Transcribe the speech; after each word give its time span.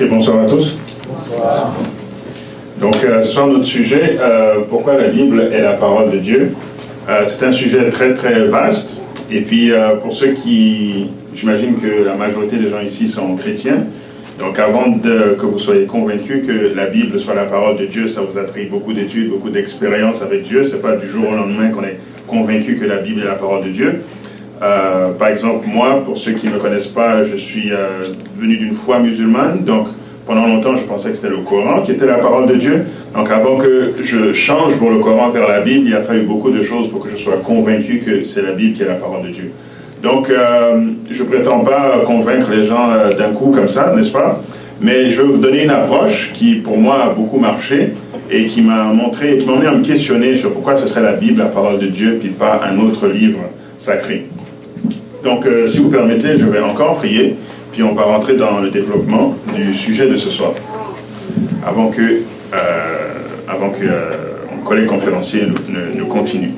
Ok, 0.00 0.08
bonsoir 0.10 0.44
à 0.44 0.46
tous. 0.46 0.78
Donc, 2.80 2.94
euh, 3.04 3.24
notre 3.48 3.64
sujet, 3.64 4.16
euh, 4.20 4.60
pourquoi 4.68 4.96
la 4.96 5.08
Bible 5.08 5.50
est 5.52 5.60
la 5.60 5.72
parole 5.72 6.12
de 6.12 6.18
Dieu? 6.18 6.52
Euh, 7.08 7.24
c'est 7.26 7.44
un 7.44 7.50
sujet 7.50 7.90
très, 7.90 8.14
très 8.14 8.46
vaste. 8.46 9.00
Et 9.28 9.40
puis, 9.40 9.72
euh, 9.72 9.96
pour 9.96 10.12
ceux 10.12 10.34
qui, 10.34 11.10
j'imagine 11.34 11.80
que 11.80 12.04
la 12.04 12.14
majorité 12.14 12.58
des 12.58 12.68
gens 12.68 12.80
ici 12.80 13.08
sont 13.08 13.34
chrétiens. 13.34 13.86
Donc, 14.38 14.60
avant 14.60 14.84
que 15.00 15.44
vous 15.44 15.58
soyez 15.58 15.86
convaincus 15.86 16.46
que 16.46 16.76
la 16.76 16.86
Bible 16.86 17.18
soit 17.18 17.34
la 17.34 17.46
parole 17.46 17.76
de 17.76 17.86
Dieu, 17.86 18.06
ça 18.06 18.20
vous 18.20 18.38
a 18.38 18.44
pris 18.44 18.66
beaucoup 18.66 18.92
d'études, 18.92 19.30
beaucoup 19.30 19.50
d'expérience 19.50 20.22
avec 20.22 20.44
Dieu. 20.44 20.62
C'est 20.62 20.80
pas 20.80 20.94
du 20.94 21.08
jour 21.08 21.28
au 21.28 21.34
lendemain 21.34 21.70
qu'on 21.70 21.82
est 21.82 21.98
convaincu 22.28 22.76
que 22.76 22.84
la 22.84 22.98
Bible 22.98 23.22
est 23.22 23.26
la 23.26 23.34
parole 23.34 23.64
de 23.64 23.70
Dieu. 23.70 24.02
Euh, 24.62 25.12
par 25.12 25.28
exemple, 25.28 25.66
moi, 25.68 26.02
pour 26.04 26.18
ceux 26.18 26.32
qui 26.32 26.48
ne 26.48 26.54
me 26.54 26.58
connaissent 26.58 26.88
pas, 26.88 27.22
je 27.22 27.36
suis 27.36 27.70
euh, 27.70 28.12
venu 28.38 28.56
d'une 28.56 28.74
foi 28.74 28.98
musulmane, 28.98 29.64
donc 29.64 29.86
pendant 30.26 30.46
longtemps, 30.46 30.76
je 30.76 30.84
pensais 30.84 31.10
que 31.10 31.16
c'était 31.16 31.30
le 31.30 31.38
Coran 31.38 31.82
qui 31.82 31.92
était 31.92 32.06
la 32.06 32.18
parole 32.18 32.46
de 32.48 32.54
Dieu. 32.54 32.84
Donc 33.14 33.30
avant 33.30 33.56
que 33.56 33.94
je 34.02 34.32
change 34.34 34.76
pour 34.76 34.90
le 34.90 34.98
Coran 34.98 35.30
vers 35.30 35.48
la 35.48 35.60
Bible, 35.60 35.86
il 35.86 35.94
a 35.94 36.02
fallu 36.02 36.22
beaucoup 36.22 36.50
de 36.50 36.62
choses 36.62 36.90
pour 36.90 37.00
que 37.00 37.10
je 37.10 37.16
sois 37.16 37.38
convaincu 37.38 38.00
que 38.00 38.24
c'est 38.24 38.42
la 38.42 38.52
Bible 38.52 38.74
qui 38.74 38.82
est 38.82 38.88
la 38.88 38.96
parole 38.96 39.22
de 39.22 39.28
Dieu. 39.28 39.52
Donc 40.02 40.28
euh, 40.28 40.82
je 41.10 41.22
prétends 41.22 41.60
pas 41.60 42.02
convaincre 42.04 42.50
les 42.50 42.64
gens 42.64 42.88
d'un 43.16 43.30
coup 43.30 43.52
comme 43.52 43.68
ça, 43.70 43.94
n'est-ce 43.96 44.12
pas? 44.12 44.42
Mais 44.80 45.10
je 45.10 45.22
vais 45.22 45.28
vous 45.28 45.38
donner 45.38 45.64
une 45.64 45.70
approche 45.70 46.30
qui, 46.34 46.56
pour 46.56 46.76
moi, 46.76 47.04
a 47.04 47.08
beaucoup 47.08 47.38
marché 47.38 47.94
et 48.30 48.46
qui 48.46 48.60
m'a 48.60 48.84
montré, 48.84 49.38
qui 49.38 49.46
m'a 49.46 49.54
amené 49.54 49.66
à 49.66 49.72
me 49.72 49.82
questionner 49.82 50.36
sur 50.36 50.52
pourquoi 50.52 50.76
ce 50.76 50.86
serait 50.88 51.02
la 51.02 51.14
Bible 51.14 51.38
la 51.38 51.46
parole 51.46 51.78
de 51.78 51.86
Dieu, 51.86 52.18
puis 52.20 52.28
pas 52.28 52.60
un 52.70 52.78
autre 52.78 53.08
livre 53.08 53.40
sacré. 53.78 54.26
Donc, 55.24 55.46
euh, 55.46 55.66
si 55.66 55.78
vous 55.78 55.88
permettez, 55.88 56.36
je 56.36 56.46
vais 56.46 56.60
encore 56.60 56.96
prier, 56.96 57.36
puis 57.72 57.82
on 57.82 57.92
va 57.92 58.02
rentrer 58.02 58.36
dans 58.36 58.60
le 58.60 58.70
développement 58.70 59.34
du 59.54 59.74
sujet 59.74 60.08
de 60.08 60.16
ce 60.16 60.30
soir, 60.30 60.52
avant 61.66 61.88
que, 61.88 62.02
euh, 62.02 62.56
avant 63.48 63.70
que 63.70 63.84
euh, 63.84 64.10
mon 64.56 64.62
collègue 64.62 64.86
conférencier 64.86 65.42
ne, 65.96 66.04
continue. 66.04 66.52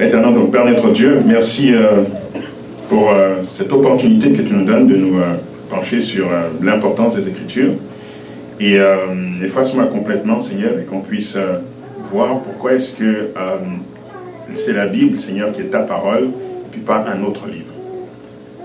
Éternel, 0.00 0.34
donc 0.34 0.50
Père 0.50 0.64
notre 0.64 0.90
Dieu, 0.90 1.18
merci 1.26 1.72
pour 2.88 3.12
cette 3.48 3.72
opportunité 3.72 4.30
que 4.30 4.42
tu 4.42 4.54
nous 4.54 4.64
donnes 4.64 4.86
de 4.86 4.94
nous 4.94 5.20
pencher 5.68 6.00
sur 6.00 6.28
l'importance 6.62 7.16
des 7.16 7.28
Écritures. 7.28 7.72
Et 8.60 8.78
efface-moi 9.42 9.86
complètement, 9.86 10.40
Seigneur, 10.40 10.78
et 10.80 10.84
qu'on 10.84 11.00
puisse 11.00 11.36
voir 12.12 12.38
pourquoi 12.42 12.74
est-ce 12.74 12.92
que 12.92 13.30
c'est 14.54 14.72
la 14.72 14.86
Bible, 14.86 15.18
Seigneur, 15.18 15.50
qui 15.50 15.62
est 15.62 15.70
ta 15.70 15.80
parole, 15.80 16.28
et 16.68 16.70
puis 16.70 16.80
pas 16.80 17.04
un 17.08 17.24
autre 17.24 17.46
livre. 17.46 17.72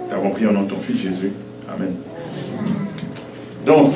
Nous 0.08 0.14
avons 0.14 0.30
pris 0.32 0.46
au 0.46 0.52
nom 0.52 0.64
de 0.64 0.70
ton 0.70 0.78
Fils 0.86 1.02
Jésus. 1.02 1.32
Amen. 1.74 1.94
Donc, 3.66 3.94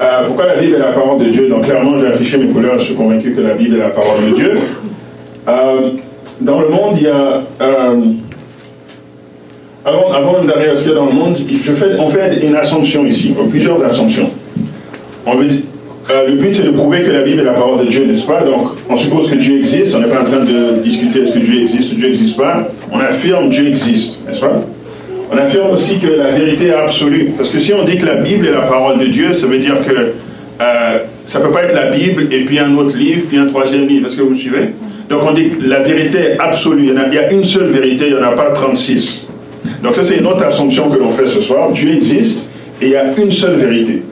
euh, 0.00 0.26
pourquoi 0.26 0.46
la 0.46 0.56
Bible 0.56 0.74
est 0.74 0.80
la 0.80 0.92
parole 0.92 1.24
de 1.24 1.30
Dieu? 1.30 1.48
Donc, 1.48 1.62
clairement, 1.62 1.98
j'ai 2.00 2.08
affiché 2.08 2.38
mes 2.38 2.48
couleurs, 2.48 2.78
je 2.78 2.84
suis 2.84 2.94
convaincu 2.94 3.32
que 3.32 3.40
la 3.40 3.54
Bible 3.54 3.76
est 3.76 3.80
la 3.80 3.90
parole 3.90 4.30
de 4.30 4.34
Dieu. 4.34 4.52
Euh, 5.48 5.90
dans 6.40 6.60
le 6.60 6.68
monde, 6.68 6.94
il 6.96 7.04
y 7.04 7.08
a. 7.08 7.42
Euh, 7.60 8.00
avant, 9.84 10.12
avant 10.12 10.44
d'arriver 10.44 10.70
à 10.70 10.76
ce 10.76 10.82
qu'il 10.82 10.90
y 10.90 10.94
a 10.94 10.98
dans 10.98 11.06
le 11.06 11.12
monde, 11.12 11.36
on 12.00 12.08
fait 12.08 12.44
une 12.44 12.56
assumption 12.56 13.06
ici, 13.06 13.32
plusieurs 13.48 13.84
assumptions. 13.84 14.28
On 15.24 15.36
veut, 15.36 15.48
euh, 16.08 16.28
le 16.28 16.34
but, 16.36 16.54
c'est 16.54 16.62
de 16.62 16.70
prouver 16.70 17.02
que 17.02 17.10
la 17.10 17.22
Bible 17.22 17.40
est 17.40 17.44
la 17.44 17.54
parole 17.54 17.84
de 17.84 17.90
Dieu, 17.90 18.04
n'est-ce 18.06 18.26
pas? 18.26 18.40
Donc, 18.42 18.76
on 18.88 18.96
suppose 18.96 19.28
que 19.28 19.34
Dieu 19.34 19.58
existe. 19.58 19.96
On 19.96 20.00
n'est 20.00 20.06
pas 20.06 20.20
en 20.20 20.24
train 20.24 20.44
de 20.44 20.80
discuter 20.80 21.22
est-ce 21.22 21.34
que 21.34 21.40
Dieu 21.40 21.62
existe 21.62 21.92
ou 21.92 21.96
Dieu 21.96 22.08
n'existe 22.08 22.36
pas? 22.36 22.68
On 22.92 23.00
affirme 23.00 23.48
Dieu 23.48 23.66
existe, 23.66 24.20
n'est-ce 24.26 24.40
pas? 24.40 24.60
On 25.32 25.36
affirme 25.36 25.72
aussi 25.72 25.98
que 25.98 26.06
la 26.06 26.30
vérité 26.30 26.66
est 26.66 26.74
absolue. 26.74 27.32
Parce 27.36 27.50
que 27.50 27.58
si 27.58 27.72
on 27.74 27.84
dit 27.84 27.98
que 27.98 28.06
la 28.06 28.16
Bible 28.16 28.46
est 28.46 28.52
la 28.52 28.62
parole 28.62 29.00
de 29.00 29.06
Dieu, 29.06 29.32
ça 29.32 29.48
veut 29.48 29.58
dire 29.58 29.80
que 29.84 29.90
euh, 30.60 30.98
ça 31.24 31.40
ne 31.40 31.44
peut 31.44 31.50
pas 31.50 31.64
être 31.64 31.74
la 31.74 31.90
Bible 31.90 32.28
et 32.30 32.44
puis 32.44 32.60
un 32.60 32.76
autre 32.76 32.96
livre, 32.96 33.22
puis 33.28 33.36
un 33.36 33.46
troisième 33.46 33.88
livre. 33.88 34.06
Est-ce 34.06 34.16
que 34.16 34.22
vous 34.22 34.30
me 34.30 34.36
suivez? 34.36 34.70
Donc, 35.10 35.22
on 35.24 35.32
dit 35.32 35.48
que 35.48 35.68
la 35.68 35.80
vérité 35.80 36.18
est 36.18 36.38
absolue. 36.38 36.88
Il 36.88 37.14
y, 37.14 37.18
a, 37.18 37.26
a 37.26 37.32
une 37.32 37.44
seule 37.44 37.70
vérité, 37.70 38.06
il 38.08 38.14
n'y 38.14 38.20
en 38.20 38.26
a 38.26 38.32
pas 38.32 38.52
36. 38.52 39.26
Donc, 39.82 39.96
ça, 39.96 40.04
c'est 40.04 40.18
une 40.18 40.26
autre 40.26 40.44
assumption 40.44 40.88
que 40.88 40.98
l'on 40.98 41.10
fait 41.10 41.26
ce 41.26 41.40
soir. 41.40 41.70
Dieu 41.72 41.92
existe 41.92 42.48
et 42.80 42.86
il 42.86 42.90
y 42.92 42.96
a 42.96 43.06
une 43.16 43.32
seule 43.32 43.56
vérité. 43.56 44.02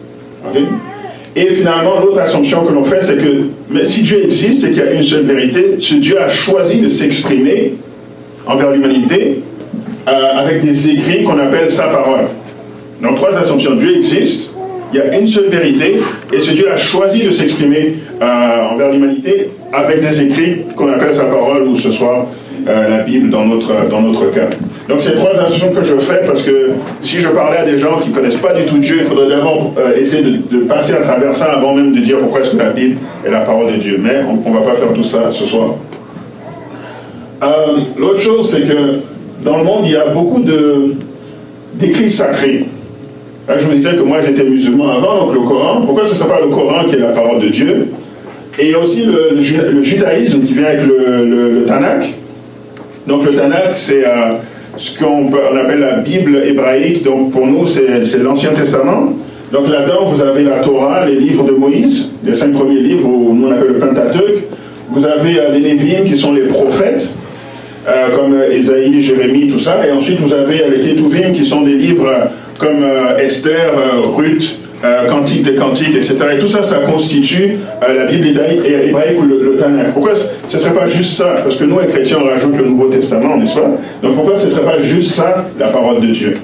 Et 1.37 1.53
finalement, 1.53 2.00
l'autre 2.00 2.21
assumption 2.21 2.65
que 2.65 2.72
l'on 2.72 2.84
fait, 2.84 3.03
c'est 3.03 3.19
que 3.19 3.47
mais 3.69 3.84
si 3.84 4.03
Dieu 4.03 4.25
existe 4.25 4.65
et 4.65 4.71
qu'il 4.71 4.84
y 4.84 4.87
a 4.87 4.93
une 4.93 5.03
seule 5.03 5.25
vérité, 5.25 5.77
ce 5.81 5.95
Dieu 5.95 6.21
a 6.21 6.28
choisi 6.28 6.78
de 6.78 6.89
s'exprimer 6.89 7.75
envers 8.47 8.71
l'humanité 8.71 9.41
euh, 10.06 10.12
avec 10.37 10.61
des 10.61 10.91
écrits 10.91 11.25
qu'on 11.25 11.39
appelle 11.39 11.72
sa 11.72 11.89
parole. 11.89 12.27
Donc 13.03 13.17
trois 13.17 13.34
assumptions. 13.37 13.75
Dieu 13.75 13.97
existe, 13.97 14.53
il 14.93 14.99
y 14.99 15.03
a 15.03 15.19
une 15.19 15.27
seule 15.27 15.49
vérité, 15.49 15.97
et 16.33 16.41
ce 16.41 16.53
Dieu 16.53 16.71
a 16.71 16.77
choisi 16.77 17.25
de 17.25 17.31
s'exprimer 17.33 17.97
euh, 18.22 18.69
envers 18.71 18.93
l'humanité 18.93 19.51
avec 19.72 20.01
des 20.01 20.22
écrits 20.22 20.59
qu'on 20.77 20.93
appelle 20.93 21.15
sa 21.16 21.25
parole, 21.25 21.66
ou 21.66 21.75
ce 21.75 21.91
soir 21.91 22.27
euh, 22.67 22.89
la 22.89 23.03
Bible 23.03 23.31
dans 23.31 23.45
notre, 23.45 23.89
dans 23.89 24.01
notre 24.01 24.31
cas. 24.33 24.49
Donc 24.89 25.01
c'est 25.01 25.17
trois 25.17 25.31
assumptions 25.31 25.71
que 25.71 25.83
je 25.83 25.97
fais 25.97 26.21
parce 26.27 26.43
que 26.43 26.71
si 27.03 27.21
je 27.21 27.29
parlais 27.29 27.59
à 27.59 27.65
des 27.65 27.79
gens 27.79 27.99
qui 28.01 28.11
ne 28.11 28.15
connaissent 28.15 28.37
pas 28.37 28.53
du 28.53 28.65
tout 28.65 28.79
Dieu, 28.79 28.97
il 29.01 29.05
faudrait 29.07 29.29
d'abord 29.29 29.73
euh, 29.79 29.97
essayer 29.97 30.23
de, 30.23 30.59
passer 30.65 30.95
à 30.95 31.01
travers 31.01 31.35
ça 31.35 31.53
avant 31.53 31.75
même 31.75 31.95
de 31.95 32.01
dire 32.01 32.19
pourquoi 32.19 32.41
est-ce 32.41 32.53
que 32.53 32.59
la 32.59 32.71
Bible 32.71 32.99
est 33.27 33.31
la 33.31 33.41
parole 33.41 33.73
de 33.73 33.77
Dieu. 33.79 33.99
Mais 34.03 34.21
on 34.29 34.49
ne 34.51 34.55
va 34.55 34.63
pas 34.63 34.77
faire 34.77 34.93
tout 34.95 35.05
ça 35.05 35.31
ce 35.31 35.47
soir. 35.47 35.75
Euh, 37.43 37.47
L'autre 37.99 38.21
chose, 38.21 38.51
c'est 38.51 38.63
que 38.63 39.01
dans 39.43 39.59
le 39.59 39.65
monde, 39.65 39.83
il 39.85 39.93
y 39.93 39.97
a 39.97 40.09
beaucoup 40.09 40.43
d'écrits 41.75 42.11
sacrés. 42.11 42.67
Je 43.47 43.67
vous 43.67 43.73
disais 43.75 43.95
que 43.95 44.03
moi 44.03 44.19
j'étais 44.25 44.45
musulman 44.45 44.91
avant, 44.91 45.27
donc 45.27 45.35
le 45.35 45.41
Coran. 45.41 45.83
Pourquoi 45.85 46.07
ce 46.07 46.13
ne 46.13 46.17
serait 46.17 46.31
pas 46.31 46.41
le 46.41 46.49
Coran 46.49 46.85
qui 46.89 46.97
est 46.97 47.01
la 47.01 47.13
parole 47.13 47.41
de 47.41 47.49
Dieu? 47.49 47.89
Et 48.59 48.75
aussi 48.75 49.05
le, 49.05 49.31
le, 49.35 49.71
le 49.71 49.83
judaïsme 49.83 50.43
qui 50.43 50.55
vient 50.55 50.67
avec 50.67 50.87
le 50.87 51.65
Tanakh. 51.67 52.15
Donc 53.06 53.25
le 53.25 53.34
Tanakh, 53.34 53.75
c'est 53.75 54.06
euh, 54.06 54.32
ce 54.76 54.98
qu'on 54.98 55.31
on 55.31 55.56
appelle 55.56 55.81
la 55.81 55.94
Bible 55.94 56.42
hébraïque. 56.47 57.03
Donc 57.03 57.32
pour 57.32 57.47
nous, 57.47 57.66
c'est 57.66 58.19
l'Ancien 58.22 58.50
Testament. 58.50 59.12
Donc 59.53 59.69
là-dedans, 59.69 60.06
vous 60.06 60.22
avez 60.22 60.42
la 60.42 60.59
Torah, 60.59 61.04
les 61.06 61.16
livres 61.16 61.44
de 61.44 61.53
Moïse, 61.53 62.09
les 62.25 62.34
cinq 62.34 62.53
premiers 62.53 62.81
livres, 62.81 63.06
où 63.06 63.34
nous 63.34 63.48
on 63.48 63.53
appelle 63.53 63.72
le 63.72 63.78
Pentateuch. 63.78 64.44
Vous 64.91 65.06
avez 65.06 65.38
euh, 65.38 65.50
les 65.53 65.60
Névim, 65.60 66.04
qui 66.04 66.16
sont 66.16 66.32
les 66.32 66.42
prophètes, 66.42 67.15
euh, 67.87 68.16
comme 68.16 68.37
Ésaïe, 68.50 69.03
Jérémie, 69.03 69.48
tout 69.48 69.59
ça. 69.59 69.86
Et 69.86 69.92
ensuite, 69.92 70.21
vous 70.21 70.32
avez 70.32 70.62
les 70.71 70.81
Ketuvim, 70.81 71.32
qui 71.32 71.44
sont 71.44 71.62
des 71.62 71.75
livres 71.75 72.10
comme 72.59 72.84
Esther, 73.19 73.72
Ruth, 74.16 74.60
euh, 74.84 75.06
des 75.43 75.55
Cantiques, 75.55 75.97
etc. 75.97 76.17
Et 76.34 76.39
tout 76.39 76.49
ça, 76.49 76.62
ça 76.62 76.78
constitue 76.81 77.56
euh, 77.83 77.95
la 77.95 78.05
Bible 78.06 78.28
hébraïque 78.28 79.19
ou 79.19 79.22
le, 79.27 79.43
le 79.43 79.56
Tanakh. 79.56 79.93
Pourquoi 79.95 80.12
ce 80.15 80.56
ne 80.56 80.62
serait 80.62 80.75
pas 80.75 80.87
juste 80.87 81.15
ça? 81.15 81.37
Parce 81.43 81.56
que 81.56 81.65
nous, 81.65 81.81
les 81.81 81.87
chrétiens, 81.87 82.19
on 82.22 82.28
rajoute 82.28 82.56
le 82.56 82.67
Nouveau 82.67 82.87
Testament, 82.89 83.37
n'est-ce 83.37 83.55
pas? 83.55 83.71
Donc 84.03 84.15
pourquoi 84.15 84.39
ce 84.39 84.47
ne 84.47 84.50
serait 84.50 84.65
pas 84.65 84.81
juste 84.83 85.12
ça, 85.12 85.47
la 85.59 85.69
parole 85.69 86.00
de 86.00 86.06
Dieu? 86.09 86.34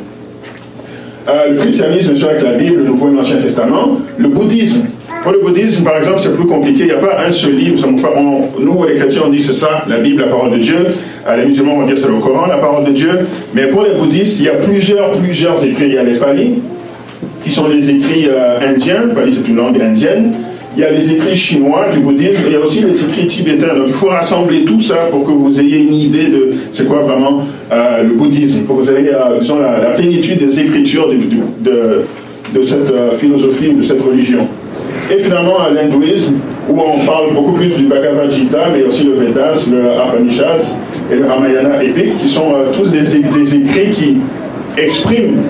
Euh, 1.28 1.50
Le 1.50 1.56
christianisme, 1.56 2.14
c'est 2.16 2.24
avec 2.24 2.42
la 2.42 2.52
Bible, 2.52 2.78
le 2.78 2.84
Nouveau 2.84 3.08
et 3.08 3.14
l'Ancien 3.14 3.36
Testament. 3.36 3.98
Le 4.16 4.28
bouddhisme, 4.28 4.82
pour 5.22 5.32
le 5.32 5.40
bouddhisme, 5.40 5.84
par 5.84 5.98
exemple, 5.98 6.18
c'est 6.20 6.34
plus 6.34 6.46
compliqué. 6.46 6.80
Il 6.80 6.86
n'y 6.86 6.92
a 6.92 6.96
pas 6.96 7.18
un 7.28 7.30
seul 7.30 7.54
livre. 7.54 7.86
On, 8.16 8.62
nous, 8.62 8.84
les 8.86 8.94
chrétiens, 8.94 9.22
on 9.26 9.30
dit 9.30 9.42
c'est 9.42 9.54
ça, 9.54 9.84
la 9.86 9.98
Bible, 9.98 10.22
la 10.22 10.28
parole 10.28 10.52
de 10.52 10.58
Dieu. 10.58 10.86
les 11.36 11.44
musulmans 11.46 11.76
vont 11.76 11.86
dire 11.86 11.98
c'est 11.98 12.08
le 12.08 12.14
Coran, 12.14 12.46
la 12.46 12.56
parole 12.56 12.84
de 12.84 12.92
Dieu. 12.92 13.10
Mais 13.54 13.66
pour 13.66 13.82
les 13.82 13.90
bouddhistes, 13.90 14.40
il 14.40 14.46
y 14.46 14.48
a 14.48 14.54
plusieurs, 14.54 15.10
plusieurs 15.10 15.62
écrits. 15.62 15.88
Il 15.88 15.94
y 15.94 15.98
a 15.98 16.02
les 16.02 16.18
Pali, 16.18 16.54
qui 17.44 17.50
sont 17.50 17.68
les 17.68 17.90
écrits 17.90 18.26
euh, 18.28 18.60
indiens, 18.60 19.04
c'est 19.30 19.48
une 19.48 19.56
langue 19.56 19.80
indienne, 19.80 20.32
il 20.76 20.82
y 20.82 20.84
a 20.84 20.90
les 20.92 21.12
écrits 21.12 21.34
chinois 21.34 21.88
du 21.92 21.98
bouddhisme, 21.98 22.42
il 22.46 22.52
y 22.52 22.56
a 22.56 22.60
aussi 22.60 22.82
les 22.84 23.02
écrits 23.02 23.26
tibétains. 23.26 23.74
Donc 23.74 23.86
il 23.88 23.94
faut 23.94 24.06
rassembler 24.06 24.64
tout 24.64 24.80
ça 24.80 25.08
pour 25.10 25.24
que 25.24 25.32
vous 25.32 25.58
ayez 25.58 25.78
une 25.78 25.94
idée 25.94 26.28
de 26.28 26.52
c'est 26.70 26.86
quoi 26.86 27.00
vraiment 27.00 27.42
euh, 27.72 28.02
le 28.04 28.14
bouddhisme, 28.14 28.60
pour 28.60 28.78
que 28.78 28.82
vous 28.82 28.90
ayez 28.92 29.12
euh, 29.12 29.80
la, 29.82 29.90
plénitude 29.90 30.38
des 30.38 30.60
écritures 30.60 31.08
de, 31.08 32.64
cette 32.64 32.90
euh, 32.90 33.12
philosophie, 33.14 33.72
de 33.72 33.82
cette 33.82 34.00
religion. 34.00 34.48
Et 35.12 35.18
finalement, 35.20 35.56
l'hindouisme, 35.74 36.34
où 36.68 36.78
on 36.80 37.04
parle 37.04 37.34
beaucoup 37.34 37.52
plus 37.52 37.74
du 37.74 37.86
Bhagavad 37.86 38.30
Gita, 38.30 38.68
mais 38.72 38.84
aussi 38.84 39.04
le 39.04 39.14
Vedas, 39.14 39.68
le 39.68 39.80
Upanishads 39.80 40.76
et 41.10 41.16
le 41.16 41.26
Ramayana 41.26 41.82
épique, 41.82 42.16
qui 42.16 42.28
sont 42.28 42.52
tous 42.72 42.92
des 42.92 43.16
écrits 43.16 43.90
qui 43.90 44.18
expriment 44.78 45.40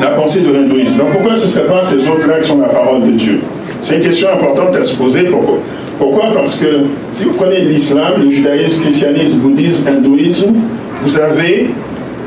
la 0.00 0.08
pensée 0.08 0.40
de 0.40 0.52
l'hindouisme. 0.52 0.96
Donc 0.96 1.10
pourquoi 1.12 1.36
ce 1.36 1.44
ne 1.44 1.48
serait 1.48 1.66
pas 1.66 1.84
ces 1.84 2.08
autres-là 2.08 2.40
qui 2.40 2.48
sont 2.48 2.60
la 2.60 2.68
parole 2.68 3.02
de 3.02 3.10
Dieu? 3.12 3.40
C'est 3.82 3.96
une 3.96 4.02
question 4.02 4.28
importante 4.32 4.74
à 4.76 4.84
se 4.84 4.96
poser. 4.96 5.24
Pourquoi 5.24 5.58
Pourquoi? 5.98 6.32
Parce 6.34 6.56
que 6.56 6.66
si 7.12 7.24
vous 7.24 7.32
prenez 7.32 7.60
l'islam, 7.60 8.22
le 8.22 8.30
judaïsme, 8.30 8.78
le 8.78 8.84
christianisme, 8.84 9.38
le 9.42 9.48
bouddhisme, 9.48 9.84
l'hindouisme, 9.86 10.54
vous 11.02 11.18
avez 11.18 11.70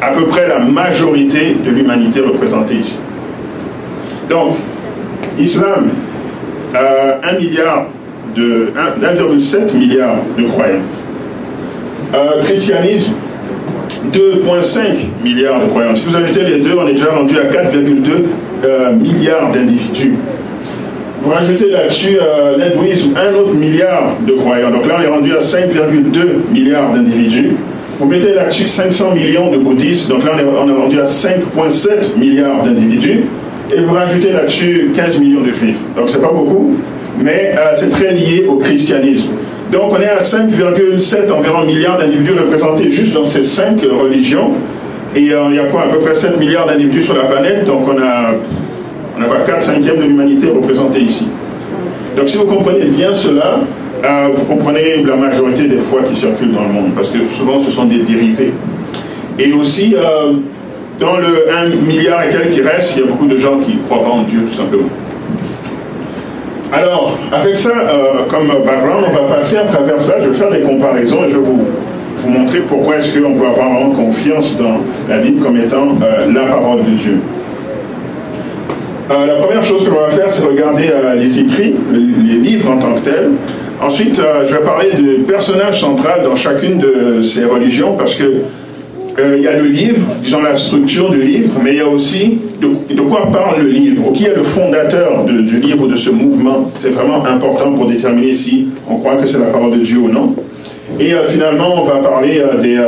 à 0.01 0.11
peu 0.11 0.25
près 0.25 0.47
la 0.47 0.59
majorité 0.59 1.57
de 1.63 1.69
l'humanité 1.69 2.21
représentée 2.21 2.75
ici. 2.75 2.97
Donc, 4.29 4.55
islam, 5.37 5.89
euh, 6.75 7.13
1 7.23 7.39
milliard 7.39 7.87
de 8.35 8.71
1,7 8.75 9.73
milliard 9.73 10.15
de 10.37 10.43
croyants. 10.45 10.79
Euh, 12.13 12.41
christianisme, 12.43 13.13
2,5 14.13 15.23
milliards 15.23 15.59
de 15.59 15.67
croyants. 15.67 15.95
Si 15.95 16.05
vous 16.05 16.15
ajoutez 16.15 16.43
les 16.43 16.59
deux, 16.59 16.75
on 16.77 16.87
est 16.87 16.93
déjà 16.93 17.11
rendu 17.11 17.37
à 17.37 17.43
4,2 17.43 18.95
milliards 18.99 19.51
d'individus. 19.51 20.13
Vous 21.21 21.29
rajoutez 21.29 21.69
là-dessus 21.69 22.17
euh, 22.19 22.57
l'hindouisme, 22.57 23.13
un 23.15 23.35
autre 23.35 23.53
milliard 23.53 24.15
de 24.25 24.33
croyants. 24.33 24.71
Donc 24.71 24.87
là, 24.87 24.95
on 24.97 25.03
est 25.03 25.07
rendu 25.07 25.31
à 25.33 25.39
5,2 25.39 26.51
milliards 26.51 26.91
d'individus. 26.93 27.51
Vous 27.99 28.07
mettez 28.07 28.33
là-dessus 28.33 28.67
500 28.67 29.13
millions 29.13 29.51
de 29.51 29.57
bouddhistes. 29.57 30.09
Donc 30.09 30.25
là, 30.25 30.31
on 30.35 30.39
est, 30.39 30.43
on 30.43 30.67
est 30.67 30.81
rendu 30.81 30.99
à 30.99 31.05
5,7 31.05 32.17
milliards 32.17 32.63
d'individus. 32.63 33.25
Et 33.71 33.79
vous 33.81 33.93
rajoutez 33.93 34.31
là-dessus 34.31 34.91
15 34.95 35.19
millions 35.19 35.41
de 35.41 35.53
juifs. 35.53 35.77
Donc 35.95 36.09
c'est 36.09 36.21
pas 36.21 36.31
beaucoup, 36.33 36.75
mais 37.19 37.53
euh, 37.55 37.71
c'est 37.75 37.89
très 37.89 38.13
lié 38.13 38.45
au 38.49 38.55
christianisme. 38.55 39.33
Donc 39.71 39.93
on 39.93 40.01
est 40.01 40.09
à 40.09 40.19
5,7 40.19 41.31
environ 41.31 41.63
milliards 41.65 41.97
d'individus 41.97 42.33
représentés 42.33 42.91
juste 42.91 43.13
dans 43.13 43.25
ces 43.25 43.43
cinq 43.43 43.81
religions. 43.81 44.51
Et 45.15 45.31
euh, 45.31 45.45
il 45.49 45.55
y 45.55 45.59
a 45.59 45.65
quoi? 45.65 45.83
À 45.83 45.87
peu 45.87 45.99
près 45.99 46.13
7 46.13 46.39
milliards 46.39 46.67
d'individus 46.67 47.01
sur 47.01 47.15
la 47.15 47.23
planète. 47.25 47.65
Donc 47.65 47.87
on 47.87 47.97
a 47.97 48.33
on 49.17 49.29
pas 49.29 49.39
4 49.45 49.63
cinquièmes 49.63 49.97
de 49.97 50.03
l'humanité 50.03 50.47
représentée 50.49 51.01
ici. 51.01 51.27
Donc 52.17 52.27
si 52.27 52.37
vous 52.37 52.45
comprenez 52.45 52.85
bien 52.85 53.13
cela, 53.13 53.59
euh, 54.03 54.27
vous 54.33 54.45
comprenez 54.45 55.03
la 55.05 55.15
majorité 55.15 55.67
des 55.67 55.77
foi 55.77 56.01
qui 56.03 56.15
circulent 56.15 56.53
dans 56.53 56.63
le 56.63 56.73
monde, 56.73 56.91
parce 56.95 57.09
que 57.09 57.19
souvent 57.31 57.59
ce 57.59 57.71
sont 57.71 57.85
des 57.85 57.99
dérivés. 57.99 58.53
Et 59.39 59.53
aussi, 59.53 59.95
euh, 59.95 60.33
dans 60.99 61.17
le 61.17 61.45
1 61.49 61.87
milliard 61.87 62.23
et 62.23 62.29
quelques 62.29 62.49
qui 62.49 62.61
reste, 62.61 62.97
il 62.97 63.01
y 63.01 63.03
a 63.03 63.07
beaucoup 63.07 63.27
de 63.27 63.37
gens 63.37 63.59
qui 63.59 63.75
ne 63.75 63.81
croient 63.83 64.03
pas 64.03 64.09
en 64.09 64.23
Dieu, 64.23 64.41
tout 64.49 64.57
simplement. 64.57 64.89
Alors, 66.73 67.17
avec 67.31 67.57
ça 67.57 67.69
euh, 67.69 68.25
comme 68.29 68.47
background, 68.47 69.05
on 69.09 69.27
va 69.27 69.35
passer 69.35 69.57
à 69.57 69.65
travers 69.65 70.01
ça, 70.01 70.15
je 70.19 70.29
vais 70.29 70.33
faire 70.33 70.51
des 70.51 70.61
comparaisons 70.61 71.25
et 71.25 71.29
je 71.29 71.37
vais 71.37 71.43
vous, 71.43 71.65
vous 72.17 72.29
montrer 72.29 72.61
pourquoi 72.61 72.97
est-ce 72.97 73.19
qu'on 73.19 73.33
peut 73.33 73.47
avoir 73.47 73.91
confiance 73.93 74.57
dans 74.57 74.77
la 75.09 75.19
Bible 75.19 75.43
comme 75.43 75.57
étant 75.57 75.87
la 76.33 76.43
parole 76.43 76.83
de 76.83 76.91
Dieu. 76.91 77.19
Euh, 79.11 79.25
la 79.25 79.35
première 79.35 79.63
chose 79.63 79.83
que 79.83 79.89
l'on 79.89 79.99
va 79.99 80.09
faire, 80.09 80.31
c'est 80.31 80.43
regarder 80.43 80.89
euh, 80.89 81.15
les 81.15 81.39
écrits, 81.39 81.75
les, 81.91 82.35
livres 82.35 82.71
en 82.71 82.77
tant 82.77 82.93
que 82.93 83.01
tels. 83.01 83.31
Ensuite, 83.81 84.19
euh, 84.19 84.47
je 84.47 84.55
vais 84.55 84.63
parler 84.63 84.91
du 84.93 85.23
personnage 85.27 85.81
central 85.81 86.21
dans 86.23 86.35
chacune 86.35 86.77
de 86.77 87.21
ces 87.21 87.43
religions 87.45 87.95
parce 87.97 88.15
que 88.15 88.23
il 89.17 89.41
y 89.41 89.47
a 89.47 89.57
le 89.57 89.65
livre, 89.65 90.07
disons 90.23 90.41
la 90.41 90.57
structure 90.57 91.09
du 91.11 91.21
livre, 91.21 91.53
mais 91.63 91.71
il 91.73 91.77
y 91.77 91.81
a 91.81 91.87
aussi 91.87 92.39
de, 92.59 93.01
quoi 93.01 93.29
parle 93.31 93.61
le 93.61 93.69
livre, 93.69 94.07
ou 94.07 94.11
qui 94.11 94.25
est 94.25 94.35
le 94.35 94.43
fondateur 94.43 95.25
du 95.25 95.59
livre 95.59 95.87
de 95.87 95.97
ce 95.97 96.09
mouvement? 96.09 96.71
C'est 96.79 96.89
vraiment 96.89 97.25
important 97.25 97.73
pour 97.73 97.87
déterminer 97.87 98.35
si 98.35 98.69
on 98.89 98.97
croit 98.97 99.15
que 99.15 99.27
c'est 99.27 99.39
la 99.39 99.47
parole 99.47 99.71
de 99.71 99.83
Dieu 99.83 99.97
ou 99.97 100.09
non. 100.09 100.33
Et 100.99 101.13
finalement, 101.27 101.81
on 101.81 101.85
va 101.85 101.97
parler 101.97 102.41
des, 102.61 102.79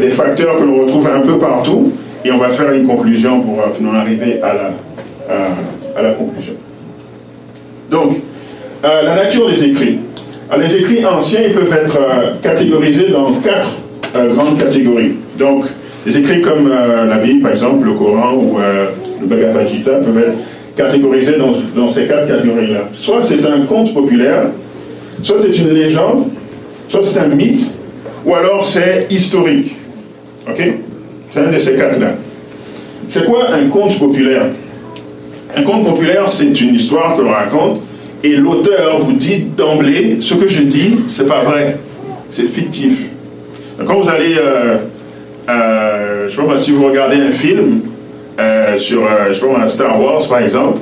des 0.00 0.08
facteurs 0.08 0.58
que 0.58 0.64
l'on 0.64 0.82
retrouve 0.82 1.08
un 1.08 1.20
peu 1.20 1.38
partout, 1.38 1.92
et 2.26 2.32
on 2.32 2.38
va 2.38 2.48
faire 2.48 2.72
une 2.72 2.86
conclusion 2.86 3.40
pour 3.40 3.62
finalement 3.74 4.00
arriver 4.00 4.40
à 4.42 6.02
la, 6.02 6.10
conclusion. 6.12 6.54
Donc, 7.90 8.16
euh, 8.84 9.02
la 9.02 9.14
nature 9.14 9.48
des 9.48 9.64
écrits. 9.64 9.98
les 10.58 10.76
écrits 10.76 11.04
anciens 11.06 11.40
ils 11.46 11.52
peuvent 11.52 11.72
être 11.72 11.98
euh, 11.98 12.32
catégorisés 12.42 13.08
dans 13.08 13.32
quatre 13.32 13.78
euh, 14.16 14.34
grandes 14.34 14.58
catégories. 14.58 15.14
Donc, 15.38 15.64
les 16.04 16.18
écrits 16.18 16.40
comme 16.40 16.68
la 16.68 17.18
Bible, 17.18 17.42
par 17.42 17.52
exemple, 17.52 17.86
le 17.86 17.94
Coran 17.94 18.34
ou 18.34 18.58
le 19.20 19.26
Bhagavad 19.26 19.68
Gita 19.68 19.92
peuvent 19.92 20.18
être 20.18 20.36
catégorisés 20.76 21.36
dans, 21.38 21.52
dans 21.74 21.88
ces 21.88 22.06
quatre 22.06 22.28
catégories-là. 22.28 22.88
Soit 22.92 23.22
c'est 23.22 23.44
un 23.46 23.62
conte 23.66 23.92
populaire, 23.92 24.44
soit 25.22 25.38
c'est 25.40 25.56
une 25.58 25.70
légende, 25.70 26.28
soit 26.88 27.02
c'est 27.02 27.18
un 27.18 27.28
mythe, 27.28 27.70
ou 28.24 28.34
alors 28.34 28.64
c'est 28.64 29.06
historique. 29.10 29.74
Ok? 30.48 30.62
C'est 31.32 31.40
un 31.40 31.50
de 31.50 31.58
ces 31.58 31.74
quatre-là. 31.74 32.12
C'est 33.08 33.24
quoi 33.24 33.52
un 33.52 33.68
conte 33.68 33.98
populaire? 33.98 34.46
Un 35.56 35.62
conte 35.62 35.84
populaire, 35.84 36.28
c'est 36.28 36.60
une 36.60 36.74
histoire 36.74 37.16
que 37.16 37.22
l'on 37.22 37.30
raconte 37.30 37.80
et 38.22 38.36
l'auteur 38.36 38.98
vous 38.98 39.12
dit 39.12 39.46
d'emblée 39.56 40.18
ce 40.20 40.34
que 40.34 40.48
je 40.48 40.62
dis, 40.62 40.98
c'est 41.08 41.28
pas 41.28 41.42
vrai, 41.42 41.78
c'est 42.30 42.48
fictif. 42.48 43.06
quand 43.86 44.00
vous 44.00 44.08
allez, 44.08 44.36
euh, 44.38 44.78
euh, 45.48 46.28
je 46.28 46.36
sais 46.36 46.46
pas 46.46 46.58
si 46.58 46.72
vous 46.72 46.86
regardez 46.86 47.16
un 47.16 47.32
film 47.32 47.80
euh, 48.38 48.76
sur, 48.76 49.02
je 49.28 49.34
sais 49.34 49.46
pas, 49.46 49.68
Star 49.68 50.00
Wars 50.00 50.26
par 50.28 50.40
exemple, 50.40 50.80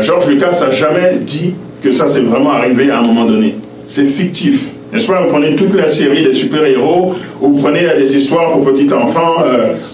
George 0.00 0.28
Lucas 0.28 0.58
n'a 0.60 0.70
jamais 0.70 1.18
dit 1.20 1.54
que 1.82 1.92
ça 1.92 2.08
s'est 2.08 2.20
vraiment 2.20 2.52
arrivé 2.52 2.90
à 2.90 2.98
un 2.98 3.02
moment 3.02 3.24
donné. 3.24 3.54
C'est 3.86 4.06
fictif. 4.06 4.66
N'est-ce 4.92 5.06
pas? 5.06 5.22
Vous 5.22 5.28
prenez 5.28 5.56
toute 5.56 5.74
la 5.74 5.88
série 5.88 6.22
des 6.22 6.34
super-héros, 6.34 7.14
ou 7.40 7.48
vous 7.48 7.62
prenez 7.62 7.80
des 7.98 8.16
histoires 8.16 8.52
pour 8.52 8.64
petits 8.64 8.92
enfants, 8.92 9.44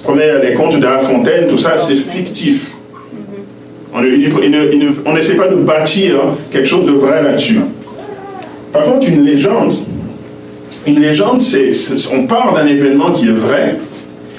prenez 0.03 0.25
les 0.43 0.55
contes 0.55 0.77
de 0.77 0.83
La 0.83 0.99
Fontaine, 0.99 1.47
tout 1.49 1.59
ça, 1.59 1.79
c'est 1.79 1.97
fictif. 1.97 2.73
On 3.95 4.03
n'essaie 5.13 5.37
pas 5.37 5.49
de 5.49 5.55
bâtir 5.55 6.17
quelque 6.51 6.67
chose 6.67 6.85
de 6.85 6.93
vrai 6.93 7.23
là-dessus. 7.23 7.61
Par 8.73 8.85
contre, 8.85 9.09
une 9.09 9.25
légende, 9.25 9.75
une 10.89 11.01
légende, 11.01 11.41
c'est, 11.41 11.73
on 12.15 12.27
parle 12.27 12.55
d'un 12.55 12.67
événement 12.67 13.13
qui 13.13 13.29
est 13.29 13.33
vrai, 13.33 13.77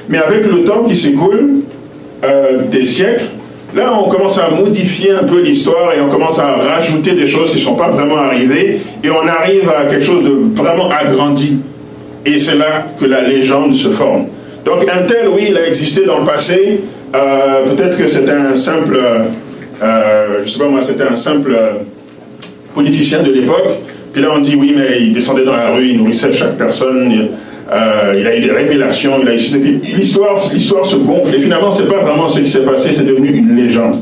mais 0.07 0.18
avec 0.18 0.46
le 0.46 0.63
temps 0.63 0.84
qui 0.84 0.96
s'écoule, 0.96 1.62
euh, 2.24 2.63
des 2.69 2.86
siècles, 2.86 3.25
là 3.75 3.94
on 3.98 4.10
commence 4.10 4.40
à 4.40 4.50
modifier 4.50 5.12
un 5.12 5.24
peu 5.24 5.40
l'histoire 5.42 5.94
et 5.96 6.01
on 6.01 6.10
commence 6.10 6.40
à 6.40 6.56
rajouter 6.56 7.12
des 7.12 7.28
choses 7.28 7.51
qui 7.51 7.57
ne 7.57 7.63
sont 7.63 7.75
pas 7.75 7.90
vraiment 7.90 8.18
arrivées 8.18 8.80
et 9.04 9.10
on 9.10 9.28
arrive 9.28 9.69
à 9.69 9.86
quelque 9.86 10.06
chose 10.06 10.24
de 10.24 10.36
vraiment 10.56 10.90
agrandi. 10.90 11.60
Et 12.25 12.40
c'est 12.40 12.56
là 12.56 12.88
que 13.00 13.06
la 13.06 13.22
légende 13.22 13.75
se 13.75 13.90
forme. 13.90 14.25
Donc 14.66 14.86
un 14.92 15.04
tel, 15.04 15.30
oui, 15.30 15.48
il 15.50 15.57
a 15.57 15.68
existé 15.68 16.06
dans 16.06 16.19
le 16.19 16.25
passé, 16.25 16.81
euh, 17.16 17.75
peut-être 17.75 17.98
que 17.98 18.07
c'est 18.07 18.30
un 18.30 18.56
simple, 18.56 19.00
euh, 19.81 20.42
je 20.44 20.50
sais 20.50 20.60
pas 20.60 20.68
moi, 20.68 20.81
c'était 20.84 21.04
un 21.04 21.16
simple 21.16 21.56
euh, 21.56 21.72
politicien 22.74 23.24
de 23.24 23.31
l'époque. 23.31 23.72
Puis 24.13 24.21
là, 24.21 24.29
on 24.35 24.39
dit 24.39 24.56
oui, 24.59 24.73
mais 24.75 25.01
il 25.01 25.13
descendait 25.13 25.45
dans 25.45 25.56
la 25.56 25.71
rue, 25.71 25.89
il 25.89 25.97
nourrissait 25.97 26.33
chaque 26.33 26.57
personne, 26.57 27.11
il 27.11 28.27
a 28.27 28.35
eu 28.35 28.41
des 28.41 28.51
révélations, 28.51 29.19
il 29.21 29.27
a 29.27 29.35
eu... 29.35 29.81
L'histoire, 29.95 30.41
l'histoire 30.51 30.85
se 30.85 30.95
gonfle 30.97 31.35
et 31.35 31.39
finalement, 31.39 31.71
c'est 31.71 31.88
pas 31.88 32.01
vraiment 32.01 32.27
ce 32.27 32.39
qui 32.39 32.50
s'est 32.50 32.63
passé, 32.63 32.89
c'est 32.94 33.06
devenu 33.06 33.29
une 33.29 33.56
légende. 33.56 34.00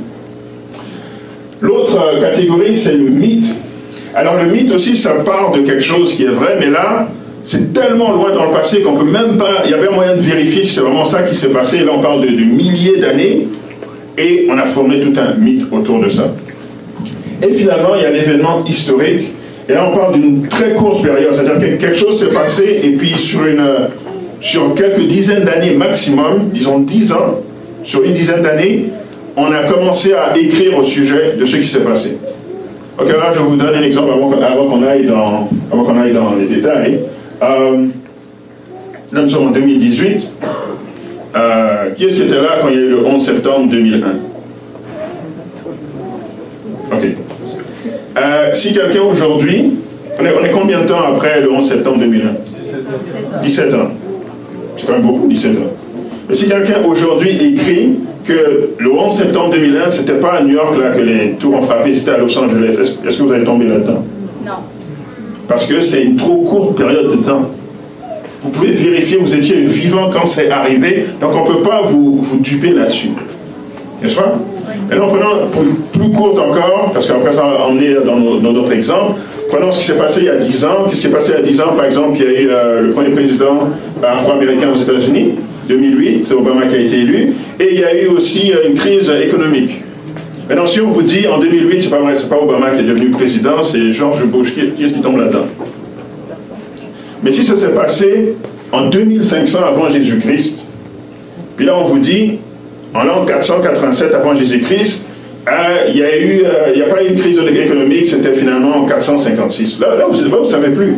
L'autre 1.61 2.19
catégorie, 2.19 2.75
c'est 2.75 2.93
le 2.93 3.09
mythe. 3.09 3.53
Alors 4.15 4.37
le 4.37 4.45
mythe 4.45 4.71
aussi, 4.71 4.95
ça 4.95 5.11
part 5.25 5.51
de 5.51 5.61
quelque 5.61 5.83
chose 5.83 6.13
qui 6.13 6.23
est 6.23 6.29
vrai, 6.29 6.55
mais 6.59 6.69
là, 6.69 7.09
c'est 7.43 7.71
tellement 7.73 8.11
loin 8.11 8.33
dans 8.33 8.45
le 8.45 8.51
passé 8.51 8.81
qu'on 8.81 8.95
peut 8.95 9.09
même 9.09 9.37
pas. 9.37 9.63
Il 9.63 9.71
y 9.71 9.73
avait 9.73 9.87
un 9.87 9.95
moyen 9.95 10.15
de 10.15 10.21
vérifier 10.21 10.63
si 10.63 10.75
c'est 10.75 10.81
vraiment 10.81 11.05
ça 11.05 11.23
qui 11.23 11.33
s'est 11.35 11.49
passé. 11.49 11.79
là, 11.79 11.93
on 11.95 12.01
parle 12.01 12.21
de, 12.21 12.29
milliers 12.29 12.97
d'années. 12.97 13.47
Et 14.17 14.47
on 14.49 14.57
a 14.57 14.65
formé 14.65 14.99
tout 14.99 15.13
un 15.17 15.35
mythe 15.35 15.63
autour 15.71 16.03
de 16.03 16.09
ça. 16.09 16.33
Et 17.41 17.53
finalement, 17.53 17.95
il 17.95 18.01
y 18.01 18.05
a 18.05 18.09
l'événement 18.09 18.65
historique. 18.65 19.31
Et 19.69 19.73
là, 19.73 19.89
on 19.91 19.95
parle 19.95 20.19
d'une 20.19 20.47
très 20.47 20.73
courte 20.73 21.03
période. 21.03 21.33
C'est-à-dire 21.33 21.77
que 21.77 21.81
quelque 21.81 21.97
chose 21.97 22.19
s'est 22.19 22.33
passé, 22.33 22.81
et 22.83 22.91
puis 22.91 23.09
sur, 23.09 23.45
une, 23.45 23.63
sur 24.39 24.73
quelques 24.75 25.07
dizaines 25.07 25.43
d'années 25.43 25.75
maximum, 25.75 26.49
disons 26.53 26.79
dix 26.79 27.11
ans, 27.11 27.39
sur 27.83 28.03
une 28.03 28.13
dizaine 28.13 28.41
d'années, 28.41 28.85
on 29.35 29.51
a 29.51 29.63
commencé 29.63 30.13
à 30.13 30.37
écrire 30.37 30.77
au 30.77 30.83
sujet 30.83 31.35
de 31.37 31.45
ce 31.45 31.57
qui 31.57 31.67
s'est 31.67 31.81
passé. 31.81 32.17
Ok, 32.99 33.09
là, 33.09 33.31
je 33.33 33.39
vous 33.39 33.55
donne 33.55 33.75
un 33.75 33.83
exemple 33.83 34.09
avant, 34.11 34.29
qu'on 34.67 34.83
aille, 34.83 35.05
dans, 35.05 35.47
aille 36.01 36.13
dans 36.13 36.33
les 36.35 36.47
détails. 36.47 36.99
Euh, 37.43 37.85
là, 39.11 39.21
nous 39.21 39.29
sommes 39.29 39.49
en 39.49 39.51
2018. 39.51 40.31
Euh, 41.35 41.91
qui 41.91 42.05
est-ce 42.05 42.15
qui 42.15 42.23
était 42.23 42.41
là 42.41 42.57
quand 42.61 42.69
il 42.69 42.75
y 42.75 42.77
a 42.77 42.81
eu 42.81 42.89
le 42.89 43.05
11 43.05 43.23
septembre 43.23 43.69
2001 43.69 44.07
Ok. 46.91 47.26
Euh, 48.17 48.49
si 48.53 48.73
quelqu'un 48.73 49.01
aujourd'hui, 49.01 49.73
on 50.19 50.25
est, 50.25 50.33
on 50.39 50.43
est, 50.43 50.51
combien 50.51 50.81
de 50.81 50.87
temps 50.87 51.01
après 51.07 51.41
le 51.41 51.51
11 51.51 51.67
septembre 51.67 51.99
2001 51.99 53.41
17 53.43 53.73
ans. 53.75 53.89
C'est 54.77 54.87
quand 54.87 54.93
même 54.93 55.03
beaucoup, 55.03 55.27
17 55.27 55.57
ans. 55.57 55.61
Mais 56.27 56.35
si 56.35 56.49
quelqu'un 56.49 56.83
aujourd'hui 56.87 57.29
écrit 57.53 57.99
que 58.25 58.71
le 58.77 58.91
11 58.91 59.13
septembre 59.13 59.51
2001, 59.51 59.91
c'était 59.91 60.13
pas 60.19 60.33
à 60.33 60.43
New 60.43 60.53
York 60.53 60.75
là, 60.79 60.91
que 60.91 61.01
les 61.01 61.33
tours 61.33 61.55
ont 61.55 61.61
frappé, 61.61 61.93
c'était 61.93 62.11
à 62.11 62.17
Los 62.17 62.37
Angeles, 62.37 62.77
est-ce 63.07 63.17
que 63.17 63.23
vous 63.23 63.31
allez 63.31 63.45
tomber 63.45 63.65
là-dedans? 63.65 64.03
Non. 64.45 64.51
Parce 65.47 65.65
que 65.65 65.79
c'est 65.79 66.03
une 66.03 66.15
trop 66.15 66.41
courte 66.41 66.77
période 66.77 67.11
de 67.11 67.23
temps. 67.23 67.49
Vous 68.41 68.49
pouvez 68.49 68.71
vérifier, 68.71 69.17
vous 69.17 69.35
étiez 69.35 69.57
vivant 69.57 70.09
quand 70.11 70.25
c'est 70.25 70.49
arrivé, 70.49 71.05
donc 71.21 71.31
on 71.35 71.49
ne 71.49 71.55
peut 71.55 71.63
pas 71.63 71.81
vous, 71.83 72.19
vous 72.21 72.37
duper 72.39 72.71
là-dessus. 72.71 73.09
N'est-ce 74.01 74.15
pas? 74.15 74.37
Donc 74.95 75.09
prenons 75.09 75.47
pour 75.51 75.63
plus 75.91 76.11
courte 76.11 76.39
encore, 76.39 76.91
parce 76.93 77.07
qu'après 77.07 77.33
ça 77.33 77.41
va 77.41 77.65
emmener 77.65 77.95
dans, 78.05 78.39
dans 78.39 78.53
notre 78.53 78.71
exemple, 78.71 79.19
prenons 79.49 79.71
ce 79.71 79.79
qui 79.79 79.85
s'est 79.85 79.97
passé 79.97 80.21
il 80.21 80.25
y 80.27 80.29
a 80.29 80.37
10 80.37 80.65
ans. 80.65 80.69
Qu'est-ce 80.85 80.95
qui 80.95 81.01
s'est 81.07 81.13
passé 81.13 81.33
il 81.37 81.45
y 81.45 81.47
a 81.47 81.51
10 81.51 81.61
ans? 81.61 81.73
Par 81.75 81.85
exemple, 81.85 82.17
il 82.19 82.23
y 82.23 82.27
a 82.27 82.41
eu 82.41 82.49
euh, 82.49 82.81
le 82.83 82.91
premier 82.91 83.09
président 83.09 83.69
afro-américain 84.03 84.69
aux 84.73 84.79
États-Unis, 84.79 85.35
2008, 85.67 86.25
c'est 86.25 86.33
Obama 86.33 86.67
qui 86.67 86.75
a 86.75 86.79
été 86.79 86.99
élu, 86.99 87.33
et 87.59 87.73
il 87.73 87.79
y 87.79 87.83
a 87.83 88.03
eu 88.03 88.07
aussi 88.07 88.53
euh, 88.53 88.69
une 88.69 88.75
crise 88.75 89.11
économique. 89.21 89.83
Maintenant, 90.47 90.67
si 90.67 90.79
on 90.79 90.89
vous 90.89 91.01
dit 91.01 91.27
en 91.27 91.39
2008, 91.39 91.83
c'est 91.83 91.89
pas 91.89 91.97
pas 91.97 92.41
Obama 92.41 92.71
qui 92.71 92.79
est 92.79 92.87
devenu 92.87 93.09
président, 93.09 93.63
c'est 93.63 93.91
George 93.91 94.23
Bush, 94.25 94.53
qui, 94.53 94.61
est-ce 94.83 94.93
qui 94.93 95.01
tombe 95.01 95.17
là-dedans? 95.17 95.45
Mais 97.23 97.31
si 97.31 97.45
ça 97.45 97.57
s'est 97.57 97.73
passé 97.73 98.35
en 98.71 98.89
2500 98.89 99.59
avant 99.65 99.89
Jésus-Christ, 99.89 100.65
puis 101.57 101.65
là 101.65 101.77
on 101.77 101.83
vous 101.83 101.99
dit, 101.99 102.37
en 102.93 103.03
l'an 103.03 103.25
487 103.25 104.13
avant 104.13 104.35
Jésus-Christ, 104.35 105.05
euh, 105.47 105.51
il 105.89 105.95
n'y 105.95 106.01
a, 106.01 106.19
eu, 106.19 106.43
il 106.75 106.81
a 106.81 106.85
pas 106.87 107.03
eu 107.03 107.07
une 107.09 107.15
crise 107.15 107.39
économique, 107.39 108.07
c'était 108.07 108.33
finalement 108.33 108.77
en 108.77 108.85
456. 108.85 109.79
Là, 109.79 110.05
vous 110.09 110.39
ne 110.39 110.45
savez 110.45 110.69
plus. 110.69 110.95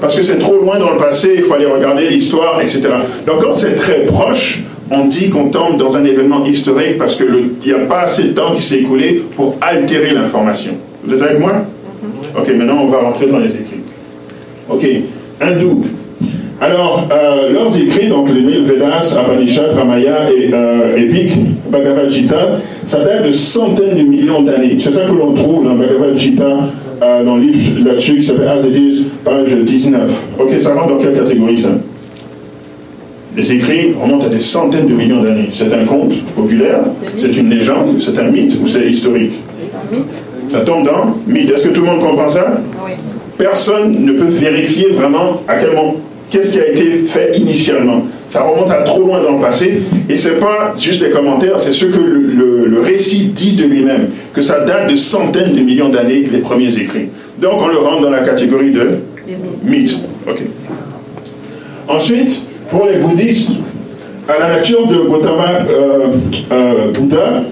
Parce 0.00 0.16
que 0.16 0.22
c'est 0.22 0.38
trop 0.38 0.58
loin 0.58 0.78
dans 0.78 0.90
le 0.90 0.98
passé, 0.98 1.34
il 1.36 1.42
faut 1.42 1.54
aller 1.54 1.66
regarder 1.66 2.08
l'histoire, 2.08 2.60
etc. 2.60 2.82
Donc 3.24 3.42
quand 3.42 3.54
c'est 3.54 3.76
très 3.76 4.02
proche, 4.02 4.64
on 4.90 5.06
dit 5.06 5.30
qu'on 5.30 5.48
tombe 5.48 5.78
dans 5.78 5.96
un 5.96 6.04
événement 6.04 6.44
historique 6.44 6.98
parce 6.98 7.14
qu'il 7.14 7.50
n'y 7.64 7.72
a 7.72 7.86
pas 7.86 8.00
assez 8.00 8.24
de 8.24 8.32
temps 8.32 8.52
qui 8.52 8.62
s'est 8.62 8.78
écoulé 8.80 9.22
pour 9.36 9.56
altérer 9.60 10.10
l'information. 10.10 10.72
Vous 11.04 11.14
êtes 11.14 11.22
avec 11.22 11.38
moi? 11.38 11.52
Ok, 12.36 12.48
maintenant 12.56 12.80
on 12.82 12.88
va 12.88 12.98
rentrer 12.98 13.26
dans 13.26 13.38
les 13.38 13.50
écrits. 13.50 13.80
Ok, 14.68 14.84
hindou. 15.40 15.82
Alors, 16.62 17.08
euh, 17.12 17.52
leurs 17.52 17.76
écrits, 17.76 18.06
donc 18.06 18.28
les 18.32 18.40
mille 18.40 18.62
Vedas, 18.62 19.16
Apanishat, 19.18 19.70
Ramaya 19.74 20.30
et 20.30 20.54
euh, 20.54 20.96
Epic, 20.96 21.32
Bhagavad 21.68 22.08
Gita, 22.08 22.50
ça 22.86 23.02
date 23.04 23.26
de 23.26 23.32
centaines 23.32 23.96
de 23.96 24.02
millions 24.02 24.42
d'années. 24.42 24.76
C'est 24.78 24.92
ça 24.92 25.00
que 25.00 25.10
l'on 25.10 25.32
trouve 25.32 25.64
dans 25.64 25.74
Bhagavad 25.74 26.14
Gita, 26.14 26.44
euh, 27.02 27.24
dans 27.24 27.34
le 27.34 27.46
livre 27.46 27.84
là-dessus 27.84 28.18
qui 28.18 28.22
s'appelle 28.22 28.46
As 28.46 28.64
It 28.64 28.76
Is, 28.76 29.06
page 29.24 29.52
19. 29.52 30.26
Ok, 30.38 30.52
ça 30.60 30.74
rentre 30.74 30.94
dans 30.94 30.98
quelle 30.98 31.14
catégorie 31.14 31.58
ça? 31.58 31.70
Les 33.36 33.52
écrits 33.54 33.92
remontent 34.00 34.26
à 34.26 34.28
des 34.28 34.40
centaines 34.40 34.86
de 34.86 34.94
millions 34.94 35.24
d'années. 35.24 35.48
C'est 35.52 35.74
un 35.74 35.84
conte 35.84 36.14
populaire, 36.36 36.82
c'est 37.18 37.36
une 37.36 37.50
légende, 37.50 37.96
c'est 37.98 38.16
un 38.20 38.30
mythe 38.30 38.56
ou 38.62 38.68
c'est 38.68 38.88
historique? 38.88 39.32
Ça 40.48 40.60
tombe 40.60 40.86
dans 40.86 41.16
mythe. 41.26 41.50
Est-ce 41.50 41.66
que 41.66 41.74
tout 41.74 41.80
le 41.80 41.88
monde 41.88 42.00
comprend 42.00 42.30
ça? 42.30 42.60
Oui. 42.86 42.92
Personne 43.36 44.04
ne 44.04 44.12
peut 44.12 44.28
vérifier 44.28 44.90
vraiment 44.90 45.42
à 45.48 45.56
quel 45.56 45.70
moment, 45.70 45.96
qu'est-ce 46.32 46.50
qui 46.50 46.60
a 46.60 46.66
été 46.66 47.04
fait 47.04 47.36
initialement? 47.36 48.06
Ça 48.28 48.42
remonte 48.42 48.70
à 48.70 48.82
trop 48.82 49.02
loin 49.02 49.22
dans 49.22 49.32
le 49.32 49.40
passé 49.40 49.82
et 50.08 50.16
c'est 50.16 50.40
pas 50.40 50.74
juste 50.76 51.02
les 51.02 51.10
commentaires, 51.10 51.60
c'est 51.60 51.74
ce 51.74 51.84
que 51.84 51.98
le, 51.98 52.80
récit 52.80 53.26
dit 53.26 53.54
de 53.54 53.64
lui-même, 53.64 54.08
que 54.34 54.42
ça 54.42 54.64
date 54.64 54.90
de 54.90 54.96
centaines 54.96 55.54
de 55.54 55.60
millions 55.60 55.88
d'années, 55.88 56.24
les 56.32 56.38
premiers 56.38 56.76
écrits. 56.76 57.10
Donc 57.40 57.60
on 57.60 57.68
le 57.68 57.76
rentre 57.76 58.02
dans 58.02 58.10
la 58.10 58.22
catégorie 58.22 58.72
de 58.72 58.98
mythe. 59.62 59.98
Ensuite, 61.86 62.44
pour 62.70 62.86
les 62.86 62.96
bouddhistes, 62.96 63.50
à 64.28 64.40
la 64.40 64.56
nature 64.56 64.86
de 64.86 64.96
Gautama 64.96 65.60
euh, 65.68 66.06
euh, 66.50 66.92
Bouddha, 66.92 67.42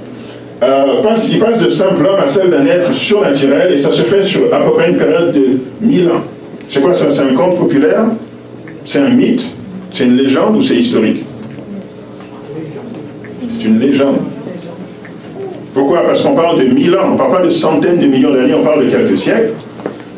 euh, 0.62 0.84
il 1.30 1.38
passe 1.38 1.58
de 1.58 1.68
simple 1.68 2.06
homme 2.06 2.20
à 2.20 2.26
celle 2.26 2.50
d'un 2.50 2.66
être 2.66 2.92
surnaturel 2.92 3.72
et 3.72 3.78
ça 3.78 3.92
se 3.92 4.02
fait 4.02 4.22
sur 4.22 4.52
à 4.52 4.58
peu 4.60 4.72
près 4.72 4.90
une 4.90 4.96
période 4.96 5.32
de 5.32 5.60
1000 5.80 6.08
ans. 6.08 6.22
C'est 6.68 6.80
quoi 6.80 6.94
ça? 6.94 7.10
C'est 7.10 7.22
un 7.22 7.34
conte 7.34 7.58
populaire? 7.58 8.04
C'est 8.90 8.98
un 8.98 9.10
mythe 9.10 9.44
C'est 9.92 10.02
une 10.02 10.16
légende 10.16 10.56
ou 10.56 10.62
c'est 10.62 10.74
historique? 10.74 11.22
C'est 13.48 13.68
une 13.68 13.78
légende. 13.78 14.16
Pourquoi? 15.72 16.00
Parce 16.04 16.24
qu'on 16.24 16.34
parle 16.34 16.58
de 16.58 16.64
1000 16.74 16.96
ans, 16.96 17.02
on 17.06 17.10
ne 17.12 17.16
parle 17.16 17.36
pas 17.36 17.42
de 17.44 17.50
centaines 17.50 18.00
de 18.00 18.06
millions 18.06 18.34
d'années, 18.34 18.52
on 18.52 18.64
parle 18.64 18.86
de 18.86 18.90
quelques 18.90 19.16
siècles. 19.16 19.52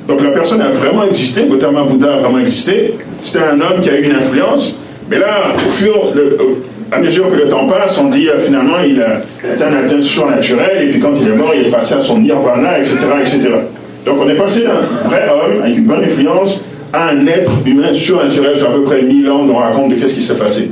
Donc 0.09 0.23
la 0.23 0.31
personne 0.31 0.63
a 0.63 0.71
vraiment 0.71 1.05
existé, 1.05 1.43
Gautama 1.43 1.83
Bouddha 1.83 2.15
a 2.15 2.17
vraiment 2.21 2.39
existé. 2.39 2.95
C'était 3.23 3.45
un 3.45 3.61
homme 3.61 3.83
qui 3.83 3.91
a 3.91 4.01
eu 4.01 4.05
une 4.05 4.17
influence, 4.17 4.81
mais 5.11 5.19
là, 5.19 5.53
au 5.55 5.71
fur, 5.71 6.15
à 6.91 6.99
mesure 6.99 7.29
que 7.29 7.37
le 7.37 7.51
temps 7.51 7.67
passe, 7.67 7.99
on 7.99 8.09
dit 8.09 8.31
euh, 8.31 8.41
finalement 8.41 8.79
il 8.89 9.03
a 9.03 9.21
atteint 9.53 9.67
un 9.67 9.85
atteinte 9.85 10.05
surnaturel, 10.05 10.89
et 10.89 10.91
puis 10.93 10.99
quand 10.99 11.13
il 11.21 11.29
est 11.29 11.37
mort, 11.37 11.53
il 11.55 11.67
est 11.67 11.71
passé 11.71 11.97
à 11.97 12.01
son 12.01 12.21
nirvana, 12.21 12.79
etc. 12.79 12.97
etc. 13.21 13.51
Donc 14.07 14.17
on 14.19 14.31
est 14.31 14.35
passé 14.35 14.63
d'un 14.63 15.09
vrai 15.11 15.29
homme 15.29 15.63
avec 15.63 15.77
une 15.77 15.85
bonne 15.85 16.05
influence 16.05 16.63
un 16.95 17.27
être 17.27 17.53
humain 17.65 17.95
surnaturel 17.95 18.59
sur 18.59 18.71
à 18.71 18.73
peu 18.73 18.83
près 18.83 19.03
1000 19.03 19.31
ans, 19.31 19.47
on 19.49 19.57
raconte 19.57 19.91
de 19.91 19.95
qu'est-ce 19.97 20.15
qui 20.15 20.23
s'est 20.23 20.37
passé. 20.37 20.71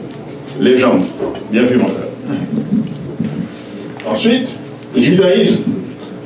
Légende. 0.60 1.04
Bien 1.50 1.62
vu, 1.62 1.78
mon 1.78 1.86
frère. 1.86 2.08
Ensuite, 4.06 4.54
judaïsme. 4.96 5.62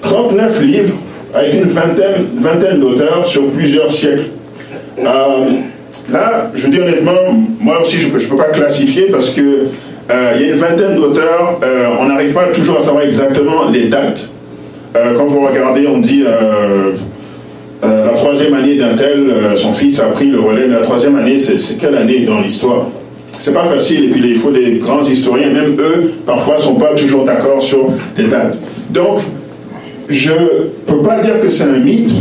39 0.02 0.62
livres 0.62 0.94
avec 1.32 1.54
une 1.54 1.62
vingtaine, 1.62 2.26
vingtaine 2.36 2.80
d'auteurs 2.80 3.24
sur 3.26 3.46
plusieurs 3.50 3.90
siècles. 3.90 4.26
Euh, 4.98 5.04
Là, 6.10 6.50
je 6.54 6.66
dis 6.66 6.80
honnêtement, 6.80 7.12
moi 7.60 7.80
aussi, 7.80 8.00
je 8.00 8.08
ne 8.08 8.12
peux, 8.12 8.36
pas 8.36 8.50
classifier 8.50 9.04
parce 9.12 9.30
que 9.30 9.40
euh, 10.10 10.32
il 10.34 10.42
y 10.42 10.44
a 10.50 10.54
une 10.54 10.58
vingtaine 10.58 10.96
d'auteurs, 10.96 11.60
euh, 11.62 11.86
on 12.00 12.06
n'arrive 12.06 12.32
pas 12.32 12.46
toujours 12.46 12.78
à 12.78 12.82
savoir 12.82 13.04
exactement 13.04 13.68
les 13.72 13.86
dates. 13.86 14.28
Quand 15.16 15.26
vous 15.26 15.46
regardez, 15.46 15.86
on 15.86 15.98
dit 15.98 16.24
la 17.82 18.12
troisième 18.14 18.54
année 18.54 18.76
d'un 18.76 18.94
tel, 18.94 19.34
son 19.56 19.72
fils 19.72 20.00
a 20.00 20.06
pris 20.06 20.26
le 20.26 20.40
relais, 20.40 20.66
mais 20.66 20.74
la 20.74 20.82
troisième 20.82 21.16
année, 21.16 21.38
c'est 21.38 21.78
quelle 21.78 21.96
année 21.96 22.20
dans 22.20 22.40
l'histoire? 22.40 22.86
C'est 23.40 23.52
pas 23.52 23.64
facile, 23.64 24.04
et 24.04 24.08
puis 24.08 24.22
il 24.24 24.38
faut 24.38 24.50
des 24.50 24.78
grands 24.78 25.02
historiens, 25.02 25.50
même 25.50 25.76
eux, 25.78 26.12
parfois, 26.24 26.56
sont 26.56 26.76
pas 26.76 26.94
toujours 26.94 27.24
d'accord 27.24 27.60
sur 27.60 27.90
les 28.16 28.24
dates. 28.24 28.58
Donc, 28.90 29.20
je 30.08 30.32
peux 30.86 31.02
pas 31.02 31.20
dire 31.20 31.40
que 31.40 31.50
c'est 31.50 31.64
un 31.64 31.78
mythe, 31.78 32.12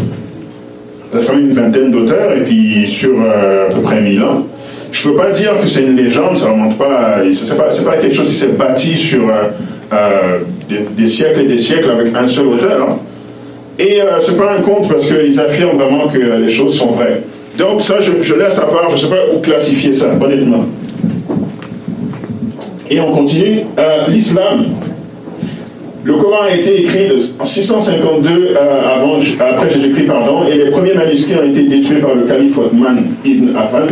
il 1.13 1.19
y 1.19 1.41
une 1.41 1.53
vingtaine 1.53 1.91
d'auteurs, 1.91 2.35
et 2.35 2.41
puis 2.41 2.87
sur 2.87 3.11
euh, 3.21 3.69
à 3.69 3.73
peu 3.73 3.81
près 3.81 4.01
1000 4.01 4.23
ans. 4.23 4.45
Je 4.91 5.07
ne 5.07 5.13
peux 5.13 5.19
pas 5.19 5.31
dire 5.31 5.59
que 5.59 5.67
c'est 5.67 5.83
une 5.83 5.95
légende, 5.95 6.37
ça 6.37 6.51
remonte 6.51 6.77
pas, 6.77 7.17
c'est 7.33 7.57
pas, 7.57 7.69
pas 7.85 7.97
quelque 7.97 8.15
chose 8.15 8.27
qui 8.27 8.35
s'est 8.35 8.47
bâti 8.47 8.95
sur 8.95 9.27
euh, 9.27 9.49
euh, 9.91 10.39
des, 10.95 11.07
siècles 11.07 11.41
et 11.41 11.47
des 11.47 11.57
siècles 11.57 11.89
avec 11.89 12.13
un 12.15 12.27
seul 12.27 12.47
auteur. 12.47 12.97
Et 13.79 13.99
ce 14.21 14.31
n'est 14.31 14.37
pas 14.37 14.53
un 14.57 14.61
conte 14.61 14.89
parce 14.89 15.07
qu'ils 15.07 15.39
affirment 15.39 15.77
vraiment 15.77 16.07
que 16.07 16.17
les 16.17 16.51
choses 16.51 16.77
sont 16.77 16.91
vraies. 16.91 17.21
Donc 17.57 17.81
ça, 17.81 17.95
je, 18.01 18.33
laisse 18.35 18.57
à 18.59 18.65
part, 18.65 18.89
je 18.89 18.95
ne 18.95 18.99
sais 18.99 19.09
pas 19.09 19.23
où 19.35 19.39
classifier 19.39 19.93
ça, 19.93 20.11
honnêtement. 20.21 20.65
Et 22.89 22.99
on 22.99 23.11
continue. 23.11 23.61
L'islam, 24.07 24.65
le 26.03 26.13
Coran 26.15 26.43
a 26.43 26.53
été 26.53 26.81
écrit 26.81 27.33
en 27.39 27.45
652 27.45 28.29
euh, 28.29 28.55
après 29.39 29.69
Jésus-Christ, 29.69 30.07
pardon, 30.07 30.43
et 30.51 30.57
les 30.57 30.69
premiers 30.69 30.93
manuscrits 30.93 31.35
ont 31.41 31.47
été 31.47 31.63
détruits 31.63 32.01
par 32.01 32.13
le 32.13 32.23
calife 32.23 32.57
Othman 32.57 32.97
ibn 33.23 33.55
Affan. 33.55 33.87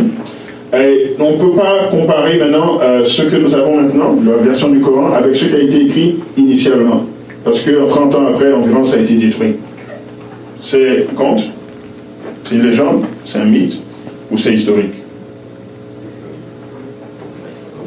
On 0.74 1.30
ne 1.32 1.36
peut 1.38 1.56
pas 1.56 1.88
comparer 1.90 2.38
maintenant 2.38 2.78
euh, 2.82 3.02
ce 3.04 3.22
que 3.22 3.36
nous 3.36 3.54
avons 3.54 3.80
maintenant, 3.80 4.14
la 4.26 4.36
version 4.44 4.68
du 4.68 4.80
Coran, 4.80 5.12
avec 5.12 5.34
ce 5.34 5.46
qui 5.46 5.54
a 5.54 5.60
été 5.60 5.82
écrit 5.82 6.16
initialement. 6.36 7.04
Parce 7.44 7.62
que 7.62 7.88
30 7.88 8.14
ans 8.14 8.26
après, 8.28 8.52
environ, 8.52 8.84
ça 8.84 8.98
a 8.98 9.00
été 9.00 9.14
détruit. 9.14 9.54
C'est 10.64 11.08
un 11.10 11.14
conte 11.14 11.42
C'est 12.44 12.54
une 12.54 12.62
légende 12.62 13.04
C'est 13.26 13.38
un 13.38 13.46
mythe 13.46 13.82
Ou 14.30 14.38
c'est 14.38 14.54
historique? 14.54 14.94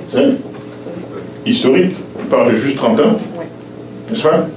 C'est 0.09 0.33
historique? 1.45 1.93
On 2.19 2.25
parle 2.25 2.51
de 2.51 2.57
juste 2.57 2.75
30 2.75 2.99
ans? 2.99 3.17
N'est-ce 4.09 4.23
pas? 4.23 4.47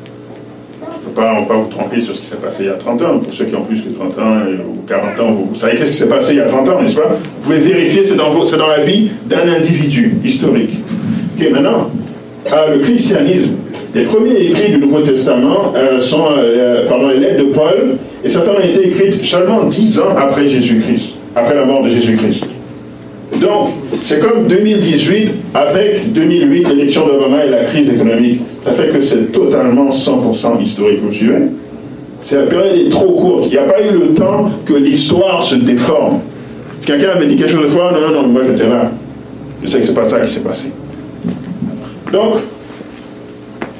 On 0.82 1.10
ne 1.10 1.44
peut 1.44 1.48
pas 1.48 1.54
vous 1.54 1.68
tromper 1.68 2.00
sur 2.00 2.14
ce 2.16 2.20
qui 2.20 2.26
s'est 2.26 2.36
passé 2.36 2.64
il 2.64 2.66
y 2.66 2.70
a 2.70 2.74
30 2.74 3.02
ans. 3.02 3.18
Pour 3.20 3.32
ceux 3.32 3.44
qui 3.44 3.54
ont 3.54 3.62
plus 3.62 3.82
que 3.82 3.88
30 3.88 4.18
ans 4.18 4.36
ou 4.68 4.82
40 4.86 5.20
ans, 5.20 5.32
vous, 5.32 5.58
savez 5.58 5.76
qu'est-ce 5.76 5.92
qui 5.92 5.96
s'est 5.96 6.08
passé 6.08 6.32
il 6.32 6.38
y 6.38 6.40
a 6.40 6.46
30 6.46 6.68
ans, 6.68 6.82
n'est-ce 6.82 6.96
pas? 6.96 7.08
Vous 7.08 7.42
pouvez 7.42 7.58
vérifier, 7.58 8.04
c'est 8.04 8.14
dans, 8.14 8.32
dans 8.32 8.68
la 8.68 8.80
vie 8.80 9.10
d'un 9.26 9.48
individu 9.48 10.18
historique. 10.24 10.78
Ok, 11.36 11.50
maintenant, 11.50 11.90
euh, 12.52 12.74
le 12.74 12.78
christianisme. 12.80 13.52
Les 13.98 14.04
premiers 14.04 14.40
écrits 14.40 14.70
du 14.70 14.78
Nouveau 14.78 15.00
Testament 15.00 15.72
euh, 15.74 16.00
sont 16.00 16.26
euh, 16.38 16.86
pardon, 16.88 17.08
les 17.08 17.18
lettres 17.18 17.44
de 17.44 17.50
Paul, 17.52 17.96
et 18.22 18.28
certaines 18.28 18.54
ont 18.54 18.60
été 18.60 18.86
écrites 18.86 19.24
seulement 19.24 19.64
10 19.64 19.98
ans 19.98 20.16
après 20.16 20.48
Jésus-Christ, 20.48 21.14
après 21.34 21.56
la 21.56 21.64
mort 21.64 21.82
de 21.82 21.88
Jésus-Christ. 21.88 22.44
Donc, 23.40 23.70
c'est 24.02 24.20
comme 24.20 24.46
2018 24.46 25.34
avec 25.52 26.12
2008, 26.12 26.68
l'élection 26.68 27.08
d'Obama 27.08 27.44
et 27.44 27.50
la 27.50 27.64
crise 27.64 27.92
économique. 27.92 28.42
Ça 28.62 28.70
fait 28.70 28.90
que 28.90 29.00
c'est 29.00 29.32
totalement 29.32 29.90
100% 29.90 30.62
historique, 30.62 31.00
vous 31.02 31.12
suivez? 31.12 31.40
La 32.30 32.42
période 32.42 32.76
est 32.76 32.90
trop 32.90 33.10
courte. 33.14 33.46
Il 33.46 33.50
n'y 33.50 33.58
a 33.58 33.64
pas 33.64 33.80
eu 33.80 33.98
le 33.98 34.14
temps 34.14 34.48
que 34.64 34.74
l'histoire 34.74 35.42
se 35.42 35.56
déforme. 35.56 36.20
Quelqu'un 36.86 37.10
avait 37.16 37.26
dit 37.26 37.34
quelque 37.34 37.50
chose 37.50 37.64
de 37.64 37.68
fois, 37.68 37.90
non, 37.92 38.12
non, 38.12 38.22
non, 38.22 38.28
moi 38.28 38.42
j'étais 38.48 38.70
là. 38.70 38.92
Je 39.64 39.68
sais 39.68 39.80
que 39.80 39.86
ce 39.86 39.90
n'est 39.90 40.00
pas 40.00 40.08
ça 40.08 40.20
qui 40.20 40.32
s'est 40.32 40.44
passé. 40.44 40.68
Donc, 42.12 42.34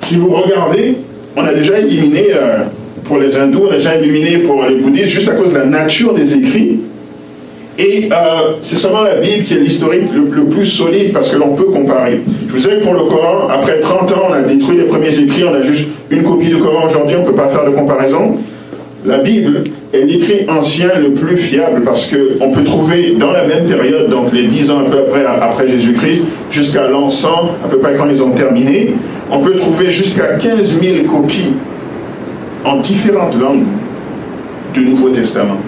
si 0.08 0.16
vous 0.16 0.30
regardez, 0.30 0.96
on 1.36 1.44
a 1.44 1.52
déjà 1.52 1.78
éliminé, 1.78 2.28
euh, 2.34 2.64
pour 3.04 3.18
les 3.18 3.36
hindous, 3.36 3.64
on 3.68 3.72
a 3.72 3.76
déjà 3.76 3.94
éliminé 3.96 4.38
pour 4.38 4.64
les 4.64 4.76
bouddhistes, 4.76 5.08
juste 5.08 5.28
à 5.28 5.34
cause 5.34 5.52
de 5.52 5.58
la 5.58 5.66
nature 5.66 6.14
des 6.14 6.34
écrits, 6.34 6.80
et 7.78 8.08
euh, 8.10 8.54
c'est 8.62 8.76
seulement 8.76 9.02
la 9.02 9.16
Bible 9.16 9.44
qui 9.44 9.54
est 9.54 9.58
l'historique 9.58 10.08
le, 10.12 10.44
plus 10.46 10.64
solide 10.64 11.12
parce 11.12 11.30
que 11.30 11.36
l'on 11.36 11.54
peut 11.54 11.66
comparer. 11.66 12.20
Je 12.46 12.52
vous 12.52 12.58
disais 12.58 12.78
que 12.78 12.84
pour 12.84 12.94
le 12.94 13.04
Coran, 13.04 13.48
après 13.48 13.80
30 13.80 14.12
ans, 14.12 14.22
on 14.30 14.32
a 14.32 14.40
détruit 14.40 14.78
les 14.78 14.84
premiers 14.84 15.16
écrits, 15.16 15.44
on 15.44 15.54
a 15.54 15.62
juste 15.62 15.86
une 16.10 16.22
copie 16.22 16.48
du 16.48 16.58
Coran 16.58 16.88
aujourd'hui, 16.88 17.16
on 17.16 17.22
ne 17.22 17.26
peut 17.26 17.36
pas 17.36 17.48
faire 17.48 17.66
de 17.66 17.70
comparaison. 17.70 18.38
La 19.04 19.18
Bible 19.18 19.62
est 19.94 20.04
l'écrit 20.04 20.46
ancien 20.48 20.90
le 21.00 21.12
plus 21.12 21.36
fiable 21.36 21.82
parce 21.84 22.10
qu'on 22.10 22.50
peut 22.50 22.64
trouver 22.64 23.14
dans 23.16 23.30
la 23.30 23.44
même 23.44 23.66
période, 23.66 24.08
donc 24.08 24.32
les 24.32 24.44
10 24.44 24.72
ans 24.72 24.80
un 24.80 24.90
peu 24.90 24.98
après, 25.40 25.68
Jésus-Christ, 25.68 26.24
jusqu'à 26.50 26.88
l'an 26.88 27.08
100, 27.08 27.28
à 27.64 27.68
peu 27.68 27.78
près 27.78 27.94
quand 27.94 28.08
ils 28.10 28.22
ont 28.22 28.30
terminé, 28.30 28.94
on 29.30 29.38
peut 29.38 29.54
trouver 29.54 29.92
jusqu'à 29.92 30.34
15 30.34 30.80
000 30.80 31.06
copies 31.06 31.54
en 32.64 32.78
différentes 32.78 33.38
langues 33.40 33.64
du 34.74 34.80
Nouveau 34.80 35.10
Testament. 35.10 35.58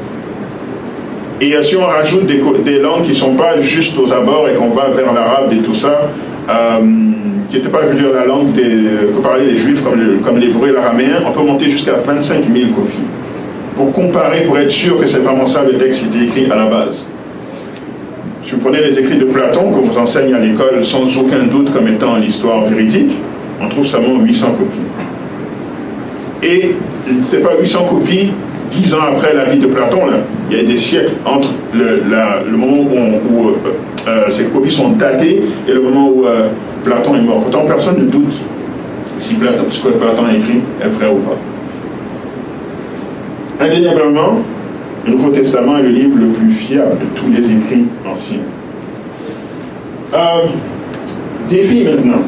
Et 1.41 1.55
si 1.63 1.77
on 1.77 1.87
rajoute 1.87 2.27
des, 2.27 2.79
langues 2.81 3.03
qui 3.03 3.11
ne 3.11 3.15
sont 3.15 3.35
pas 3.35 3.61
juste 3.61 3.97
aux 3.97 4.13
abords 4.13 4.49
et 4.49 4.55
qu'on 4.55 4.71
va 4.71 4.89
vers 4.89 5.13
l'arabe 5.13 5.53
et 5.53 5.63
tout 5.63 5.75
ça, 5.75 6.11
qui 7.49 7.57
n'était 7.57 7.69
pas, 7.69 7.81
je 7.97 8.13
la 8.13 8.27
langue 8.27 8.53
des, 8.53 8.63
que 9.15 9.23
parlaient 9.23 9.47
les 9.47 9.57
juifs 9.57 9.85
comme 9.85 10.39
l'hébreu 10.39 10.69
et 10.69 10.73
l'araméen, 10.73 11.23
on 11.27 11.31
peut 11.31 11.47
monter 11.47 11.71
jusqu'à 11.71 11.95
25 12.05 12.45
000 12.45 12.73
copies. 12.75 12.99
Pour 13.77 13.93
comparer, 13.93 14.43
pour 14.43 14.59
être 14.59 14.71
sûr 14.71 14.97
que 14.99 15.07
c'est 15.07 15.21
vraiment 15.21 15.47
ça 15.47 15.65
le 15.65 15.79
texte 15.79 16.11
qui 16.11 16.19
était 16.19 16.27
écrit 16.27 16.50
à 16.50 16.57
la 16.57 16.67
base. 16.67 17.07
Si 18.45 18.53
vous 18.53 18.59
prenez 18.59 18.81
les 18.81 18.99
écrits 18.99 19.19
de 19.19 19.27
Platon, 19.27 19.71
qu'on 19.71 19.81
vous 19.81 19.99
enseigne 19.99 20.35
à 20.35 20.39
l'école 20.39 20.85
sans 20.85 21.05
aucun 21.19 21.45
doute 21.45 21.73
comme 21.73 21.87
étant 21.89 22.17
l'histoire 22.17 22.65
véridique, 22.65 23.12
on 23.61 23.69
trouve 23.69 23.87
seulement 23.87 24.19
800 24.19 24.47
copies. 24.53 24.81
Et 26.43 26.75
ce 27.31 27.37
n'est 27.37 27.43
pas 27.43 27.53
800 27.61 27.85
copies 27.85 28.33
dix 28.71 28.95
ans 28.95 29.03
après 29.12 29.35
la 29.35 29.45
vie 29.45 29.59
de 29.59 29.67
Platon, 29.67 30.07
là. 30.07 30.19
il 30.50 30.57
y 30.57 30.61
a 30.61 30.62
des 30.65 30.77
siècles 30.77 31.12
entre 31.25 31.50
le, 31.75 32.57
moment 32.57 33.19
où, 33.31 33.49
euh, 33.49 33.53
euh, 34.09 34.31
ces 34.31 34.45
copies 34.47 34.71
sont 34.71 34.91
datées 34.91 35.43
et 35.69 35.73
le 35.73 35.81
moment 35.81 36.09
où 36.09 36.25
euh, 36.25 36.49
Platon 36.85 37.15
est 37.17 37.23
mort. 37.23 37.41
Pourtant, 37.41 37.67
personne 37.67 37.99
ne 37.99 38.05
doute 38.05 38.41
si 39.19 39.35
Platon, 39.35 39.65
ce 39.71 39.83
que 39.83 39.89
Platon 39.89 40.25
a 40.25 40.35
écrit 40.35 40.61
est 40.83 40.89
vrai 40.89 41.09
ou 41.09 41.19
pas. 41.19 41.37
Indéniablement, 43.61 44.38
le 45.05 45.12
Nouveau 45.12 45.29
Testament 45.31 45.76
est 45.79 45.83
le 45.83 45.90
livre 45.90 46.19
le 46.19 46.29
plus 46.29 46.50
fiable 46.50 46.97
de 46.99 47.05
tous 47.14 47.29
les 47.29 47.40
écrits 47.40 47.85
anciens. 48.11 48.38
défi 51.50 51.85
maintenant. 51.85 52.23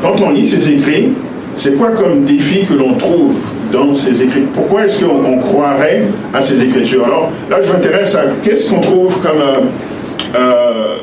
Quand 0.00 0.18
on 0.22 0.30
lit 0.30 0.46
ces 0.46 0.70
écrits, 0.70 1.08
c'est 1.56 1.76
quoi 1.76 1.90
comme 1.90 2.24
défi 2.24 2.64
que 2.64 2.72
l'on 2.72 2.94
trouve 2.94 3.36
dans 3.70 3.92
ces 3.92 4.22
écrits? 4.22 4.44
Pourquoi 4.54 4.84
est-ce 4.86 5.04
qu'on 5.04 5.38
croirait 5.38 6.04
à 6.32 6.40
ces 6.40 6.62
écritures? 6.62 7.04
Alors 7.04 7.30
là, 7.50 7.58
je 7.62 7.70
m'intéresse 7.70 8.14
à 8.14 8.22
qu'est-ce 8.42 8.70
qu'on 8.70 8.80
trouve 8.80 9.20
comme 9.20 9.40
euh, 9.40 10.38
euh, 10.38 10.96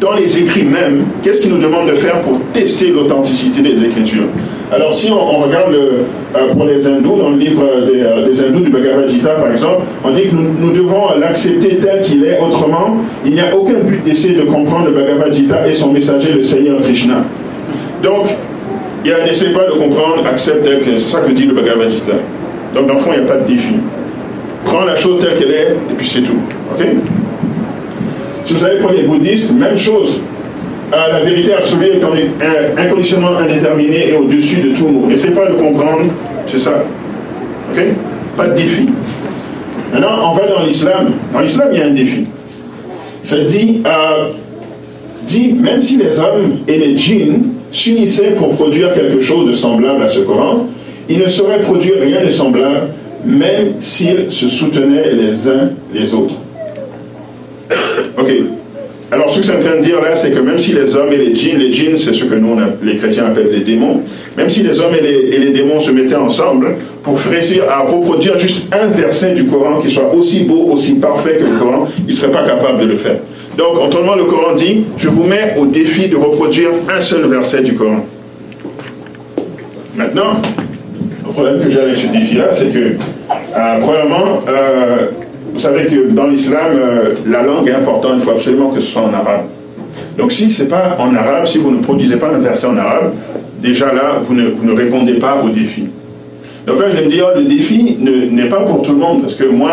dans 0.00 0.12
les 0.12 0.38
écrits 0.38 0.64
même, 0.64 1.04
qu'est-ce 1.22 1.42
qu'ils 1.42 1.52
nous 1.52 1.62
demandent 1.62 1.88
de 1.88 1.96
faire 1.96 2.20
pour 2.20 2.40
tester 2.52 2.90
l'authenticité 2.90 3.62
des 3.62 3.84
écritures? 3.84 4.28
Alors 4.72 4.94
si 4.94 5.10
on, 5.10 5.38
regarde 5.40 5.74
euh, 5.74 6.52
pour 6.52 6.64
les 6.64 6.86
hindous, 6.86 7.16
dans 7.16 7.30
le 7.30 7.36
livre 7.36 7.64
des, 7.86 8.42
hindous 8.42 8.60
du 8.60 8.70
Bhagavad 8.70 9.08
Gita 9.10 9.30
par 9.30 9.50
exemple, 9.52 9.82
on 10.02 10.10
dit 10.10 10.22
que 10.22 10.34
nous, 10.34 10.72
devons 10.72 11.18
l'accepter 11.20 11.76
tel 11.76 12.02
qu'il 12.02 12.24
est, 12.24 12.38
autrement, 12.40 12.96
il 13.24 13.34
n'y 13.34 13.40
a 13.40 13.54
aucun 13.54 13.80
but 13.84 14.02
d'essayer 14.02 14.34
de 14.34 14.42
comprendre 14.42 14.86
le 14.86 14.92
Bhagavad 14.92 15.32
Gita 15.32 15.66
et 15.66 15.72
son 15.72 15.92
messager, 15.92 16.32
le 16.32 16.42
Seigneur 16.42 16.80
Krishna. 16.80 17.24
Donc, 18.02 18.26
il 19.04 19.12
n'essaie 19.26 19.52
pas 19.52 19.66
de 19.66 19.72
comprendre, 19.72 20.26
accepte 20.26 20.64
tel 20.64 20.80
que 20.80 20.96
c'est 20.96 21.10
ça 21.10 21.20
que 21.20 21.32
dit 21.32 21.44
le 21.44 21.54
Bhagavad 21.54 21.90
Gita. 21.90 22.14
Donc, 22.74 22.86
dans 22.86 22.94
le 22.94 23.00
fond, 23.00 23.10
il 23.14 23.22
n'y 23.22 23.28
a 23.28 23.32
pas 23.32 23.38
de 23.38 23.46
défi. 23.46 23.74
Prends 24.64 24.84
la 24.84 24.96
chose 24.96 25.20
telle 25.20 25.36
qu'elle 25.36 25.52
est, 25.52 25.76
et 25.90 25.94
puis 25.96 26.08
c'est 26.08 26.22
tout. 26.22 26.38
Ok? 26.72 26.86
Si 28.46 28.54
vous 28.54 28.64
allez 28.64 28.78
prendre 28.78 28.94
les 28.94 29.02
bouddhistes, 29.02 29.52
même 29.52 29.76
chose. 29.76 30.20
Euh, 30.94 31.12
la 31.12 31.20
vérité 31.24 31.54
absolue 31.54 31.86
est 31.86 32.80
inconditionnellement 32.80 33.38
indéterminée 33.38 34.10
et 34.10 34.16
au-dessus 34.16 34.60
de 34.60 34.76
tout 34.76 34.86
mot. 34.86 35.06
N'essaie 35.08 35.30
pas 35.30 35.46
de 35.46 35.54
comprendre, 35.54 36.12
c'est 36.46 36.60
ça. 36.60 36.84
Ok? 37.72 37.82
Pas 38.36 38.46
de 38.48 38.54
défi. 38.54 38.88
Maintenant, 39.92 40.30
on 40.30 40.34
va 40.34 40.46
dans 40.46 40.62
l'islam. 40.62 41.12
Dans 41.32 41.40
l'islam, 41.40 41.68
il 41.72 41.78
y 41.78 41.82
a 41.82 41.86
un 41.86 41.90
défi. 41.90 42.26
Ça 43.22 43.38
dit, 43.40 43.82
euh, 43.86 44.30
dit, 45.26 45.54
même 45.54 45.80
si 45.80 45.96
les 45.96 46.20
hommes 46.20 46.58
et 46.68 46.78
les 46.78 46.96
djinns 46.96 47.42
s'unissaient 47.72 48.32
pour 48.32 48.50
produire 48.50 48.92
quelque 48.92 49.20
chose 49.20 49.48
de 49.48 49.52
semblable 49.52 50.02
à 50.02 50.08
ce 50.08 50.20
Coran, 50.20 50.66
ils 51.08 51.18
ne 51.18 51.28
sauraient 51.28 51.60
produire 51.60 51.94
rien 52.00 52.24
de 52.24 52.30
semblable, 52.30 52.88
même 53.24 53.74
s'ils 53.80 54.30
se 54.30 54.48
soutenaient 54.48 55.10
les 55.12 55.48
uns 55.48 55.70
les 55.92 56.14
autres. 56.14 56.34
Ok. 58.16 58.30
Alors, 59.10 59.30
ce 59.30 59.38
que 59.38 59.46
c'est 59.46 59.56
en 59.56 59.60
train 59.60 59.76
de 59.76 59.84
dire 59.84 60.00
là, 60.00 60.16
c'est 60.16 60.32
que 60.32 60.40
même 60.40 60.58
si 60.58 60.72
les 60.72 60.96
hommes 60.96 61.12
et 61.12 61.16
les 61.16 61.36
djinns, 61.36 61.58
les 61.58 61.72
djinns, 61.72 61.98
c'est 61.98 62.14
ce 62.14 62.24
que 62.24 62.34
nous, 62.34 62.56
les 62.82 62.96
chrétiens, 62.96 63.26
appellent 63.26 63.50
les 63.52 63.60
démons, 63.60 64.00
même 64.36 64.48
si 64.48 64.62
les 64.62 64.80
hommes 64.80 64.94
et 64.98 65.38
les, 65.38 65.50
démons 65.50 65.78
se 65.78 65.90
mettaient 65.90 66.16
ensemble 66.16 66.76
pour 67.02 67.18
réussir 67.18 67.64
à 67.70 67.82
reproduire 67.82 68.38
juste 68.38 68.74
un 68.74 68.86
verset 68.86 69.34
du 69.34 69.46
Coran 69.46 69.78
qui 69.80 69.90
soit 69.90 70.12
aussi 70.14 70.44
beau, 70.44 70.70
aussi 70.72 70.94
parfait 70.94 71.36
que 71.38 71.44
le 71.44 71.58
Coran, 71.58 71.86
ils 72.08 72.14
ne 72.14 72.18
seraient 72.18 72.32
pas 72.32 72.44
capables 72.44 72.80
de 72.80 72.86
le 72.86 72.96
faire. 72.96 73.16
Donc, 73.56 73.78
en 73.78 74.16
le 74.16 74.24
Coran 74.24 74.54
dit, 74.56 74.84
je 74.98 75.08
vous 75.08 75.24
mets 75.24 75.54
au 75.58 75.66
défi 75.66 76.08
de 76.08 76.16
reproduire 76.16 76.70
un 76.88 77.00
seul 77.00 77.26
verset 77.26 77.62
du 77.62 77.74
Coran. 77.74 78.04
Maintenant, 79.96 80.40
le 81.24 81.32
problème 81.32 81.60
que 81.62 81.70
j'ai 81.70 81.80
avec 81.80 81.98
ce 81.98 82.06
défi-là, 82.08 82.48
c'est 82.52 82.72
que, 82.72 82.78
euh, 82.78 83.78
premièrement, 83.80 84.40
euh, 84.48 85.06
vous 85.54 85.60
savez 85.60 85.86
que 85.86 86.10
dans 86.10 86.26
l'islam, 86.26 86.72
euh, 86.74 87.14
la 87.26 87.42
langue 87.42 87.68
est 87.68 87.74
importante, 87.74 88.14
il 88.16 88.20
faut 88.22 88.32
absolument 88.32 88.70
que 88.70 88.80
ce 88.80 88.88
soit 88.88 89.02
en 89.02 89.14
arabe. 89.14 89.44
Donc 90.18 90.32
si 90.32 90.50
ce 90.50 90.64
n'est 90.64 90.68
pas 90.68 90.96
en 90.98 91.14
arabe, 91.14 91.46
si 91.46 91.58
vous 91.58 91.70
ne 91.70 91.80
produisez 91.80 92.16
pas 92.16 92.28
un 92.34 92.40
verset 92.40 92.66
en 92.66 92.76
arabe, 92.76 93.12
déjà 93.62 93.92
là, 93.92 94.20
vous 94.22 94.34
ne, 94.34 94.48
vous 94.48 94.66
ne 94.66 94.76
répondez 94.76 95.14
pas 95.14 95.40
au 95.42 95.48
défi. 95.48 95.84
Donc 96.66 96.80
là, 96.80 96.90
je 96.90 96.96
vais 96.96 97.04
me 97.04 97.10
dire, 97.10 97.28
le 97.36 97.44
défi 97.44 97.96
n'est 98.00 98.48
pas 98.48 98.60
pour 98.60 98.82
tout 98.82 98.92
le 98.92 98.98
monde, 98.98 99.22
parce 99.22 99.36
que 99.36 99.44
moi, 99.44 99.70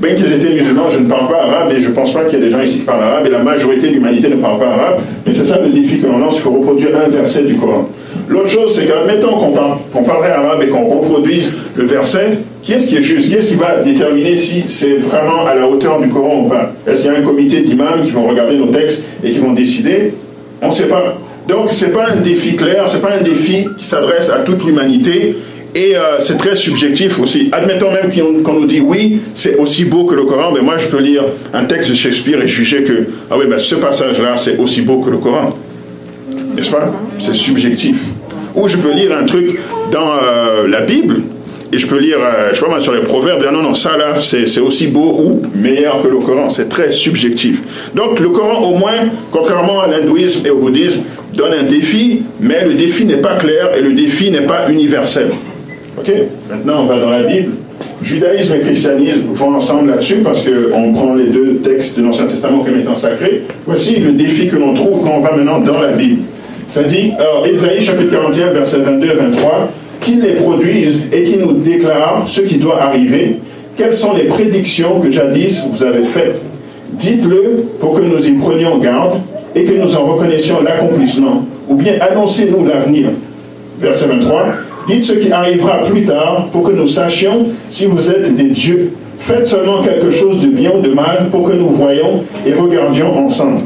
Bien 0.00 0.14
que 0.14 0.26
j'étais 0.26 0.54
musulman, 0.54 0.88
je 0.88 0.98
ne 0.98 1.08
parle 1.08 1.28
pas 1.28 1.42
arabe 1.42 1.72
et 1.72 1.82
je 1.82 1.88
ne 1.88 1.94
pense 1.94 2.14
pas 2.14 2.24
qu'il 2.24 2.38
y 2.38 2.42
ait 2.42 2.46
des 2.46 2.50
gens 2.50 2.62
ici 2.62 2.78
qui 2.78 2.84
parlent 2.86 3.02
arabe 3.02 3.26
et 3.26 3.30
la 3.30 3.42
majorité 3.42 3.88
de 3.88 3.92
l'humanité 3.92 4.30
ne 4.30 4.36
parle 4.36 4.58
pas 4.58 4.68
arabe. 4.68 5.00
Mais 5.26 5.32
c'est 5.34 5.44
ça 5.44 5.58
le 5.60 5.68
défi 5.68 6.00
que 6.00 6.06
l'on 6.06 6.18
lance, 6.18 6.36
il 6.36 6.40
faut 6.40 6.52
reproduire 6.52 6.96
un 6.96 7.10
verset 7.10 7.42
du 7.42 7.56
Coran. 7.56 7.86
L'autre 8.26 8.48
chose, 8.48 8.74
c'est 8.74 8.86
qu'admettons 8.86 9.38
qu'on 9.38 9.52
parle, 9.52 9.76
parlerait 10.06 10.30
arabe 10.30 10.62
et 10.62 10.68
qu'on 10.68 10.86
reproduise 10.86 11.52
le 11.74 11.84
verset, 11.84 12.38
qui 12.62 12.72
est-ce 12.72 12.88
qui 12.88 12.96
est 12.96 13.02
juste? 13.02 13.28
Qui 13.28 13.36
est-ce 13.36 13.48
qui 13.48 13.54
va 13.54 13.80
déterminer 13.82 14.36
si 14.36 14.64
c'est 14.68 14.96
vraiment 14.96 15.46
à 15.46 15.54
la 15.54 15.66
hauteur 15.66 16.00
du 16.00 16.08
Coran 16.08 16.44
ou 16.44 16.48
pas? 16.48 16.72
Est-ce 16.86 17.02
qu'il 17.02 17.12
y 17.12 17.14
a 17.14 17.18
un 17.18 17.22
comité 17.22 17.60
d'imams 17.62 18.02
qui 18.04 18.10
vont 18.10 18.26
regarder 18.26 18.56
nos 18.56 18.66
textes 18.66 19.02
et 19.24 19.30
qui 19.30 19.38
vont 19.38 19.52
décider? 19.52 20.12
On 20.60 20.68
ne 20.68 20.72
sait 20.72 20.88
pas. 20.88 21.16
Donc 21.48 21.72
ce 21.72 21.86
n'est 21.86 21.92
pas 21.92 22.10
un 22.10 22.16
défi 22.16 22.56
clair, 22.56 22.88
ce 22.88 22.96
n'est 22.96 23.02
pas 23.02 23.14
un 23.18 23.22
défi 23.22 23.66
qui 23.78 23.84
s'adresse 23.84 24.30
à 24.30 24.40
toute 24.40 24.64
l'humanité, 24.64 25.34
et 25.74 25.96
euh, 25.96 26.20
c'est 26.20 26.36
très 26.36 26.54
subjectif 26.54 27.18
aussi. 27.20 27.48
Admettons 27.52 27.90
même 27.90 28.10
qu'on 28.42 28.52
nous 28.54 28.66
dit 28.66 28.80
oui, 28.80 29.20
c'est 29.34 29.56
aussi 29.56 29.84
beau 29.84 30.04
que 30.04 30.14
le 30.14 30.24
Coran, 30.24 30.52
mais 30.52 30.60
moi 30.60 30.78
je 30.78 30.88
peux 30.88 31.00
lire 31.00 31.24
un 31.54 31.64
texte 31.64 31.90
de 31.90 31.94
Shakespeare 31.94 32.42
et 32.42 32.46
juger 32.48 32.82
que 32.82 33.06
ah 33.30 33.36
oui, 33.38 33.46
ben, 33.48 33.58
ce 33.58 33.76
passage-là 33.76 34.36
c'est 34.36 34.58
aussi 34.58 34.82
beau 34.82 35.00
que 35.00 35.10
le 35.10 35.18
Coran. 35.18 35.50
N'est-ce 36.54 36.70
pas? 36.70 36.92
C'est 37.18 37.34
subjectif. 37.34 37.96
Ou 38.54 38.68
je 38.68 38.76
peux 38.76 38.92
lire 38.92 39.16
un 39.16 39.24
truc 39.24 39.58
dans 39.92 40.10
euh, 40.10 40.66
la 40.68 40.80
Bible 40.80 41.22
et 41.72 41.78
je 41.78 41.86
peux 41.86 41.98
lire, 41.98 42.18
euh, 42.20 42.50
je 42.52 42.58
sais 42.58 42.66
pas 42.66 42.80
sur 42.80 42.92
les 42.92 43.02
proverbes, 43.02 43.44
non, 43.52 43.62
non, 43.62 43.74
ça 43.74 43.96
là, 43.96 44.20
c'est 44.20 44.60
aussi 44.60 44.88
beau 44.88 45.20
ou 45.20 45.42
meilleur 45.54 46.02
que 46.02 46.08
le 46.08 46.16
Coran. 46.18 46.50
C'est 46.50 46.68
très 46.68 46.90
subjectif. 46.90 47.60
Donc 47.94 48.18
le 48.18 48.28
Coran, 48.30 48.62
au 48.62 48.76
moins, 48.76 49.08
contrairement 49.30 49.80
à 49.80 49.86
l'hindouisme 49.86 50.46
et 50.46 50.50
au 50.50 50.58
bouddhisme, 50.58 51.02
donne 51.34 51.54
un 51.54 51.62
défi, 51.64 52.22
mais 52.40 52.64
le 52.64 52.74
défi 52.74 53.04
n'est 53.04 53.18
pas 53.18 53.36
clair 53.36 53.70
et 53.76 53.82
le 53.82 53.92
défi 53.92 54.30
n'est 54.30 54.40
pas 54.40 54.68
universel. 54.68 55.28
Ok? 55.98 56.12
Maintenant, 56.50 56.82
on 56.82 56.86
va 56.86 56.98
dans 56.98 57.10
la 57.10 57.22
Bible. 57.22 57.52
Judaïsme 58.02 58.54
et 58.54 58.60
christianisme 58.60 59.22
vont 59.32 59.54
ensemble 59.54 59.90
là-dessus 59.90 60.16
parce 60.24 60.42
qu'on 60.42 60.92
prend 60.92 61.14
les 61.14 61.26
deux 61.26 61.56
textes 61.56 61.98
de 61.98 62.04
l'Ancien 62.04 62.26
Testament 62.26 62.64
comme 62.64 62.78
étant 62.78 62.96
sacrés. 62.96 63.42
Voici 63.66 63.96
le 63.96 64.12
défi 64.12 64.48
que 64.48 64.56
l'on 64.56 64.74
trouve 64.74 65.04
quand 65.04 65.18
on 65.18 65.20
va 65.20 65.36
maintenant 65.36 65.60
dans 65.60 65.80
la 65.80 65.92
Bible. 65.92 66.22
Ça 66.68 66.82
dit, 66.82 67.12
alors, 67.18 67.46
Ésaïe 67.46 67.82
chapitre 67.82 68.10
41, 68.12 68.52
verset 68.52 68.78
22 68.78 69.14
23, 69.14 69.70
qu'il 70.00 70.20
les 70.20 70.34
produise 70.34 71.06
et 71.12 71.24
qu'il 71.24 71.40
nous 71.40 71.52
déclare 71.52 72.24
ce 72.26 72.40
qui 72.40 72.58
doit 72.58 72.82
arriver. 72.82 73.38
Quelles 73.76 73.92
sont 73.92 74.14
les 74.14 74.24
prédictions 74.24 75.00
que 75.00 75.10
jadis 75.10 75.64
vous 75.70 75.84
avez 75.84 76.04
faites? 76.04 76.42
Dites-le 76.92 77.64
pour 77.78 77.94
que 77.94 78.02
nous 78.02 78.26
y 78.26 78.32
prenions 78.32 78.78
garde 78.78 79.20
et 79.54 79.64
que 79.64 79.72
nous 79.72 79.94
en 79.94 80.06
reconnaissions 80.06 80.62
l'accomplissement. 80.62 81.44
Ou 81.68 81.74
bien 81.74 81.94
annoncez-nous 82.00 82.66
l'avenir. 82.66 83.10
Verset 83.78 84.06
23. 84.06 84.46
Dites 84.86 85.04
ce 85.04 85.12
qui 85.14 85.30
arrivera 85.30 85.84
plus 85.84 86.04
tard 86.04 86.48
pour 86.52 86.62
que 86.62 86.72
nous 86.72 86.88
sachions 86.88 87.46
si 87.68 87.86
vous 87.86 88.10
êtes 88.10 88.34
des 88.36 88.50
dieux. 88.50 88.92
Faites 89.18 89.46
seulement 89.46 89.82
quelque 89.82 90.10
chose 90.10 90.40
de 90.40 90.48
bien 90.48 90.72
ou 90.76 90.80
de 90.80 90.92
mal 90.92 91.28
pour 91.30 91.44
que 91.44 91.52
nous 91.52 91.70
voyions 91.70 92.22
et 92.46 92.52
regardions 92.52 93.16
ensemble. 93.16 93.60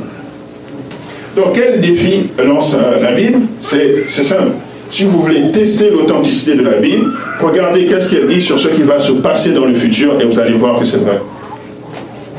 Donc 1.37 1.55
quel 1.55 1.81
défi 1.81 2.29
lance 2.45 2.75
euh, 2.75 3.01
la 3.01 3.13
Bible? 3.13 3.41
C'est 3.61 4.07
simple. 4.09 4.53
Si 4.95 5.03
vous 5.03 5.23
voulez 5.23 5.51
tester 5.51 5.91
l'authenticité 5.91 6.55
de 6.55 6.63
la 6.63 6.79
Bible, 6.79 7.11
regardez 7.41 7.87
qu'est-ce 7.87 8.11
qu'elle 8.11 8.29
dit 8.29 8.41
sur 8.41 8.61
ce 8.61 8.69
qui 8.69 8.83
va 8.83 9.01
se 9.01 9.11
passer 9.11 9.51
dans 9.51 9.65
le 9.65 9.75
futur 9.75 10.21
et 10.21 10.25
vous 10.25 10.39
allez 10.39 10.53
voir 10.53 10.79
que 10.79 10.85
c'est 10.85 10.99
vrai. 10.99 11.21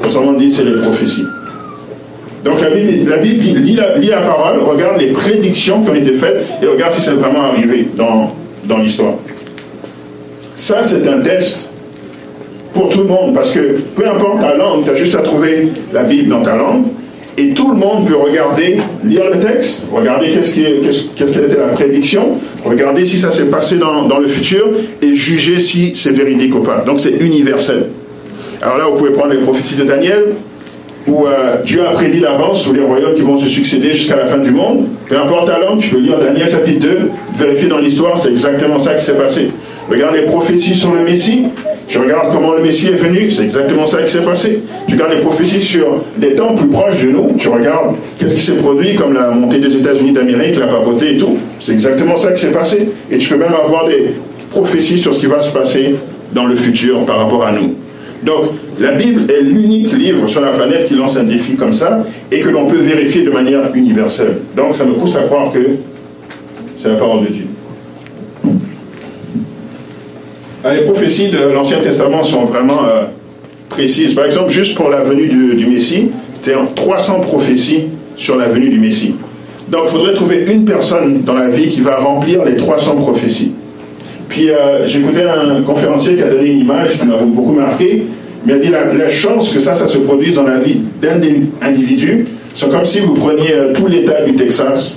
Autrement 0.02 0.32
dit, 0.32 0.50
c'est 0.54 0.64
les 0.64 0.82
prophéties. 0.82 1.26
Donc 2.46 2.62
la 2.62 2.70
Bible, 2.70 3.10
la 3.10 3.18
Bible 3.18 3.60
lit, 3.60 3.76
la, 3.76 3.98
lit 3.98 4.08
la 4.08 4.22
parole, 4.22 4.62
regarde 4.64 5.02
les 5.02 5.08
prédictions 5.08 5.84
qui 5.84 5.90
ont 5.90 5.96
été 5.96 6.14
faites 6.14 6.46
et 6.64 6.66
regarde 6.66 6.94
si 6.94 7.02
c'est 7.02 7.16
vraiment 7.16 7.42
arrivé 7.42 7.90
dans, 7.94 8.32
dans 8.64 8.78
l'histoire. 8.78 9.16
Ça, 10.56 10.82
c'est 10.86 11.06
un 11.10 11.20
test 11.20 11.70
pour 12.74 12.88
tout 12.88 13.02
le 13.02 13.08
monde, 13.08 13.36
parce 13.36 13.52
que 13.52 13.82
peu 13.98 14.08
importe 14.08 14.40
ta 14.40 14.56
langue, 14.56 14.86
tu 14.86 14.92
as 14.92 14.96
juste 14.96 15.16
à 15.16 15.24
trouver 15.24 15.74
la 15.92 16.04
Bible 16.04 16.30
dans 16.30 16.42
ta 16.42 16.56
langue, 16.56 16.86
et 17.38 17.50
tout 17.50 17.72
le 17.72 17.78
monde 17.78 18.08
peut 18.08 18.16
regarder, 18.16 18.78
lire 19.04 19.24
le 19.32 19.40
texte, 19.40 19.84
regarder 19.92 20.32
qu'est-ce 20.32 20.56
qu'est-ce 20.56 21.40
était 21.40 21.60
la 21.60 21.70
prédiction, 21.70 22.38
regarder 22.64 23.06
si 23.06 23.20
ça 23.20 23.32
s'est 23.32 23.46
passé 23.46 23.78
dans, 23.78 24.08
dans, 24.08 24.20
le 24.20 24.28
futur, 24.28 24.70
et 25.02 25.16
juger 25.16 25.60
si 25.60 25.94
c'est 25.96 26.14
véridique 26.14 26.56
ou 26.56 26.62
pas. 26.62 26.84
Donc 26.86 27.00
c'est 27.02 27.18
universel. 27.20 27.88
Alors 28.62 28.78
là, 28.78 28.86
vous 28.86 28.96
pouvez 28.96 29.12
prendre 29.12 29.34
les 29.34 29.40
prophéties 29.40 29.76
de 29.76 29.84
Daniel, 29.84 30.34
où 31.08 31.26
euh, 31.26 31.62
Dieu 31.64 31.86
a 31.86 31.92
prédit 31.92 32.20
d'avance 32.20 32.64
tous 32.64 32.74
les 32.74 32.82
royaumes 32.82 33.14
qui 33.16 33.22
vont 33.22 33.38
se 33.38 33.48
succéder 33.48 33.92
jusqu'à 33.92 34.16
la 34.16 34.26
fin 34.26 34.38
du 34.38 34.52
monde. 34.52 34.86
Peu 35.08 35.18
importe 35.18 35.48
ta 35.48 35.60
langue, 35.60 35.80
tu 35.80 35.90
peux 35.90 36.00
lire 36.00 36.18
Daniel 36.18 36.50
chapitre 36.50 36.80
2, 36.80 36.98
vérifier 37.38 37.68
dans 37.68 37.80
l'histoire, 37.80 38.18
c'est 38.18 38.30
exactement 38.30 38.80
ça 38.80 38.96
qui 38.96 39.06
s'est 39.06 39.18
passé. 39.18 39.52
Regarde 39.90 40.16
les 40.16 40.24
prophéties 40.24 40.74
sur 40.74 40.94
le 40.94 41.04
Messie, 41.04 41.44
tu 41.88 42.00
regardes 42.00 42.34
comment 42.34 42.54
le 42.54 42.64
Messie 42.64 42.88
est 42.88 42.98
venu, 42.98 43.30
c'est 43.30 43.44
exactement 43.44 43.86
ça 43.86 44.02
qui 44.02 44.12
s'est 44.12 44.24
passé. 44.24 44.64
Tu 44.88 44.96
regardes 44.96 45.14
les 45.14 45.20
prophéties 45.20 45.62
sur 45.62 46.02
des 46.18 46.34
temps 46.34 46.56
plus 46.56 46.68
proches 46.68 47.04
de 47.04 47.12
nous, 47.12 47.34
tu 47.38 47.50
regardes 47.50 47.96
qu'est-ce 48.18 48.36
qui 48.36 48.42
s'est 48.42 48.56
produit, 48.56 48.96
comme 48.96 49.14
la 49.14 49.30
montée 49.30 49.60
des 49.60 49.76
États-Unis 49.76 50.12
d'Amérique, 50.14 50.58
la 50.58 50.68
papauté 50.68 51.14
et 51.14 51.18
tout. 51.18 51.38
C'est 51.62 51.74
exactement 51.74 52.18
ça 52.18 52.32
qui 52.32 52.42
s'est 52.42 52.52
passé. 52.52 52.90
Et 53.12 53.20
tu 53.20 53.30
peux 53.30 53.38
même 53.38 53.54
avoir 53.54 53.86
des 53.88 54.16
prophéties 54.50 54.98
sur 54.98 55.14
ce 55.14 55.20
qui 55.20 55.28
va 55.28 55.40
se 55.40 55.54
passer 55.54 55.96
dans 56.34 56.46
le 56.46 56.56
futur 56.56 57.06
par 57.06 57.20
rapport 57.20 57.46
à 57.46 57.52
nous. 57.52 57.76
Donc, 58.24 58.46
la 58.80 58.94
Bible 58.94 59.22
est 59.32 59.42
l'unique 59.42 59.94
livre 59.94 60.28
sur 60.28 60.42
la 60.42 60.52
planète 60.52 60.88
qui 60.88 60.96
lance 60.96 61.16
un 61.18 61.24
défi 61.24 61.56
comme 61.56 61.76
ça 61.76 62.04
et 62.32 62.40
que 62.40 62.50
l'on 62.50 62.66
peut 62.66 62.80
vérifier 62.80 63.22
de 63.22 63.30
manière 63.30 63.62
universelle. 63.76 64.38
Donc, 64.58 64.76
ça 64.76 64.84
me 64.84 64.94
pousse 64.94 65.16
à 65.16 65.24
croire 65.24 65.52
que 65.52 65.60
c'est 66.82 66.90
la 66.90 66.96
parole 66.96 67.26
de 67.26 67.32
Dieu. 67.32 67.45
Les 70.74 70.82
prophéties 70.82 71.30
de 71.30 71.38
l'Ancien 71.54 71.80
Testament 71.80 72.24
sont 72.24 72.46
vraiment 72.46 72.84
euh, 72.86 73.04
précises. 73.70 74.16
Par 74.16 74.26
exemple, 74.26 74.52
juste 74.52 74.76
pour 74.76 74.90
la 74.90 75.04
venue 75.04 75.28
du, 75.28 75.66
Messie, 75.68 76.10
c'était 76.34 76.58
300 76.76 77.22
prophéties 77.22 77.86
sur 78.16 78.38
la 78.38 78.48
venue 78.48 78.70
du 78.70 78.80
Messie. 78.80 79.16
Donc, 79.70 79.84
il 79.86 79.92
faudrait 79.92 80.14
trouver 80.14 80.46
une 80.48 80.66
personne 80.66 81.22
dans 81.24 81.36
la 81.36 81.50
vie 81.50 81.70
qui 81.70 81.82
va 81.82 81.98
remplir 81.98 82.44
les 82.46 82.56
300 82.56 82.98
prophéties. 82.98 83.52
Puis, 84.30 84.50
euh, 84.50 84.88
j'écoutais 84.88 85.24
un 85.24 85.62
conférencier 85.62 86.16
qui 86.16 86.24
a 86.24 86.30
donné 86.30 86.52
une 86.52 86.60
image 86.60 87.00
qui 87.00 87.06
m'a 87.06 87.18
beaucoup 87.18 87.54
marqué. 87.54 88.04
Il 88.46 88.54
m'a 88.54 88.60
dit 88.60 88.70
la, 88.70 88.94
la, 88.94 89.10
chance 89.10 89.52
que 89.52 89.60
ça, 89.60 89.76
ça 89.76 89.88
se 89.88 89.98
produise 90.00 90.36
dans 90.36 90.44
la 90.44 90.58
vie 90.58 90.82
d'un 91.02 91.20
individu, 91.62 92.26
c'est 92.56 92.70
comme 92.70 92.86
si 92.86 93.02
vous 93.02 93.16
preniez 93.16 93.54
euh, 93.54 93.74
tout 93.74 93.88
l'État 93.88 94.22
du 94.22 94.34
Texas 94.34 94.95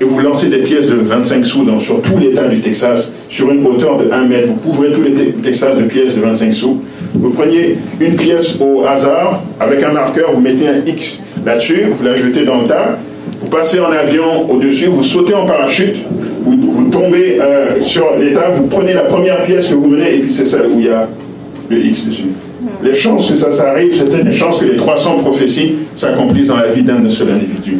et 0.00 0.04
vous 0.04 0.20
lancez 0.20 0.48
des 0.48 0.58
pièces 0.58 0.86
de 0.86 0.96
25 0.96 1.44
sous 1.44 1.64
dans, 1.64 1.80
sur 1.80 2.02
tout 2.02 2.18
l'État 2.18 2.48
du 2.48 2.60
Texas, 2.60 3.12
sur 3.28 3.50
une 3.50 3.66
hauteur 3.66 3.98
de 3.98 4.10
1 4.10 4.24
mètre. 4.26 4.48
Vous 4.48 4.70
couvrez 4.70 4.92
tout 4.92 5.00
le 5.00 5.14
Texas 5.42 5.76
de 5.76 5.84
pièces 5.84 6.14
de 6.14 6.20
25 6.20 6.54
sous. 6.54 6.82
Vous 7.14 7.30
prenez 7.30 7.78
une 8.00 8.16
pièce 8.16 8.58
au 8.60 8.84
hasard, 8.84 9.42
avec 9.58 9.82
un 9.82 9.92
marqueur, 9.92 10.32
vous 10.32 10.40
mettez 10.40 10.68
un 10.68 10.84
X 10.86 11.20
là-dessus, 11.44 11.84
vous 11.96 12.04
la 12.04 12.16
jetez 12.16 12.44
dans 12.44 12.60
le 12.60 12.66
tas, 12.66 12.98
vous 13.40 13.48
passez 13.48 13.80
en 13.80 13.90
avion 13.90 14.50
au-dessus, 14.50 14.86
vous 14.86 15.02
sautez 15.02 15.34
en 15.34 15.46
parachute, 15.46 15.96
vous, 16.42 16.90
tombez 16.90 17.38
euh, 17.40 17.82
sur 17.82 18.10
l'État, 18.18 18.50
vous 18.50 18.66
prenez 18.66 18.92
la 18.92 19.02
première 19.02 19.42
pièce 19.42 19.68
que 19.68 19.74
vous 19.74 19.88
menez, 19.88 20.16
et 20.16 20.18
puis 20.18 20.34
c'est 20.34 20.46
celle 20.46 20.66
où 20.66 20.78
il 20.78 20.86
y 20.86 20.90
a 20.90 21.08
le 21.68 21.78
X 21.78 22.06
dessus. 22.06 22.28
Les 22.82 22.94
chances 22.94 23.30
que 23.30 23.36
ça, 23.36 23.50
ça 23.50 23.70
arrive, 23.70 23.94
c'était 23.94 24.22
les 24.22 24.32
chances 24.32 24.58
que 24.58 24.66
les 24.66 24.76
300 24.76 25.18
prophéties 25.18 25.74
s'accomplissent 25.94 26.48
dans 26.48 26.58
la 26.58 26.68
vie 26.68 26.82
d'un 26.82 27.08
seul 27.08 27.30
individu. 27.30 27.78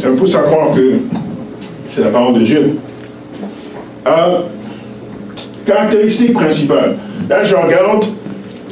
Ça 0.00 0.08
me 0.08 0.16
pousse 0.16 0.34
à 0.34 0.40
croire 0.40 0.74
que 0.74 0.94
c'est 1.86 2.00
la 2.02 2.08
parole 2.08 2.38
de 2.38 2.44
Dieu. 2.44 2.78
Euh, 4.06 4.40
caractéristique 5.66 6.32
principale. 6.32 6.96
Là, 7.28 7.44
je 7.44 7.54
regarde 7.54 8.06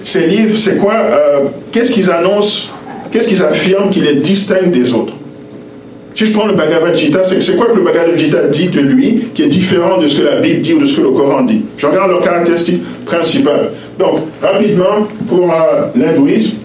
ces 0.02 0.26
livres, 0.26 0.58
c'est 0.58 0.76
quoi 0.76 0.94
euh, 0.94 1.44
Qu'est-ce 1.70 1.92
qu'ils 1.92 2.10
annoncent 2.10 2.70
Qu'est-ce 3.10 3.28
qu'ils 3.28 3.42
affirment 3.42 3.90
qui 3.90 4.00
les 4.00 4.16
distingue 4.16 4.70
des 4.70 4.92
autres? 4.94 5.14
Si 6.14 6.26
je 6.26 6.32
prends 6.32 6.46
le 6.46 6.54
Bhagavad 6.54 6.96
Gita, 6.96 7.22
c'est 7.24 7.56
quoi 7.56 7.66
que 7.66 7.76
le 7.76 7.82
Bhagavad 7.82 8.16
Gita 8.16 8.48
dit 8.48 8.68
de 8.68 8.80
lui 8.80 9.28
qui 9.34 9.42
est 9.42 9.48
différent 9.48 9.98
de 9.98 10.06
ce 10.06 10.20
que 10.20 10.24
la 10.24 10.40
Bible 10.40 10.60
dit 10.62 10.74
ou 10.74 10.80
de 10.80 10.86
ce 10.86 10.96
que 10.96 11.02
le 11.02 11.10
Coran 11.10 11.42
dit? 11.42 11.62
Je 11.76 11.86
regarde 11.86 12.10
leurs 12.10 12.22
caractéristiques 12.22 12.82
principales. 13.04 13.70
Donc, 13.98 14.20
rapidement, 14.42 15.06
pour 15.28 15.52
euh, 15.52 15.86
l'hindouisme, 15.94 16.56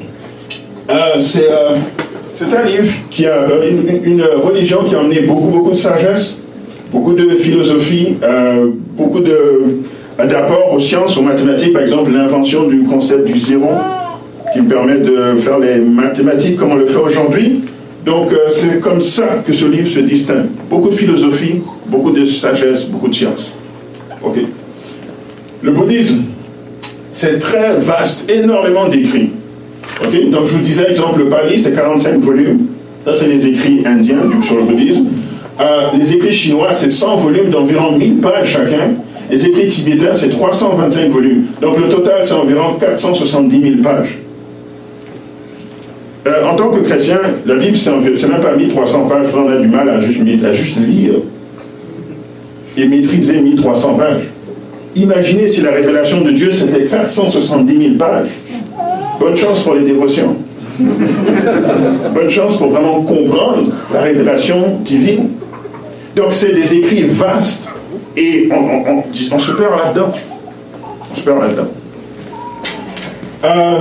c'est 1.19 1.49
c'est 2.35 2.53
un 2.53 2.63
livre 2.63 2.91
qui 3.11 3.25
a 3.27 3.33
euh, 3.33 4.01
une, 4.03 4.23
religion 4.23 4.83
qui 4.83 4.95
a 4.95 4.99
emmené 4.99 5.21
beaucoup, 5.21 5.47
beaucoup 5.47 5.69
de 5.69 5.75
sagesse, 5.75 6.37
beaucoup 6.91 7.13
de 7.13 7.29
philosophie, 7.35 8.15
euh, 8.23 8.67
beaucoup 8.97 9.19
d'apports 9.19 10.73
aux 10.73 10.79
sciences, 10.79 11.17
aux 11.17 11.21
mathématiques, 11.21 11.73
par 11.73 11.83
exemple 11.83 12.11
l'invention 12.11 12.67
du 12.67 12.83
concept 12.83 13.25
du 13.25 13.37
zéro, 13.37 13.69
qui 14.51 14.61
me 14.61 14.69
permet 14.69 14.97
de 14.97 15.37
faire 15.37 15.59
les 15.59 15.79
mathématiques 15.79 16.57
comme 16.57 16.71
on 16.71 16.75
le 16.75 16.85
fait 16.85 16.99
aujourd'hui. 16.99 17.61
Donc 18.03 18.33
euh, 18.33 18.49
c'est 18.49 18.81
comme 18.81 19.01
ça 19.01 19.43
que 19.45 19.53
ce 19.53 19.65
livre 19.65 19.87
se 19.87 19.99
distingue. 19.99 20.47
Beaucoup 20.69 20.89
de 20.89 20.95
philosophie, 20.95 21.61
beaucoup 21.85 22.11
de 22.11 22.25
sagesse, 22.25 22.85
beaucoup 22.85 23.07
de 23.07 23.15
science. 23.15 23.51
Le 25.61 25.71
bouddhisme, 25.71 26.23
c'est 27.11 27.39
très 27.39 27.73
vaste, 27.77 28.29
énormément 28.29 28.87
Donc 30.01 30.45
je 30.45 30.57
vous 30.57 30.63
disais, 30.63 30.89
exemple, 30.89 31.19
le 31.19 31.29
Pali, 31.29 31.59
c'est 31.59 31.73
45 31.73 32.19
volumes. 32.19 32.67
Ça, 33.05 33.13
c'est 33.13 33.27
les 33.27 33.45
écrits 33.47 33.83
indiens 33.85 34.17
sur 34.41 34.55
le 34.57 34.63
bouddhisme. 34.63 35.05
Euh, 35.59 35.87
les 35.97 36.13
écrits 36.13 36.33
chinois, 36.33 36.69
c'est 36.73 36.89
100 36.89 37.17
volumes 37.17 37.49
d'environ 37.49 37.97
1000 37.97 38.17
pages 38.17 38.53
chacun. 38.53 38.93
Les 39.29 39.45
écrits 39.45 39.67
tibétains, 39.67 40.13
c'est 40.13 40.29
325 40.29 41.11
volumes. 41.11 41.45
Donc 41.61 41.79
le 41.79 41.89
total, 41.89 42.21
c'est 42.23 42.33
environ 42.33 42.75
470 42.79 43.61
000 43.61 43.75
pages. 43.83 44.19
Euh, 46.25 46.45
en 46.45 46.55
tant 46.55 46.69
que 46.69 46.79
chrétien, 46.79 47.19
la 47.45 47.55
Bible, 47.55 47.77
c'est 47.77 47.91
même 47.91 48.41
pas 48.41 48.55
1300 48.55 49.07
pages. 49.07 49.27
On 49.35 49.51
a 49.51 49.57
du 49.57 49.67
mal 49.67 49.89
à 49.89 49.99
juste, 49.99 50.21
à 50.45 50.53
juste 50.53 50.77
lire 50.77 51.15
et 52.77 52.87
maîtriser 52.87 53.39
1300 53.39 53.95
pages. 53.95 54.29
Imaginez 54.95 55.49
si 55.49 55.61
la 55.61 55.71
révélation 55.71 56.21
de 56.21 56.31
Dieu, 56.31 56.51
c'était 56.51 56.85
470 56.85 57.77
000 57.77 57.95
pages. 57.97 58.29
Bonne 59.23 59.37
chance 59.37 59.63
pour 59.63 59.75
les 59.75 59.85
dévotions. 59.85 60.35
Bonne 62.13 62.29
chance 62.29 62.57
pour 62.57 62.67
vraiment 62.67 63.01
comprendre 63.03 63.69
la 63.93 64.01
révélation 64.01 64.79
divine. 64.81 65.29
Donc 66.13 66.33
c'est 66.33 66.53
des 66.53 66.73
écrits 66.75 67.03
vastes 67.03 67.69
et 68.17 68.49
on, 68.51 69.39
se 69.39 69.51
perd 69.53 69.77
là-dedans. 69.77 70.11
On 71.09 71.15
se 71.15 71.21
perd 71.21 71.39
là-dedans. 71.39 71.67
Euh, 73.45 73.77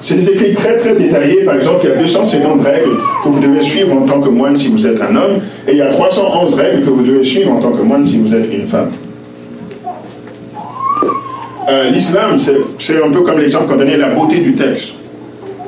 c'est 0.00 0.14
des 0.14 0.30
écrits 0.30 0.54
très 0.54 0.76
très 0.76 0.94
détaillés. 0.94 1.42
Par 1.42 1.56
exemple, 1.56 1.80
il 1.82 1.90
y 1.90 1.92
a 1.92 1.96
250 1.96 2.62
règles 2.62 2.96
que 3.24 3.28
vous 3.28 3.40
devez 3.40 3.62
suivre 3.62 3.96
en 3.96 4.02
tant 4.02 4.20
que 4.20 4.28
moine 4.28 4.56
si 4.56 4.68
vous 4.68 4.86
êtes 4.86 5.00
un 5.00 5.16
homme, 5.16 5.40
et 5.66 5.72
il 5.72 5.78
y 5.78 5.82
a 5.82 5.90
311 5.90 6.54
règles 6.54 6.84
que 6.84 6.90
vous 6.90 7.02
devez 7.02 7.24
suivre 7.24 7.50
en 7.50 7.60
tant 7.60 7.72
que 7.72 7.82
moine 7.82 8.06
si 8.06 8.20
vous 8.20 8.32
êtes 8.32 8.46
une 8.52 8.68
femme. 8.68 8.90
Euh, 11.68 11.90
l'islam, 11.90 12.38
c'est 12.78 13.02
un 13.02 13.10
peu 13.10 13.20
comme 13.22 13.38
l'exemple 13.38 13.66
qu'on 13.66 13.76
donnait, 13.76 13.96
la 13.96 14.10
beauté 14.10 14.38
du 14.38 14.54
texte. 14.54 14.94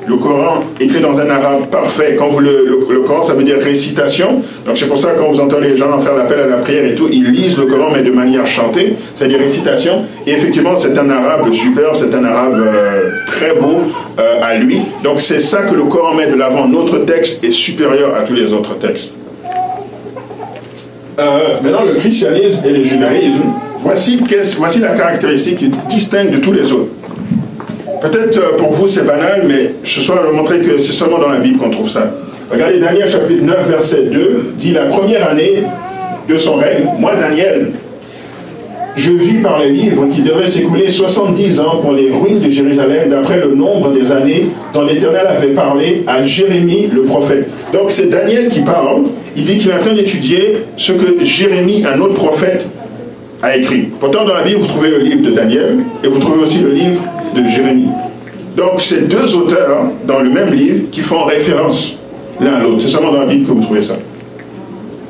Le 0.05 0.15
Coran 0.15 0.63
écrit 0.79 1.01
dans 1.01 1.19
un 1.19 1.29
arabe 1.29 1.67
parfait. 1.69 2.15
Quand 2.17 2.29
vous 2.29 2.39
le, 2.39 2.85
le, 2.89 2.99
Coran, 3.01 3.23
ça 3.23 3.33
veut 3.33 3.43
dire 3.43 3.57
récitation. 3.57 4.41
Donc 4.65 4.77
c'est 4.77 4.87
pour 4.87 4.97
ça 4.97 5.11
que 5.11 5.19
quand 5.19 5.29
vous 5.29 5.41
entendez 5.41 5.69
les 5.69 5.77
gens 5.77 5.99
faire 5.99 6.15
l'appel 6.15 6.39
à 6.39 6.47
la 6.47 6.57
prière 6.57 6.85
et 6.85 6.95
tout, 6.95 7.09
ils 7.11 7.29
lisent 7.29 7.57
le 7.57 7.65
Coran 7.65 7.89
mais 7.93 8.03
de 8.03 8.11
manière 8.11 8.47
chantée, 8.47 8.93
c'est-à-dire 9.15 9.39
récitation. 9.39 10.05
Et 10.25 10.31
effectivement, 10.31 10.77
c'est 10.77 10.97
un 10.97 11.09
arabe 11.09 11.51
superbe, 11.51 11.97
c'est 11.97 12.15
un 12.15 12.23
arabe 12.23 12.63
euh, 12.65 13.09
très 13.27 13.53
beau 13.53 13.81
euh, 14.17 14.39
à 14.41 14.55
lui. 14.55 14.79
Donc 15.03 15.19
c'est 15.19 15.41
ça 15.41 15.63
que 15.63 15.75
le 15.75 15.83
Coran 15.83 16.13
met 16.13 16.27
de 16.27 16.35
l'avant. 16.35 16.69
Notre 16.69 16.99
texte 16.99 17.43
est 17.43 17.51
supérieur 17.51 18.15
à 18.15 18.21
tous 18.21 18.33
les 18.33 18.53
autres 18.53 18.77
textes. 18.77 19.09
maintenant, 21.17 21.83
le 21.83 21.95
christianisme 21.95 22.61
et 22.65 22.71
le 22.71 22.83
judaïsme 22.83 23.43
Voici, 23.87 24.81
la 24.81 24.89
caractéristique 24.89 25.59
qui 25.59 25.71
distingue 25.87 26.31
de 26.31 26.39
tous 26.39 26.51
les 26.51 26.73
autres. 26.73 26.91
Peut-être 28.01 28.37
euh, 28.37 28.57
pour 28.57 28.71
vous 28.71 28.89
c'est 28.89 29.05
banal, 29.05 29.45
mais 29.47 29.75
ce 29.83 30.01
soir 30.01 30.19
je 30.23 30.29
vais 30.29 30.37
montrer 30.37 30.59
que 30.59 30.77
c'est 30.77 30.91
seulement 30.91 31.19
dans 31.19 31.29
la 31.29 31.39
Bible 31.39 31.57
qu'on 31.57 31.69
trouve 31.69 31.89
ça. 31.89 32.11
Regardez 32.51 32.79
Daniel 32.79 33.09
chapitre 33.09 33.43
9 33.45 33.69
verset 33.69 34.03
2 34.11 34.53
dit 34.57 34.73
la 34.73 34.85
première 34.87 35.29
année 35.29 35.63
de 36.27 36.37
son 36.37 36.55
règne, 36.55 36.85
moi 36.99 37.13
Daniel, 37.15 37.71
je 38.97 39.11
vis 39.11 39.41
par 39.41 39.59
les 39.59 39.69
livres 39.69 40.05
qu'il 40.09 40.25
devait 40.25 40.47
s'écouler 40.47 40.89
70 40.89 41.61
ans 41.61 41.77
pour 41.81 41.93
les 41.93 42.11
ruines 42.11 42.41
de 42.41 42.49
Jérusalem 42.49 43.09
d'après 43.09 43.39
le 43.39 43.55
nombre 43.55 43.91
des 43.93 44.11
années 44.11 44.47
dont 44.73 44.83
l'Éternel 44.83 45.27
avait 45.27 45.53
parlé 45.53 46.03
à 46.07 46.23
Jérémie 46.23 46.89
le 46.93 47.03
prophète. 47.03 47.47
Donc 47.71 47.91
c'est 47.91 48.09
Daniel 48.09 48.49
qui 48.49 48.61
parle, 48.61 49.03
il 49.37 49.45
dit 49.45 49.59
qu'il 49.59 49.71
est 49.71 49.75
en 49.75 49.79
train 49.79 49.93
d'étudier 49.93 50.63
ce 50.75 50.91
que 50.91 51.23
Jérémie, 51.23 51.85
un 51.85 51.99
autre 52.01 52.15
prophète, 52.15 52.67
a 53.41 53.55
écrit. 53.55 53.89
Pourtant, 53.99 54.25
dans 54.25 54.33
la 54.33 54.43
Bible, 54.43 54.59
vous 54.59 54.67
trouvez 54.67 54.89
le 54.89 54.99
livre 54.99 55.21
de 55.21 55.31
Daniel 55.31 55.79
et 56.03 56.07
vous 56.07 56.19
trouvez 56.19 56.41
aussi 56.41 56.59
le 56.59 56.71
livre 56.71 57.01
de 57.35 57.47
Jérémie. 57.47 57.89
Donc, 58.55 58.81
c'est 58.81 59.07
deux 59.07 59.35
auteurs 59.35 59.91
dans 60.05 60.19
le 60.19 60.29
même 60.29 60.53
livre 60.53 60.89
qui 60.91 61.01
font 61.01 61.23
référence 61.25 61.95
l'un 62.41 62.53
à 62.53 62.63
l'autre. 62.63 62.81
C'est 62.81 62.87
seulement 62.87 63.11
dans 63.11 63.19
la 63.19 63.27
Bible 63.27 63.47
que 63.47 63.51
vous 63.51 63.61
trouvez 63.61 63.83
ça. 63.83 63.95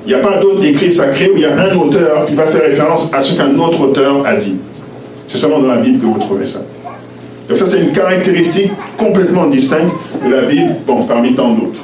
Il 0.06 0.10
n'y 0.10 0.16
a 0.16 0.20
pas 0.20 0.38
d'autre 0.38 0.64
écrit 0.64 0.92
sacré 0.92 1.32
où 1.32 1.36
il 1.36 1.42
y 1.42 1.46
a 1.46 1.54
un 1.54 1.76
auteur 1.76 2.26
qui 2.26 2.36
va 2.36 2.46
faire 2.48 2.62
référence 2.62 3.12
à 3.14 3.22
ce 3.22 3.36
qu'un 3.36 3.58
autre 3.58 3.82
auteur 3.82 4.26
a 4.26 4.36
dit. 4.36 4.56
C'est 5.28 5.38
seulement 5.38 5.60
dans 5.60 5.68
la 5.68 5.78
Bible 5.78 6.00
que 6.00 6.06
vous 6.06 6.20
trouvez 6.20 6.46
ça. 6.46 6.60
Donc 7.48 7.58
ça, 7.58 7.66
c'est 7.70 7.80
une 7.80 7.92
caractéristique 7.92 8.72
complètement 8.98 9.48
distincte 9.48 9.94
de 10.26 10.34
la 10.34 10.42
Bible, 10.44 10.76
bon, 10.86 11.04
parmi 11.04 11.34
tant 11.34 11.54
d'autres. 11.54 11.82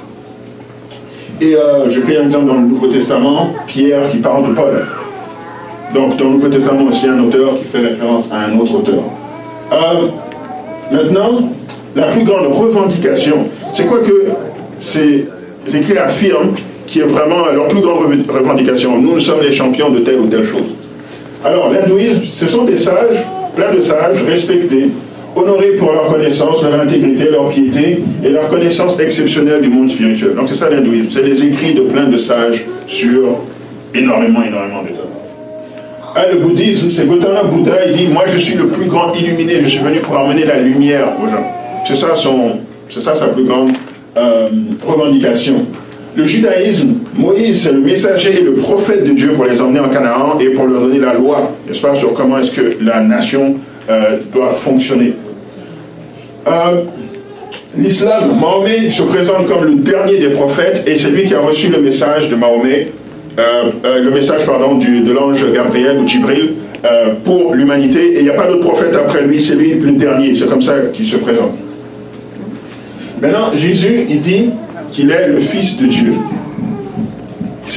Et 1.41 1.55
euh, 1.55 1.89
j'ai 1.89 2.01
pris 2.01 2.17
un 2.17 2.25
exemple 2.25 2.45
dans 2.45 2.55
le 2.55 2.67
Nouveau 2.67 2.87
Testament, 2.87 3.49
Pierre 3.67 4.09
qui 4.09 4.17
parle 4.17 4.49
de 4.49 4.53
Paul. 4.53 4.85
Donc 5.93 6.17
dans 6.17 6.25
le 6.25 6.29
Nouveau 6.31 6.47
Testament 6.47 6.83
aussi 6.89 7.07
un 7.07 7.19
auteur 7.23 7.55
qui 7.57 7.65
fait 7.65 7.79
référence 7.79 8.31
à 8.31 8.45
un 8.45 8.57
autre 8.57 8.75
auteur. 8.75 9.03
Euh, 9.71 10.07
maintenant, 10.91 11.49
la 11.95 12.07
plus 12.07 12.23
grande 12.23 12.47
revendication. 12.47 13.47
C'est 13.73 13.85
quoi 13.85 13.99
que 13.99 14.25
ces 14.79 15.27
écrits 15.73 15.97
affirment 15.97 16.53
qui 16.87 16.99
est 16.99 17.03
vraiment 17.03 17.45
leur 17.53 17.67
plus 17.67 17.81
grande 17.81 18.03
revendication? 18.27 18.99
Nous, 18.99 19.19
sommes 19.19 19.41
les 19.41 19.51
champions 19.51 19.89
de 19.89 19.99
telle 19.99 20.19
ou 20.19 20.27
telle 20.27 20.45
chose. 20.45 20.75
Alors, 21.45 21.71
l'hindouisme, 21.71 22.21
ce 22.23 22.47
sont 22.47 22.63
des 22.63 22.77
sages, 22.77 23.23
plein 23.55 23.73
de 23.73 23.81
sages, 23.81 24.23
respectés, 24.27 24.89
honorés 25.35 25.75
pour 25.77 25.91
leur 25.91 26.07
connaissance, 26.07 26.63
leur 26.63 26.79
intégrité, 26.79 27.29
leur 27.29 27.49
piété 27.49 28.03
et 28.23 28.29
leur 28.29 28.47
connaissance 28.49 28.99
exceptionnelle 28.99 29.61
du 29.61 29.69
monde 29.69 29.89
spirituel. 29.89 30.35
Donc 30.35 30.47
c'est 30.47 30.55
ça 30.55 30.69
l'hindouisme, 30.69 31.09
c'est 31.11 31.23
les 31.23 31.45
écrits 31.45 31.73
de 31.73 31.81
plein 31.81 32.07
de 32.07 32.17
sages 32.17 32.65
sur 32.87 33.39
énormément, 33.93 34.43
énormément 34.43 34.83
de 34.83 34.95
temps. 34.95 35.22
Ah, 36.15 36.27
le 36.31 36.37
bouddhisme, 36.37 36.91
c'est 36.91 37.07
Gautama 37.07 37.41
Bouddha, 37.41 37.87
il 37.87 37.91
dit, 37.93 38.07
moi 38.07 38.25
je 38.27 38.37
suis 38.37 38.55
le 38.55 38.67
plus 38.67 38.85
grand 38.85 39.11
illuminé, 39.13 39.61
je 39.63 39.67
suis 39.67 39.79
venu 39.79 39.97
pour 39.97 40.15
amener 40.15 40.45
la 40.45 40.59
lumière 40.59 41.07
aux 41.19 41.27
gens. 41.27 41.43
C'est 41.87 41.95
ça, 41.95 42.15
son, 42.15 42.59
c'est 42.87 43.01
ça 43.01 43.15
sa 43.15 43.29
plus 43.29 43.45
grande 43.45 43.71
euh, 44.15 44.49
revendication. 44.85 45.65
Le 46.15 46.23
judaïsme, 46.23 46.97
Moïse, 47.15 47.63
c'est 47.63 47.71
le 47.71 47.79
messager 47.79 48.41
et 48.41 48.43
le 48.43 48.53
prophète 48.53 49.05
de 49.05 49.13
Dieu 49.13 49.29
pour 49.33 49.45
les 49.45 49.59
emmener 49.59 49.79
en 49.79 49.89
Canaan 49.89 50.37
et 50.39 50.49
pour 50.51 50.67
leur 50.67 50.81
donner 50.81 50.99
la 50.99 51.15
loi, 51.15 51.51
n'est-ce 51.67 51.81
pas, 51.81 51.95
sur 51.95 52.13
comment 52.13 52.37
est-ce 52.37 52.51
que 52.51 52.77
la 52.83 53.01
nation 53.01 53.55
euh, 53.89 54.17
doit 54.31 54.53
fonctionner. 54.53 55.13
Euh, 56.47 56.83
l'islam, 57.75 58.39
Mahomet 58.39 58.91
se 58.91 59.01
présente 59.01 59.47
comme 59.47 59.65
le 59.65 59.75
dernier 59.75 60.19
des 60.19 60.29
prophètes 60.29 60.83
et 60.85 60.95
c'est 60.95 61.09
lui 61.09 61.25
qui 61.25 61.33
a 61.33 61.39
reçu 61.39 61.69
le 61.69 61.81
message 61.81 62.29
de 62.29 62.35
Mahomet, 62.35 62.91
le 63.37 64.09
message 64.11 64.45
pardon, 64.45 64.75
de 64.77 65.11
l'ange 65.11 65.45
Gabriel 65.53 65.97
ou 65.99 66.07
Jibril 66.07 66.53
pour 67.23 67.53
l'humanité 67.53 68.15
et 68.15 68.19
il 68.19 68.23
n'y 68.23 68.29
a 68.29 68.33
pas 68.33 68.47
d'autre 68.47 68.67
prophète 68.67 68.95
après 68.95 69.23
lui, 69.23 69.41
c'est 69.41 69.55
lui 69.55 69.73
le 69.73 69.93
dernier, 69.93 70.35
c'est 70.35 70.49
comme 70.49 70.61
ça 70.61 70.73
qu'il 70.93 71.05
se 71.07 71.17
présente. 71.17 71.55
Maintenant, 73.23 73.55
Jésus, 73.55 74.05
il 74.09 74.19
dit 74.19 74.49
qu'il 74.91 75.09
est 75.09 75.29
le 75.29 75.39
Fils 75.39 75.77
de 75.77 75.85
Dieu. 75.85 76.13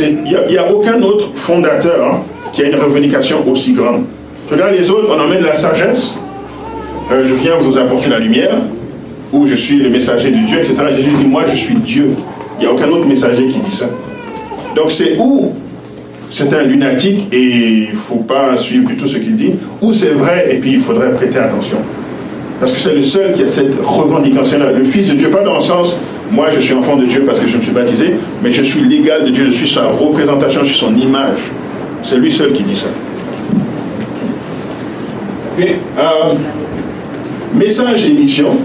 Il 0.01 0.25
n'y 0.25 0.59
a, 0.59 0.73
aucun 0.73 1.01
autre 1.03 1.31
fondateur 1.37 2.05
hein, 2.05 2.21
qui 2.53 2.65
a 2.65 2.69
une 2.69 2.75
revendication 2.75 3.49
aussi 3.49 3.73
grande. 3.73 4.07
Regarde 4.51 4.75
les 4.75 4.91
autres, 4.91 5.09
on 5.09 5.21
emmène 5.21 5.45
la 5.45 5.55
sagesse. 5.55 6.17
Euh, 7.13 7.25
je 7.25 7.35
viens 7.37 7.55
vous 7.61 7.79
apporter 7.79 8.11
la 8.11 8.19
lumière, 8.19 8.57
ou 9.33 9.47
je 9.47 9.55
suis 9.55 9.77
le 9.77 9.89
messager 9.89 10.31
de 10.31 10.45
Dieu, 10.47 10.59
etc. 10.59 10.75
Jésus 10.97 11.13
dit, 11.17 11.27
moi 11.27 11.45
je 11.49 11.55
suis 11.55 11.77
Dieu. 11.77 12.11
Il 12.59 12.65
n'y 12.65 12.67
a 12.67 12.73
aucun 12.73 12.89
autre 12.89 13.07
messager 13.07 13.47
qui 13.47 13.61
dit 13.61 13.75
ça. 13.75 13.87
Donc 14.77 14.93
c'est 14.93 15.17
où 15.19 15.53
c'est 16.31 16.53
un 16.53 16.65
lunatique 16.65 17.33
et 17.33 17.41
il 17.41 17.91
ne 17.91 17.97
faut 17.97 18.17
pas 18.17 18.57
suivre 18.59 18.91
tout 18.99 19.07
ce 19.07 19.17
qu'il 19.17 19.37
dit, 19.37 19.53
ou 19.81 19.93
c'est 19.93 20.11
vrai 20.11 20.49
et 20.51 20.57
puis 20.59 20.73
il 20.75 20.81
faudrait 20.81 21.13
prêter 21.15 21.39
attention. 21.39 21.79
Parce 22.61 22.73
que 22.73 22.79
c'est 22.79 22.95
le 22.95 23.03
seul 23.03 23.33
qui 23.33 23.43
a 23.43 23.49
cette 23.49 23.75
revendication-là. 23.83 24.73
Le 24.73 24.85
Fils 24.85 25.09
de 25.09 25.15
Dieu, 25.15 25.31
pas 25.31 25.43
dans 25.43 25.57
le 25.57 25.63
sens, 25.63 25.99
moi 26.31 26.49
je 26.55 26.61
suis 26.61 26.75
enfant 26.75 26.97
de 26.97 27.07
Dieu 27.07 27.25
parce 27.27 27.41
que 27.41 27.49
je 27.49 27.57
me 27.57 27.63
suis 27.63 27.73
baptisé, 27.73 28.17
mais 28.43 28.53
je 28.53 28.63
suis 28.63 28.83
l'égal 28.83 29.25
de 29.25 29.31
Dieu, 29.31 29.47
je 29.47 29.53
suis 29.53 29.69
sa 29.69 29.87
représentation, 29.87 30.61
je 30.63 30.69
suis 30.69 30.79
son 30.79 30.95
image. 30.95 31.39
C'est 32.03 32.19
lui 32.19 32.31
seul 32.31 32.53
qui 32.53 32.63
dit 32.63 32.77
ça. 32.77 32.89
Euh, 35.59 36.35
message 37.55 38.07
et 38.07 38.13
mission. 38.13 38.57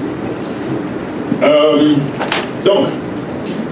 Euh, 1.42 1.94
donc, 2.66 2.88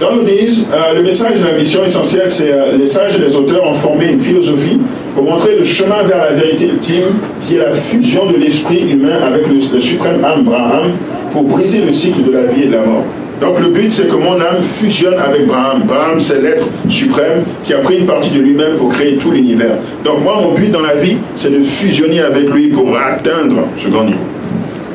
dans 0.00 0.14
l'Odysse, 0.14 0.62
euh, 0.72 0.94
le 0.96 1.02
message 1.02 1.32
et 1.38 1.44
la 1.44 1.58
mission 1.58 1.84
essentielle, 1.84 2.28
c'est 2.30 2.50
euh, 2.50 2.78
les 2.78 2.86
sages 2.86 3.16
et 3.16 3.20
les 3.20 3.36
auteurs 3.36 3.66
ont 3.66 3.74
formé 3.74 4.06
une 4.06 4.18
philosophie 4.18 4.80
pour 5.14 5.24
montrer 5.24 5.56
le 5.56 5.64
chemin 5.64 6.02
vers 6.04 6.18
la 6.18 6.32
vérité 6.32 6.68
ultime, 6.68 7.18
qui 7.42 7.56
est 7.56 7.58
la 7.58 7.74
fusion 7.74 8.26
de 8.30 8.36
l'esprit 8.36 8.90
humain 8.90 9.18
avec 9.26 9.46
le, 9.46 9.78
suprême 9.78 10.24
âme 10.24 10.44
Braham, 10.44 10.92
pour 11.32 11.42
briser 11.42 11.82
le 11.82 11.92
cycle 11.92 12.22
de 12.22 12.32
la 12.32 12.44
vie 12.44 12.62
et 12.62 12.66
de 12.66 12.72
la 12.72 12.80
mort. 12.80 13.04
Donc 13.42 13.60
le 13.60 13.68
but, 13.68 13.92
c'est 13.92 14.08
que 14.08 14.16
mon 14.16 14.34
âme 14.40 14.62
fusionne 14.62 15.18
avec 15.18 15.46
Braham. 15.46 15.82
Braham, 15.84 16.20
c'est 16.20 16.40
l'être 16.40 16.66
suprême 16.88 17.42
qui 17.64 17.74
a 17.74 17.78
pris 17.78 17.98
une 17.98 18.06
partie 18.06 18.30
de 18.30 18.40
lui-même 18.40 18.76
pour 18.78 18.90
créer 18.90 19.16
tout 19.16 19.30
l'univers. 19.30 19.76
Donc 20.04 20.22
moi, 20.22 20.40
mon 20.42 20.52
but 20.52 20.70
dans 20.70 20.82
la 20.82 20.94
vie, 20.94 21.16
c'est 21.36 21.52
de 21.52 21.60
fusionner 21.60 22.20
avec 22.20 22.50
lui 22.50 22.68
pour 22.68 22.96
atteindre 22.96 23.56
ce 23.82 23.88
grand 23.88 24.04
niveau. 24.04 24.18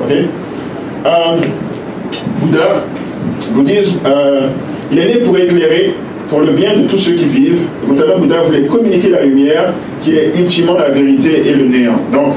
Ok? 0.04 0.16
Euh, 1.06 1.10
Bouddha, 2.42 2.84
bouddhisme, 3.54 3.98
il 4.92 5.00
est 5.00 5.06
né 5.06 5.16
pour 5.18 5.38
éclairer 5.38 5.94
pour 6.30 6.42
le 6.42 6.52
bien 6.52 6.78
de 6.78 6.88
tous 6.88 6.98
ceux 6.98 7.14
qui 7.14 7.26
vivent. 7.26 7.68
Gautama 7.88 8.16
Bouddha 8.16 8.42
voulait 8.42 8.66
communiquer 8.66 9.10
la 9.10 9.24
lumière 9.24 9.74
qui 10.02 10.16
est 10.16 10.34
ultimement 10.38 10.78
la 10.78 10.90
vérité 10.90 11.44
et 11.48 11.54
le 11.54 11.66
néant. 11.66 12.00
Donc, 12.12 12.34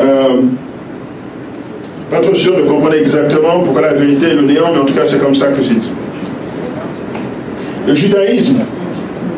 euh, 0.00 0.42
pas 2.10 2.20
trop 2.20 2.34
sûr 2.34 2.56
de 2.56 2.62
comprendre 2.62 2.94
exactement 2.94 3.60
pourquoi 3.60 3.82
la 3.82 3.94
vérité 3.94 4.26
est 4.26 4.34
le 4.34 4.42
néant, 4.42 4.72
mais 4.72 4.80
en 4.80 4.84
tout 4.84 4.94
cas 4.94 5.06
c'est 5.06 5.22
comme 5.22 5.34
ça 5.34 5.48
que 5.48 5.62
c'est 5.62 5.78
dit. 5.78 5.92
Le 7.86 7.94
judaïsme, 7.94 8.56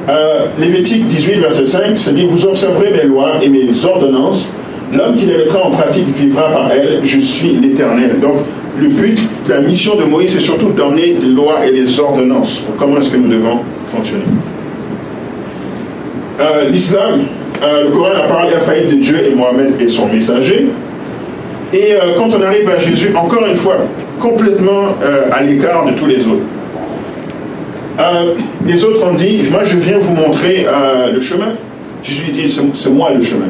euh, 0.08 0.46
Lévitique 0.58 1.06
18, 1.06 1.40
verset 1.40 1.66
5, 1.66 1.82
c'est 1.96 2.14
dit 2.14 2.26
Vous 2.26 2.46
observerez 2.46 2.90
mes 2.90 3.08
lois 3.08 3.34
et 3.42 3.48
mes 3.48 3.68
ordonnances. 3.84 4.52
L'homme 4.92 5.14
qui 5.14 5.26
les 5.26 5.38
mettra 5.38 5.64
en 5.64 5.70
pratique 5.70 6.08
vivra 6.08 6.50
par 6.50 6.70
elles. 6.72 7.00
Je 7.04 7.20
suis 7.20 7.50
l'Éternel. 7.50 8.18
Donc, 8.20 8.38
le 8.78 8.88
but, 8.88 9.18
la 9.48 9.61
mission 9.61 9.96
de 9.96 10.04
Moïse, 10.04 10.35
c'est 10.35 10.40
surtout 10.40 10.70
d'emmener 10.70 11.16
les 11.20 11.28
lois 11.28 11.66
et 11.66 11.72
les 11.72 12.00
ordonnances 12.00 12.62
comment 12.78 12.98
est-ce 13.00 13.11
que 13.11 13.16
nous 13.16 13.28
devons 13.28 13.61
fonctionner. 13.88 14.24
Euh, 16.40 16.70
l'islam, 16.70 17.20
euh, 17.62 17.85
le 17.85 17.90
Coran, 17.90 18.11
la 18.14 18.28
parole 18.28 18.52
infaillible 18.54 18.96
de 18.96 18.96
Dieu 18.96 19.18
et 19.30 19.35
Mohamed 19.35 19.80
et 19.80 19.88
son 19.88 20.06
messager. 20.06 20.68
Et 21.72 21.92
euh, 21.92 22.14
quand 22.16 22.30
on 22.35 22.42
arrive 22.42 22.68
à 22.68 22.78
Jésus, 22.78 23.14
encore 23.14 23.46
une 23.46 23.56
fois, 23.56 23.76
complètement 24.18 24.96
à 25.33 25.42
l'écart 25.42 25.87
de 25.87 25.92
tous 25.92 26.04
les 26.04 26.20
autres. 26.26 26.44
les 28.66 28.85
autres 28.85 29.06
ont 29.06 29.14
dit, 29.14 29.44
moi 29.50 29.61
je 29.64 29.78
viens 29.78 29.98
vous 29.98 30.14
montrer 30.14 30.66
le 31.11 31.20
chemin. 31.22 31.54
Jésus 32.02 32.30
dit, 32.30 32.54
c'est 32.74 32.90
moi 32.90 33.12
le 33.14 33.22
chemin. 33.22 33.48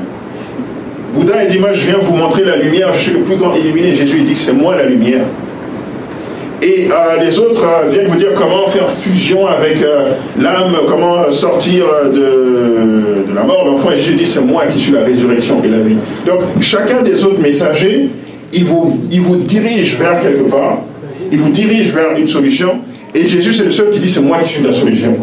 Bouddha 1.20 1.44
dit, 1.44 1.58
moi 1.58 1.74
je 1.74 1.82
viens 1.82 1.98
vous 2.00 2.16
montrer 2.16 2.44
la 2.44 2.56
lumière, 2.56 2.94
je 2.94 3.00
suis 3.00 3.12
le 3.12 3.20
plus 3.20 3.36
grand 3.36 3.54
illuminé. 3.54 3.94
Jésus 3.94 4.22
dit 4.22 4.32
que 4.32 4.40
c'est 4.40 4.54
moi 4.54 4.74
la 4.74 4.86
lumière. 4.86 5.20
Et 6.62 6.88
euh, 6.90 7.22
les 7.22 7.38
autres 7.38 7.62
euh, 7.62 7.88
viennent 7.88 8.06
vous 8.06 8.16
dire 8.16 8.32
comment 8.34 8.66
faire 8.68 8.88
fusion 8.88 9.46
avec 9.46 9.82
euh, 9.82 10.12
l'âme, 10.40 10.74
comment 10.88 11.30
sortir 11.30 11.84
de, 12.10 13.34
la 13.34 13.42
mort. 13.42 13.66
L'enfant, 13.66 13.90
Jésus 13.94 14.14
dit, 14.14 14.26
c'est 14.26 14.40
moi 14.40 14.64
qui 14.72 14.78
suis 14.78 14.92
la 14.92 15.02
résurrection 15.02 15.62
et 15.62 15.68
la 15.68 15.80
vie. 15.80 15.96
Donc 16.26 16.40
chacun 16.62 17.02
des 17.02 17.22
autres 17.22 17.40
messagers, 17.40 18.08
il 18.54 18.64
vous, 18.64 18.98
il 19.10 19.20
vous 19.20 19.36
dirige 19.36 19.96
vers 19.96 20.20
quelque 20.20 20.50
part, 20.50 20.78
il 21.30 21.38
vous 21.38 21.50
dirige 21.50 21.92
vers 21.92 22.18
une 22.18 22.28
solution. 22.28 22.78
Et 23.14 23.28
Jésus, 23.28 23.52
c'est 23.52 23.64
le 23.64 23.72
seul 23.72 23.90
qui 23.90 24.00
dit, 24.00 24.08
c'est 24.08 24.22
moi 24.22 24.38
qui 24.38 24.54
suis 24.54 24.64
la 24.64 24.72
solution. 24.72 25.18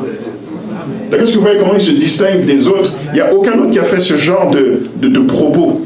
Est-ce 1.11 1.31
que 1.31 1.35
vous 1.35 1.41
voyez 1.41 1.57
comment 1.57 1.73
il 1.73 1.81
se 1.81 1.91
distingue 1.91 2.45
des 2.45 2.67
autres? 2.67 2.93
Il 3.09 3.15
n'y 3.15 3.21
a 3.21 3.33
aucun 3.33 3.53
autre 3.59 3.71
qui 3.71 3.79
a 3.79 3.83
fait 3.83 4.01
ce 4.01 4.17
genre 4.17 4.51
de, 4.51 5.19
propos. 5.19 5.81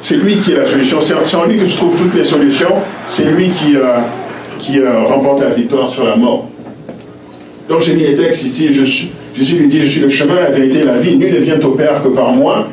C'est 0.00 0.16
lui 0.16 0.36
qui 0.36 0.52
est 0.52 0.56
la 0.56 0.66
solution. 0.66 0.98
C'est 1.00 1.36
en 1.36 1.44
lui 1.44 1.58
que 1.58 1.66
se 1.66 1.76
trouvent 1.76 1.96
toutes 1.96 2.14
les 2.14 2.24
solutions. 2.24 2.74
C'est 3.06 3.24
lui 3.24 3.50
qui, 3.50 3.76
euh, 3.76 3.98
euh, 4.78 5.02
remporte 5.04 5.42
la 5.42 5.50
victoire 5.50 5.88
sur 5.88 6.04
la 6.04 6.16
mort. 6.16 6.48
Donc 7.68 7.82
j'ai 7.82 7.94
mis 7.94 8.04
les 8.04 8.16
textes 8.16 8.44
ici. 8.44 8.72
Jésus 8.72 9.56
lui 9.56 9.68
dit, 9.68 9.80
je 9.80 9.86
suis 9.86 10.00
le 10.00 10.08
chemin, 10.08 10.36
la 10.40 10.50
vérité 10.50 10.84
la 10.84 10.98
vie. 10.98 11.16
Nul 11.16 11.34
ne 11.34 11.38
vient 11.38 11.60
au 11.60 11.70
Père 11.72 12.02
que 12.02 12.08
par 12.08 12.32
moi. 12.32 12.68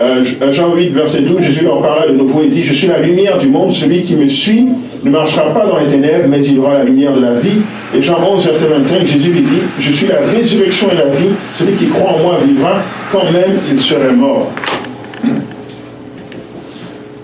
Euh, 0.00 0.24
Jean 0.50 0.74
8, 0.74 0.88
verset 0.90 1.20
12, 1.20 1.42
Jésus 1.42 1.64
leur 1.64 1.80
parla 1.80 2.08
de 2.08 2.16
nouveau 2.16 2.42
et 2.42 2.48
dit, 2.48 2.62
je 2.62 2.72
suis 2.72 2.88
la 2.88 2.98
lumière 2.98 3.38
du 3.38 3.48
monde. 3.48 3.72
Celui 3.72 4.02
qui 4.02 4.16
me 4.16 4.26
suit 4.26 4.66
ne 5.04 5.10
marchera 5.10 5.52
pas 5.52 5.66
dans 5.66 5.78
les 5.78 5.86
ténèbres, 5.86 6.26
mais 6.28 6.44
il 6.44 6.58
aura 6.58 6.78
la 6.78 6.84
lumière 6.84 7.12
de 7.12 7.20
la 7.20 7.34
vie. 7.34 7.62
Et 7.94 8.02
Jean 8.02 8.18
11, 8.20 8.46
verset 8.46 8.66
25, 8.66 9.06
Jésus 9.06 9.30
lui 9.30 9.42
dit, 9.42 9.60
je 9.78 9.90
suis 9.92 10.06
la 10.08 10.18
résurrection 10.34 10.88
et 10.90 10.96
la 10.96 11.06
vie, 11.06 11.30
celui 11.54 11.74
qui 11.74 11.86
croit 11.86 12.12
en 12.12 12.18
moi 12.18 12.38
vivra, 12.44 12.82
quand 13.12 13.24
même 13.30 13.58
il 13.70 13.78
serait 13.78 14.12
mort. 14.12 14.50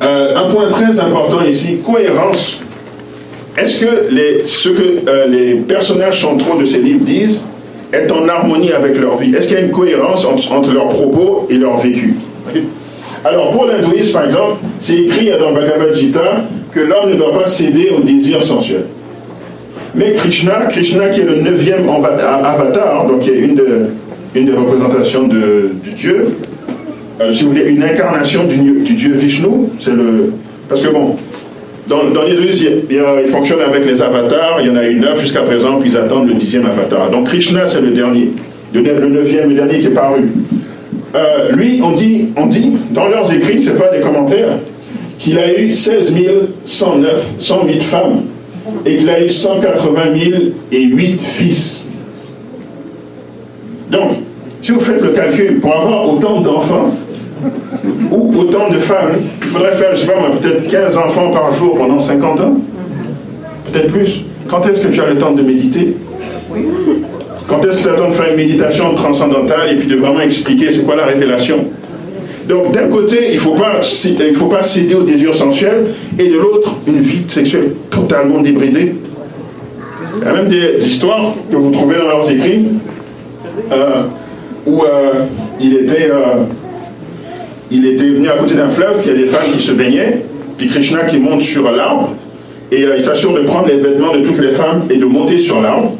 Euh, 0.00 0.36
un 0.36 0.50
point 0.50 0.68
très 0.70 1.00
important 1.00 1.42
ici, 1.42 1.78
cohérence. 1.84 2.60
Est-ce 3.56 3.80
que 3.80 3.86
ce 4.44 4.68
que 4.68 5.08
euh, 5.08 5.26
les 5.26 5.54
personnages 5.54 6.20
centraux 6.20 6.58
de 6.58 6.64
ces 6.64 6.78
livres 6.78 7.04
disent 7.04 7.40
est 7.92 8.10
en 8.12 8.28
harmonie 8.28 8.72
avec 8.72 8.98
leur 9.00 9.16
vie? 9.16 9.34
Est-ce 9.34 9.48
qu'il 9.48 9.56
y 9.56 9.60
a 9.60 9.64
une 9.64 9.72
cohérence 9.72 10.24
entre, 10.24 10.72
leurs 10.72 10.88
propos 10.88 11.46
et 11.50 11.56
leur 11.56 11.78
vécu? 11.78 12.14
Alors 13.24 13.50
pour 13.50 13.66
l'hindouisme, 13.66 14.12
par 14.12 14.26
exemple, 14.26 14.56
c'est 14.78 14.96
écrit 14.96 15.30
dans 15.38 15.52
Bhagavad 15.52 15.92
Gita 15.92 16.44
que 16.72 16.80
l'homme 16.80 17.10
ne 17.10 17.16
doit 17.16 17.32
pas 17.32 17.48
céder 17.48 17.90
au 17.96 18.00
désir 18.00 18.40
sensuel. 18.40 18.84
Mais 19.96 20.12
Krishna, 20.12 20.66
Krishna 20.68 21.08
qui 21.08 21.22
est 21.22 21.24
le 21.24 21.40
neuvième 21.40 21.88
avatar, 21.88 23.06
donc 23.08 23.20
qui 23.20 23.30
est 23.30 23.38
une, 23.40 23.60
une 24.36 24.46
des 24.46 24.52
représentations 24.52 25.26
de, 25.26 25.72
Dieu, 25.96 26.36
euh, 27.20 27.32
si 27.32 27.44
vous 27.44 27.50
voulez, 27.50 27.70
une 27.70 27.82
incarnation 27.82 28.44
du, 28.44 28.82
Dieu 28.94 29.14
Vishnu, 29.14 29.68
c'est 29.80 29.94
le... 29.94 30.32
Parce 30.68 30.82
que 30.82 30.88
bon, 30.88 31.16
dans, 31.88 32.04
dans 32.10 32.28
deux, 32.28 32.50
il, 32.90 33.28
fonctionne 33.28 33.60
avec 33.60 33.86
les 33.86 34.02
avatars, 34.02 34.58
il 34.60 34.68
y 34.68 34.70
en 34.70 34.76
a 34.76 34.86
une 34.86 35.00
neuf 35.00 35.20
jusqu'à 35.20 35.42
présent, 35.42 35.80
puis 35.80 35.90
ils 35.90 35.96
attendent 35.96 36.28
le 36.28 36.34
dixième 36.34 36.66
avatar. 36.66 37.10
Donc 37.10 37.28
Krishna, 37.28 37.66
c'est 37.66 37.80
le 37.80 37.90
dernier, 37.90 38.30
le, 38.72 38.82
neuvième, 39.08 39.48
le 39.48 39.54
dernier 39.54 39.80
qui 39.80 39.86
est 39.86 39.94
paru. 39.94 40.28
Euh, 41.14 41.52
lui, 41.52 41.80
on 41.82 41.92
dit, 41.92 42.28
on 42.36 42.46
dit, 42.46 42.76
dans 42.90 43.08
leurs 43.08 43.32
écrits, 43.32 43.60
c'est 43.60 43.78
pas 43.78 43.88
des 43.88 44.00
commentaires, 44.00 44.58
qu'il 45.18 45.38
a 45.38 45.58
eu 45.58 45.72
16 45.72 46.12
109, 46.66 47.34
108 47.38 47.82
femmes 47.82 48.22
et 48.84 48.96
qu'il 48.96 49.08
a 49.08 49.24
eu 49.24 49.28
180 49.28 50.00
008 50.70 51.20
fils. 51.20 51.82
Donc, 53.90 54.10
si 54.62 54.72
vous 54.72 54.80
faites 54.80 55.02
le 55.02 55.10
calcul, 55.10 55.60
pour 55.60 55.74
avoir 55.74 56.12
autant 56.12 56.42
d'enfants 56.42 56.90
ou 58.10 58.38
autant 58.38 58.70
de 58.70 58.78
femmes, 58.78 59.16
il 59.42 59.48
faudrait 59.48 59.74
faire, 59.74 59.94
je 59.94 60.00
sais 60.00 60.06
pas 60.06 60.14
peut-être 60.40 60.68
15 60.68 60.96
enfants 60.96 61.30
par 61.30 61.54
jour 61.54 61.76
pendant 61.76 61.98
50 61.98 62.40
ans 62.40 62.54
Peut-être 63.72 63.92
plus. 63.92 64.24
Quand 64.48 64.66
est-ce 64.66 64.86
que 64.86 64.92
tu 64.92 65.00
as 65.00 65.06
le 65.06 65.18
temps 65.18 65.32
de 65.32 65.42
méditer? 65.42 65.96
Quand 67.46 67.64
est-ce 67.64 67.78
que 67.78 67.82
tu 67.82 67.88
as 67.88 67.92
le 67.92 67.98
temps 67.98 68.08
de 68.08 68.14
faire 68.14 68.30
une 68.30 68.36
méditation 68.36 68.94
transcendantale 68.94 69.72
et 69.72 69.76
puis 69.76 69.88
de 69.88 69.96
vraiment 69.96 70.20
expliquer 70.20 70.72
c'est 70.72 70.84
quoi 70.84 70.96
la 70.96 71.04
révélation? 71.04 71.66
Donc 72.48 72.72
d'un 72.72 72.88
côté, 72.88 73.16
il 73.30 73.34
ne 73.34 73.40
faut, 73.40 73.54
pas, 73.54 73.82
faut 74.34 74.46
pas 74.46 74.62
céder 74.62 74.94
aux 74.94 75.02
désirs 75.02 75.34
sensuels, 75.34 75.88
et 76.18 76.28
de 76.28 76.38
l'autre, 76.38 76.76
une 76.86 77.00
vie 77.00 77.24
sexuelle 77.28 77.74
totalement 77.90 78.40
débridée. 78.40 78.94
Il 80.16 80.24
y 80.24 80.26
a 80.26 80.32
même 80.32 80.48
des 80.48 80.78
histoires 80.78 81.34
que 81.50 81.56
vous 81.56 81.70
trouvez 81.70 81.96
dans 81.96 82.08
leurs 82.08 82.30
écrits 82.30 82.66
euh, 83.70 84.02
où 84.66 84.82
euh, 84.82 85.24
il, 85.60 85.74
était, 85.76 86.10
euh, 86.10 86.44
il 87.70 87.86
était 87.86 88.08
venu 88.08 88.28
à 88.28 88.36
côté 88.38 88.54
d'un 88.54 88.68
fleuve, 88.68 88.98
il 89.04 89.12
y 89.12 89.14
a 89.14 89.18
des 89.18 89.26
femmes 89.26 89.50
qui 89.52 89.62
se 89.62 89.72
baignaient, 89.72 90.22
puis 90.56 90.68
Krishna 90.68 91.04
qui 91.04 91.18
monte 91.18 91.42
sur 91.42 91.70
l'arbre, 91.70 92.14
et 92.72 92.84
il 92.96 93.04
s'assure 93.04 93.34
de 93.34 93.40
prendre 93.40 93.68
les 93.68 93.78
vêtements 93.78 94.14
de 94.14 94.20
toutes 94.20 94.40
les 94.40 94.50
femmes 94.50 94.82
et 94.90 94.96
de 94.96 95.04
monter 95.04 95.38
sur 95.38 95.60
l'arbre. 95.60 95.96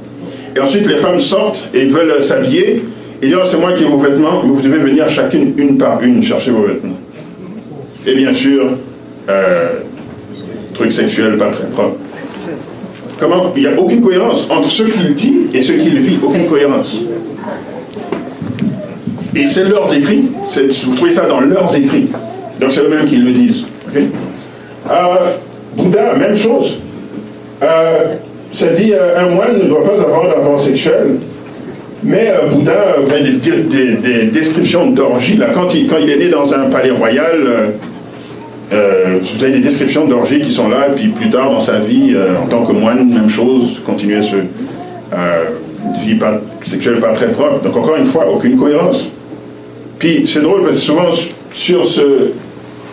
Et 0.54 0.60
ensuite, 0.60 0.86
les 0.86 0.96
femmes 0.96 1.20
sortent 1.20 1.68
et 1.72 1.86
veulent 1.86 2.22
s'habiller, 2.22 2.82
il 3.22 3.30
dit, 3.30 3.34
oh, 3.34 3.44
c'est 3.46 3.58
moi 3.58 3.72
qui 3.72 3.84
ai 3.84 3.86
vos 3.86 3.98
vêtements, 3.98 4.42
mais 4.42 4.50
vous 4.50 4.62
devez 4.62 4.78
venir 4.78 5.08
chacune, 5.10 5.52
une 5.56 5.76
par 5.76 6.00
une, 6.02 6.22
chercher 6.22 6.52
vos 6.52 6.62
vêtements. 6.62 6.98
Et 8.06 8.14
bien 8.14 8.32
sûr, 8.32 8.70
euh, 9.28 9.68
truc 10.74 10.92
sexuel 10.92 11.36
pas 11.36 11.50
très 11.50 11.66
propre. 11.66 11.96
Comment? 13.18 13.52
Il 13.56 13.62
n'y 13.62 13.68
a 13.68 13.78
aucune 13.78 14.00
cohérence 14.00 14.48
entre 14.48 14.70
ce 14.70 14.84
qu'il 14.84 15.14
dit 15.14 15.48
et 15.52 15.60
ce 15.60 15.72
qu'il 15.72 15.98
vit. 15.98 16.18
Aucune 16.22 16.46
cohérence. 16.46 16.96
Et 19.34 19.46
c'est 19.46 19.64
leurs 19.64 19.92
écrits. 19.94 20.30
Vous 20.84 20.94
trouvez 20.96 21.12
ça 21.12 21.26
dans 21.26 21.40
leurs 21.40 21.74
écrits. 21.76 22.08
Donc 22.60 22.72
c'est 22.72 22.82
eux-mêmes 22.82 23.06
qui 23.06 23.16
le 23.16 23.32
disent. 23.32 23.66
Euh, 23.94 24.90
Bouddha, 25.76 26.14
même 26.14 26.36
chose. 26.36 26.78
Euh, 27.62 28.14
ça 28.52 28.68
dit 28.68 28.92
euh, 28.92 29.18
un 29.18 29.34
moine 29.34 29.58
ne 29.62 29.68
doit 29.68 29.84
pas 29.84 30.00
avoir 30.00 30.28
d'avoir 30.28 30.60
sexuel 30.60 31.18
mais 32.02 32.28
euh, 32.30 32.48
Bouddha, 32.48 32.96
euh, 32.98 33.22
des, 33.22 33.96
des, 33.96 34.26
descriptions 34.26 34.90
d'orgie, 34.90 35.38
quand 35.52 35.74
il, 35.74 36.10
est 36.10 36.16
né 36.16 36.28
dans 36.28 36.54
un 36.54 36.70
palais 36.70 36.92
royal, 36.92 37.38
vous 38.70 39.44
avez 39.44 39.54
des 39.54 39.60
descriptions 39.60 40.06
d'orgie 40.06 40.40
qui 40.40 40.52
sont 40.52 40.68
là, 40.68 40.86
et 40.88 40.94
puis 40.94 41.08
plus 41.08 41.28
tard 41.28 41.50
dans 41.50 41.60
sa 41.60 41.80
vie, 41.80 42.14
en 42.40 42.46
tant 42.46 42.64
que 42.64 42.70
moine, 42.70 43.12
même 43.12 43.28
chose, 43.28 43.82
continuer 43.84 44.22
ce 44.22 44.36
vie 46.04 46.14
pas, 46.14 46.40
sexuelle 46.64 47.00
pas 47.00 47.14
très 47.14 47.32
propre. 47.32 47.62
Donc 47.64 47.76
encore 47.76 47.96
une 47.96 48.06
fois, 48.06 48.26
aucune 48.32 48.56
cohérence. 48.56 49.10
Puis 49.98 50.24
c'est 50.26 50.42
drôle 50.42 50.62
parce 50.62 50.76
que 50.76 50.80
souvent 50.80 51.10
sur 51.52 51.86
ce 51.86 52.32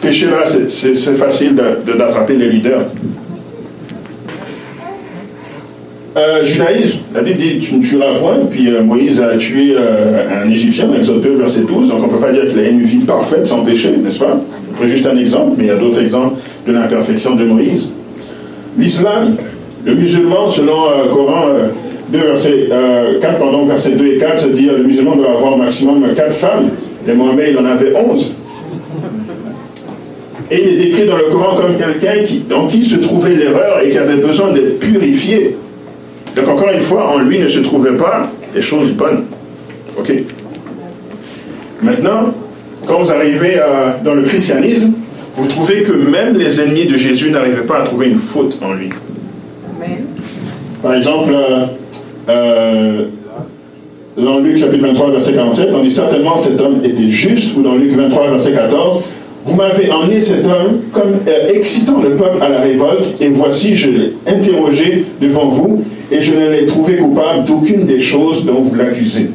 péché-là, 0.02 0.46
c'est 0.70 1.16
facile 1.16 1.56
d'attraper 1.56 2.36
les 2.36 2.50
leaders. 2.50 2.86
Euh, 6.18 6.46
judaïsme, 6.46 7.00
la 7.14 7.22
Bible 7.22 7.38
dit 7.38 7.60
tu 7.60 7.76
ne 7.76 7.84
tueras 7.84 8.18
point, 8.20 8.38
puis 8.50 8.70
euh, 8.70 8.82
Moïse 8.82 9.22
a 9.22 9.36
tué 9.36 9.76
euh, 9.78 10.44
un 10.46 10.50
Égyptien, 10.50 10.90
Exode 10.94 11.22
2, 11.22 11.36
verset 11.36 11.64
12, 11.68 11.90
donc 11.90 12.04
on 12.04 12.08
ne 12.08 12.12
peut 12.12 12.26
pas 12.26 12.32
dire 12.32 12.48
qu'il 12.48 12.58
a 12.58 12.70
une 12.70 12.80
vie 12.80 13.04
parfaite 13.04 13.46
sans 13.46 13.66
péché, 13.66 13.92
n'est-ce 14.02 14.20
pas? 14.20 14.40
C'est 14.80 14.90
juste 14.90 15.06
un 15.08 15.18
exemple, 15.18 15.56
mais 15.58 15.66
il 15.66 15.68
y 15.68 15.72
a 15.72 15.76
d'autres 15.76 16.02
exemples 16.02 16.36
de 16.66 16.72
l'imperfection 16.72 17.36
de 17.36 17.44
Moïse. 17.44 17.90
L'islam, 18.78 19.36
le 19.84 19.94
musulman, 19.94 20.50
selon 20.50 20.84
Coran 21.14 21.48
2, 22.14 22.18
verset, 22.18 22.70
4, 23.20 23.38
pardon, 23.38 23.66
verset 23.66 23.92
2 23.92 24.06
et 24.06 24.18
4, 24.18 24.40
se 24.40 24.48
dit 24.48 24.68
le 24.68 24.84
musulman 24.84 25.18
doit 25.18 25.32
avoir 25.32 25.58
maximum 25.58 26.02
4 26.16 26.32
femmes, 26.32 26.70
et 27.08 27.14
Mohamed 27.14 27.48
il 27.52 27.58
en 27.58 27.66
avait 27.66 27.94
11. 27.96 28.34
Et 30.52 30.62
il 30.62 30.68
est 30.68 30.86
décrit 30.86 31.08
dans 31.08 31.18
le 31.18 31.24
Coran 31.24 31.56
comme 31.56 31.76
quelqu'un 31.76 32.24
qui, 32.24 32.40
dans 32.42 32.68
qui 32.68 32.84
se 32.84 32.98
trouvait 32.98 33.36
l'erreur 33.36 33.80
et 33.84 33.90
qui 33.90 33.98
avait 33.98 34.18
besoin 34.18 34.52
d'être 34.52 34.80
purifié. 34.80 35.56
Donc 36.36 36.48
encore 36.48 36.70
une 36.70 36.82
fois, 36.82 37.16
en 37.16 37.20
lui 37.20 37.40
ne 37.40 37.48
se 37.48 37.60
trouvaient 37.60 37.98
pas 37.98 38.32
les 38.54 38.62
choses 38.62 38.92
bonnes. 38.92 39.26
Ok 39.98 40.14
Maintenant, 41.82 42.34
quand 42.86 43.00
vous 43.00 43.12
arrivez 43.12 43.60
dans 44.04 44.14
le 44.14 44.24
christianisme, 44.24 44.92
vous 45.36 45.48
trouvez 45.48 45.84
que 45.84 45.92
même 45.92 46.38
les 46.38 46.62
ennemis 46.62 46.86
de 46.86 46.98
Jésus 46.98 47.30
n'arrivaient 47.30 47.66
pas 47.66 47.82
à 47.82 47.86
trouver 47.86 48.08
une 48.08 48.18
faute 48.18 48.58
en 48.62 48.74
lui. 48.74 48.90
Par 50.82 50.94
exemple, 50.94 51.34
euh, 51.34 51.66
euh, 52.30 53.06
dans 54.18 54.40
Luc 54.40 54.58
chapitre 54.58 54.88
23, 54.88 55.12
verset 55.12 55.34
47, 55.34 55.70
on 55.74 55.84
dit 55.84 55.92
certainement 55.92 56.38
cet 56.38 56.60
homme 56.62 56.80
était 56.84 57.10
juste, 57.10 57.56
ou 57.58 57.62
dans 57.62 57.76
Luc 57.76 57.92
23, 57.92 58.30
verset 58.30 58.54
14, 58.54 59.04
vous 59.44 59.56
m'avez 59.56 59.92
emmené 59.92 60.22
cet 60.22 60.46
homme 60.46 60.82
comme 60.92 61.20
euh, 61.28 61.50
excitant 61.54 62.02
le 62.02 62.12
peuple 62.12 62.42
à 62.42 62.50
la 62.50 62.60
révolte, 62.62 63.16
et 63.20 63.28
voici, 63.28 63.76
je 63.76 63.90
l'ai 63.90 64.14
interrogé 64.26 65.06
devant 65.22 65.50
vous, 65.50 65.84
et 66.12 66.22
je 66.22 66.34
ne 66.34 66.50
l'ai 66.50 66.66
trouvé 66.66 66.96
coupable 66.96 67.46
d'aucune 67.46 67.86
des 67.86 68.00
choses 68.00 68.46
dont 68.46 68.62
vous 68.62 68.76
l'accusez. 68.76 69.30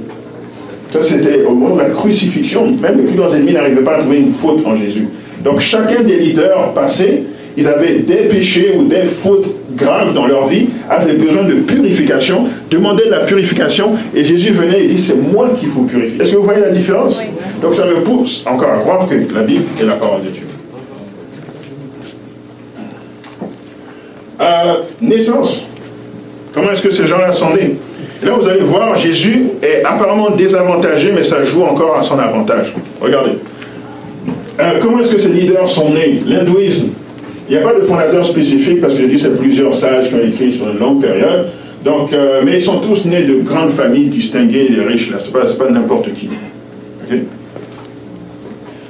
Ça, 0.92 1.02
c'était 1.02 1.44
au 1.44 1.52
moment 1.52 1.76
de 1.76 1.82
la 1.82 1.90
crucifixion. 1.90 2.66
Même 2.82 2.98
les 2.98 3.04
plus 3.04 3.16
grands 3.16 3.32
ennemis 3.32 3.52
n'arrivaient 3.52 3.82
pas 3.82 3.96
à 3.96 4.00
trouver 4.00 4.18
une 4.18 4.30
faute 4.30 4.66
en 4.66 4.76
Jésus. 4.76 5.06
Donc, 5.44 5.60
chacun 5.60 6.02
des 6.02 6.16
leaders 6.16 6.72
passés, 6.74 7.24
ils 7.56 7.68
avaient 7.68 8.00
des 8.00 8.28
péchés 8.28 8.74
ou 8.76 8.88
des 8.88 9.04
fautes 9.04 9.46
graves 9.80 10.14
dans 10.14 10.26
leur 10.26 10.46
vie, 10.46 10.68
avaient 10.88 11.14
besoin 11.14 11.44
de 11.44 11.54
purification, 11.54 12.44
demandaient 12.70 13.06
de 13.06 13.10
la 13.10 13.20
purification, 13.20 13.94
et 14.14 14.24
Jésus 14.24 14.52
venait 14.52 14.84
et 14.84 14.88
dit 14.88 14.98
C'est 14.98 15.16
moi 15.16 15.50
qui 15.56 15.66
vous 15.66 15.84
purifie. 15.84 16.20
Est-ce 16.20 16.32
que 16.32 16.36
vous 16.36 16.44
voyez 16.44 16.60
la 16.60 16.70
différence 16.70 17.20
Donc, 17.62 17.74
ça 17.74 17.86
me 17.86 18.00
pousse 18.00 18.44
encore 18.46 18.70
à 18.70 18.78
croire 18.78 19.06
que 19.08 19.14
la 19.34 19.42
Bible 19.42 19.64
est 19.80 19.84
la 19.84 19.94
parole 19.94 20.22
de 20.22 20.28
Dieu. 20.28 20.46
Euh, 24.40 24.74
naissance. 25.00 25.64
Comment 26.54 26.72
est-ce 26.72 26.82
que 26.82 26.90
ces 26.90 27.06
gens-là 27.06 27.30
sont 27.32 27.54
nés? 27.54 27.76
Là, 28.22 28.32
vous 28.38 28.48
allez 28.48 28.60
voir, 28.60 28.96
Jésus 28.96 29.48
est 29.62 29.82
apparemment 29.84 30.30
désavantagé, 30.30 31.12
mais 31.14 31.22
ça 31.22 31.44
joue 31.44 31.62
encore 31.62 31.96
à 31.96 32.02
son 32.02 32.18
avantage. 32.18 32.74
Regardez. 33.00 33.38
Euh, 34.58 34.78
comment 34.80 35.00
est-ce 35.00 35.14
que 35.14 35.20
ces 35.20 35.30
leaders 35.30 35.68
sont 35.68 35.90
nés? 35.90 36.22
L'hindouisme. 36.26 36.88
Il 37.50 37.56
n'y 37.56 37.62
a 37.64 37.66
pas 37.66 37.74
de 37.74 37.80
fondateur 37.80 38.24
spécifique, 38.24 38.80
parce 38.80 38.94
que 38.94 39.00
j'ai 39.00 39.08
dit 39.08 39.18
c'est 39.18 39.36
plusieurs 39.36 39.74
sages 39.74 40.08
qui 40.08 40.14
ont 40.14 40.22
écrit 40.22 40.52
sur 40.52 40.70
une 40.70 40.78
longue 40.78 41.00
période. 41.02 41.48
Donc, 41.84 42.12
euh, 42.12 42.42
mais 42.44 42.54
ils 42.58 42.62
sont 42.62 42.78
tous 42.78 43.06
nés 43.06 43.24
de 43.24 43.40
grandes 43.40 43.72
familles 43.72 44.06
distinguées, 44.06 44.68
des 44.68 44.82
riches, 44.82 45.10
là. 45.10 45.18
Ce 45.18 45.32
n'est 45.32 45.58
pas, 45.58 45.70
n'importe 45.70 46.12
qui. 46.12 46.28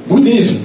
Bouddhisme 0.06 0.58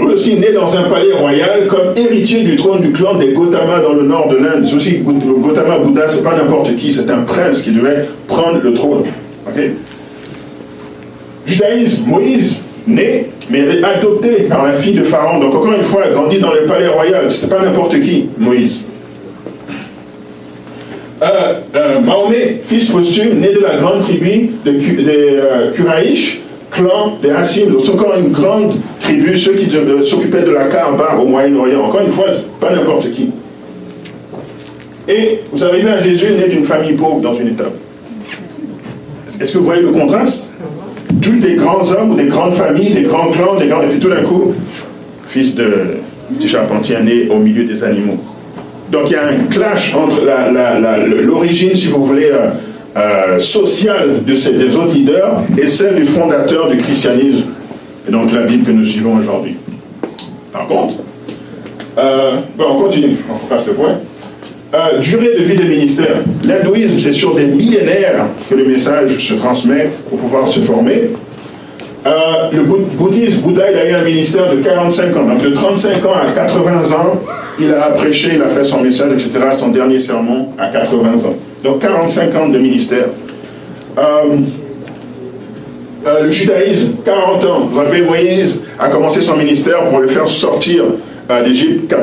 aussi 0.00 0.34
né 0.34 0.52
dans 0.52 0.74
un 0.76 0.84
palais 0.84 1.12
royal 1.12 1.66
comme 1.68 1.96
héritier 1.96 2.42
du 2.42 2.56
trône 2.56 2.80
du 2.80 2.92
clan 2.92 3.14
des 3.14 3.32
Gautama 3.32 3.80
dans 3.80 3.92
le 3.92 4.02
nord 4.02 4.28
de 4.28 4.36
l'Inde. 4.36 4.68
Aussi, 4.74 4.98
Gautama 4.98 5.78
Bouddha, 5.78 6.08
c'est 6.08 6.22
pas 6.22 6.36
n'importe 6.36 6.74
qui, 6.76 6.92
c'est 6.92 7.10
un 7.10 7.22
prince 7.22 7.62
qui 7.62 7.70
devait 7.70 8.04
prendre 8.26 8.60
le 8.62 8.74
trône. 8.74 9.04
Judaïsme, 11.46 12.02
Moïse, 12.06 12.56
né, 12.86 13.26
mais 13.50 13.82
adopté 13.82 14.44
par 14.48 14.64
la 14.64 14.72
fille 14.72 14.94
de 14.94 15.02
Pharaon. 15.02 15.40
Donc 15.40 15.54
encore 15.54 15.72
une 15.72 15.84
fois, 15.84 16.02
grandi 16.12 16.38
dans 16.38 16.52
le 16.52 16.62
palais 16.62 16.88
royal. 16.88 17.30
C'était 17.30 17.54
pas 17.54 17.62
n'importe 17.62 18.00
qui, 18.00 18.28
Moïse. 18.38 18.80
Euh, 21.22 21.54
euh, 21.76 22.00
Mahomet, 22.00 22.58
fils 22.62 22.90
posthume, 22.90 23.38
né 23.38 23.52
de 23.52 23.60
la 23.60 23.76
grande 23.76 24.00
tribu 24.00 24.50
des 24.64 24.72
de, 24.72 25.04
euh, 25.08 25.70
clan 26.72 27.18
des 27.22 27.30
Hassim, 27.30 27.70
donc 27.70 27.82
c'est 27.84 27.92
encore 27.92 28.14
une 28.18 28.32
grande 28.32 28.76
tribu, 28.98 29.38
ceux 29.38 29.52
qui 29.52 29.70
s'occupaient 30.04 30.42
de 30.42 30.50
la 30.50 30.64
Kaaba 30.64 31.18
au 31.22 31.26
Moyen-Orient. 31.26 31.84
Encore 31.84 32.00
une 32.00 32.10
fois, 32.10 32.26
pas 32.58 32.74
n'importe 32.74 33.10
qui. 33.12 33.30
Et 35.06 35.40
vous 35.52 35.64
arrivez 35.64 35.90
à 35.90 36.02
Jésus 36.02 36.32
né 36.32 36.48
d'une 36.48 36.64
famille 36.64 36.94
pauvre 36.94 37.20
dans 37.20 37.34
une 37.34 37.48
étape. 37.48 37.74
Est-ce 39.40 39.52
que 39.52 39.58
vous 39.58 39.64
voyez 39.64 39.82
le 39.82 39.92
contraste? 39.92 40.51
Tous 41.20 41.38
des 41.38 41.54
grands 41.54 41.90
hommes 41.92 42.16
des 42.16 42.26
grandes 42.26 42.54
familles, 42.54 42.92
des 42.92 43.02
grands 43.02 43.30
clans, 43.30 43.58
et 43.60 43.88
puis 43.88 43.98
tout 43.98 44.08
d'un 44.08 44.22
coup, 44.22 44.52
fils 45.26 45.54
de 45.54 45.98
petit 46.34 46.48
charpentier 46.48 46.96
né 47.02 47.28
au 47.30 47.38
milieu 47.38 47.64
des 47.64 47.84
animaux. 47.84 48.18
Donc 48.90 49.04
il 49.06 49.12
y 49.12 49.16
a 49.16 49.26
un 49.26 49.44
clash 49.50 49.94
entre 49.94 50.22
l'origine, 51.24 51.74
si 51.74 51.88
vous 51.88 52.04
voulez, 52.04 52.30
euh, 52.32 52.50
euh, 52.96 53.38
sociale 53.38 54.22
de 54.24 54.34
ces, 54.34 54.52
des 54.52 54.76
autres 54.76 54.94
leaders 54.94 55.42
et 55.60 55.66
celle 55.66 55.94
du 55.94 56.06
fondateur 56.06 56.68
du 56.68 56.76
christianisme, 56.76 57.44
et 58.06 58.10
donc 58.10 58.32
la 58.32 58.42
Bible 58.42 58.64
que 58.64 58.72
nous 58.72 58.84
suivons 58.84 59.16
aujourd'hui. 59.16 59.56
Par 60.52 60.66
contre, 60.66 60.96
euh, 61.98 62.36
on 62.58 62.82
continue, 62.82 63.16
on 63.30 63.46
passe 63.46 63.66
le 63.66 63.72
point. 63.72 63.98
Euh, 64.74 64.98
durée 65.00 65.34
de 65.38 65.44
vie 65.44 65.54
des 65.54 65.64
ministères. 65.64 66.16
L'hindouisme, 66.44 66.98
c'est 66.98 67.12
sur 67.12 67.34
des 67.34 67.44
millénaires 67.44 68.28
que 68.48 68.54
le 68.54 68.64
message 68.64 69.18
se 69.18 69.34
transmet 69.34 69.90
pour 70.08 70.18
pouvoir 70.18 70.48
se 70.48 70.60
former. 70.60 71.10
Euh, 72.06 72.10
le 72.52 72.62
bouddhisme, 72.62 73.42
Bouddha, 73.42 73.70
il 73.70 73.78
a 73.78 73.90
eu 73.90 73.92
un 73.92 74.02
ministère 74.02 74.50
de 74.50 74.62
45 74.62 75.16
ans. 75.16 75.24
Donc 75.26 75.42
de 75.42 75.50
35 75.50 76.06
ans 76.06 76.14
à 76.26 76.32
80 76.32 76.70
ans, 76.94 77.20
il 77.60 77.70
a 77.72 77.90
prêché, 77.90 78.30
il 78.36 78.42
a 78.42 78.48
fait 78.48 78.64
son 78.64 78.80
message, 78.80 79.12
etc. 79.12 79.44
Son 79.58 79.68
dernier 79.68 80.00
sermon 80.00 80.48
à 80.58 80.68
80 80.68 81.10
ans. 81.26 81.34
Donc 81.62 81.80
45 81.80 82.34
ans 82.34 82.48
de 82.48 82.58
ministère. 82.58 83.06
Euh, 83.98 84.02
euh, 86.06 86.24
le 86.24 86.30
judaïsme, 86.30 86.94
40 87.04 87.44
ans. 87.44 87.68
Vous 87.70 88.04
Moïse 88.06 88.62
a 88.78 88.88
commencé 88.88 89.20
son 89.20 89.36
ministère 89.36 89.84
pour 89.90 90.00
le 90.00 90.08
faire 90.08 90.26
sortir 90.26 90.84
d'Égypte 91.40 91.94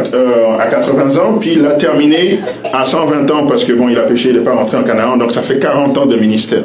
à 0.59 0.67
80 0.67 1.17
ans, 1.21 1.37
puis 1.39 1.51
il 1.57 1.65
a 1.65 1.73
terminé 1.73 2.39
à 2.73 2.83
120 2.83 3.29
ans 3.29 3.45
parce 3.45 3.65
que 3.65 3.73
bon, 3.73 3.89
il 3.89 3.97
a 3.99 4.03
péché, 4.03 4.29
il 4.29 4.37
n'est 4.37 4.43
pas 4.43 4.55
rentré 4.55 4.77
en 4.77 4.83
Canaan, 4.83 5.17
donc 5.17 5.31
ça 5.31 5.41
fait 5.41 5.59
40 5.59 5.97
ans 5.97 6.05
de 6.05 6.15
ministère. 6.15 6.63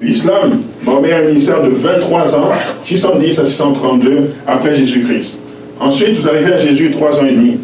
L'islam, 0.00 0.60
Mahomet 0.84 1.12
a 1.12 1.18
un 1.18 1.22
ministère 1.22 1.62
de 1.62 1.70
23 1.70 2.36
ans, 2.36 2.50
610 2.84 3.40
à 3.40 3.44
632 3.44 4.30
après 4.46 4.76
Jésus-Christ. 4.76 5.36
Ensuite, 5.80 6.18
vous 6.18 6.28
arrivez 6.28 6.52
à 6.52 6.58
Jésus, 6.58 6.90
3 6.90 7.20
ans 7.20 7.26
et 7.26 7.32
demi. 7.32 7.58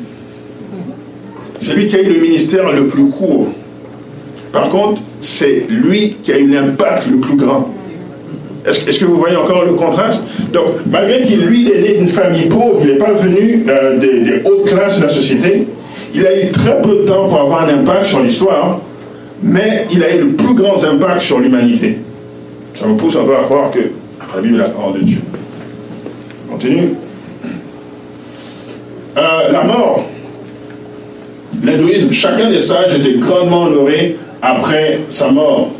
C'est 1.60 1.74
lui 1.74 1.86
qui 1.86 1.96
a 1.96 2.00
eu 2.00 2.12
le 2.12 2.20
ministère 2.20 2.70
le 2.72 2.86
plus 2.86 3.08
court. 3.08 3.48
Par 4.52 4.68
contre, 4.68 5.00
c'est 5.20 5.66
lui 5.68 6.16
qui 6.22 6.32
a 6.32 6.38
eu 6.38 6.48
l'impact 6.48 7.08
le 7.10 7.18
plus 7.18 7.36
grand. 7.36 7.73
Est-ce 8.66 8.98
que 8.98 9.04
vous 9.04 9.18
voyez 9.18 9.36
encore 9.36 9.64
le 9.64 9.74
contraste? 9.74 10.22
Donc, 10.52 10.64
malgré 10.90 11.22
qu'il, 11.22 11.44
lui, 11.44 11.70
est 11.70 11.82
né 11.82 11.98
d'une 11.98 12.08
famille 12.08 12.46
pauvre, 12.46 12.80
il 12.82 12.92
n'est 12.92 12.98
pas 12.98 13.12
venu 13.12 13.66
euh, 13.68 13.98
des, 13.98 14.42
hautes 14.44 14.64
classes 14.64 14.98
de 14.98 15.04
la 15.04 15.10
société, 15.10 15.66
il 16.14 16.26
a 16.26 16.42
eu 16.42 16.50
très 16.50 16.80
peu 16.80 17.02
de 17.02 17.02
temps 17.06 17.28
pour 17.28 17.40
avoir 17.40 17.68
un 17.68 17.74
impact 17.74 18.06
sur 18.06 18.20
l'histoire, 18.20 18.80
mais 19.42 19.86
il 19.92 20.02
a 20.02 20.14
eu 20.14 20.20
le 20.20 20.28
plus 20.28 20.54
grand 20.54 20.82
impact 20.82 21.20
sur 21.20 21.40
l'humanité. 21.40 21.98
Ça 22.74 22.86
me 22.86 22.96
pousse 22.96 23.16
un 23.16 23.24
peu 23.24 23.36
à 23.36 23.42
croire 23.42 23.70
que 23.70 23.80
la 24.34 24.40
Bible 24.40 24.56
la 24.56 24.68
parole 24.68 25.00
de 25.00 25.04
Dieu. 25.04 25.18
Continue. 26.50 26.94
Euh, 29.16 29.52
la 29.52 29.64
mort. 29.64 30.08
L'hindouisme, 31.62 32.12
chacun 32.12 32.48
des 32.48 32.60
sages 32.60 32.94
était 32.94 33.18
grandement 33.18 33.64
honoré 33.64 34.16
après 34.40 35.00
sa 35.10 35.30
mort. 35.30 35.70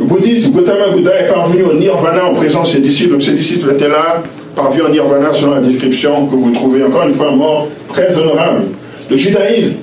Le 0.00 0.06
bouddhisme, 0.06 0.52
Gautama 0.52 0.88
Buddha 0.94 1.20
est 1.20 1.28
parvenu 1.28 1.64
au 1.64 1.74
nirvana 1.74 2.26
en 2.26 2.34
présence 2.34 2.68
de 2.68 2.74
ses 2.76 2.80
disciples. 2.80 3.12
Donc 3.12 3.22
ses 3.22 3.32
disciples 3.32 3.72
étaient 3.72 3.88
là, 3.88 4.22
parvenus 4.54 4.84
au 4.86 4.88
nirvana 4.90 5.32
selon 5.32 5.54
la 5.54 5.60
description 5.60 6.26
que 6.26 6.36
vous 6.36 6.52
trouvez 6.52 6.84
encore 6.84 7.02
une 7.02 7.14
fois 7.14 7.32
mort, 7.32 7.66
très 7.88 8.16
honorable. 8.16 8.62
Le 9.10 9.16
judaïsme, 9.16 9.74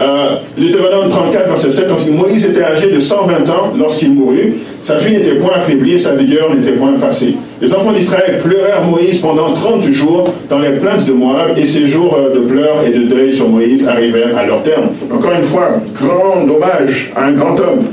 euh, 0.00 0.36
Deutéronome 0.56 1.10
34, 1.10 1.48
verset 1.48 1.72
7, 1.72 1.86
Moïse 2.12 2.46
était 2.46 2.62
âgé 2.62 2.90
de 2.90 2.98
120 2.98 3.48
ans 3.50 3.72
lorsqu'il 3.78 4.12
mourut. 4.12 4.54
Sa 4.82 4.96
vie 4.96 5.16
n'était 5.16 5.36
point 5.36 5.52
affaiblie 5.54 5.98
sa 5.98 6.14
vigueur 6.14 6.54
n'était 6.54 6.72
point 6.72 6.92
passée. 6.92 7.34
Les 7.60 7.74
enfants 7.74 7.92
d'Israël 7.92 8.38
pleurèrent 8.38 8.84
Moïse 8.84 9.18
pendant 9.18 9.52
30 9.52 9.90
jours 9.90 10.32
dans 10.48 10.60
les 10.60 10.72
plaintes 10.72 11.04
de 11.04 11.12
Moab 11.12 11.58
et 11.58 11.64
ces 11.64 11.86
jours 11.88 12.16
euh, 12.18 12.34
de 12.34 12.40
pleurs 12.40 12.84
et 12.86 12.90
de 12.90 13.04
deuil 13.04 13.32
sur 13.32 13.48
Moïse 13.48 13.86
arrivèrent 13.86 14.36
à 14.36 14.46
leur 14.46 14.62
terme. 14.62 14.88
Encore 15.12 15.32
une 15.32 15.44
fois, 15.44 15.68
grand 16.00 16.42
hommage 16.42 17.12
à 17.14 17.26
un 17.26 17.32
grand 17.32 17.58
homme. 17.60 17.84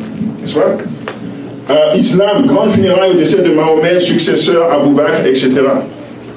N'est-ce 0.42 0.56
pas? 0.56 0.78
Euh, 1.70 1.96
Islam, 1.96 2.46
grande 2.46 2.72
funéraille 2.72 3.12
au 3.12 3.16
décès 3.16 3.42
de 3.42 3.52
Mahomet, 3.52 4.00
successeur 4.00 4.72
Abou 4.72 4.92
Bakr, 4.92 5.26
etc. 5.26 5.62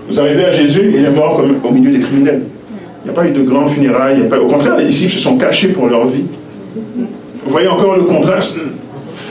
Vous 0.08 0.18
arrivez 0.20 0.44
à 0.46 0.52
Jésus, 0.52 0.90
il 0.94 1.04
est 1.04 1.10
mort 1.10 1.36
comme, 1.36 1.56
au 1.62 1.72
milieu 1.72 1.90
des 1.92 2.02
criminels. 2.02 2.42
Il 3.04 3.10
n'y 3.12 3.18
a 3.18 3.20
pas 3.20 3.28
eu 3.28 3.32
de 3.32 3.42
grands 3.42 3.68
funérailles. 3.68 4.22
Au 4.40 4.46
contraire, 4.46 4.76
les 4.76 4.86
disciples 4.86 5.12
se 5.12 5.20
sont 5.20 5.36
cachés 5.36 5.68
pour 5.68 5.86
leur 5.86 6.06
vie. 6.06 6.24
Vous 7.44 7.50
voyez 7.50 7.68
encore 7.68 7.96
le 7.96 8.04
contraste 8.04 8.56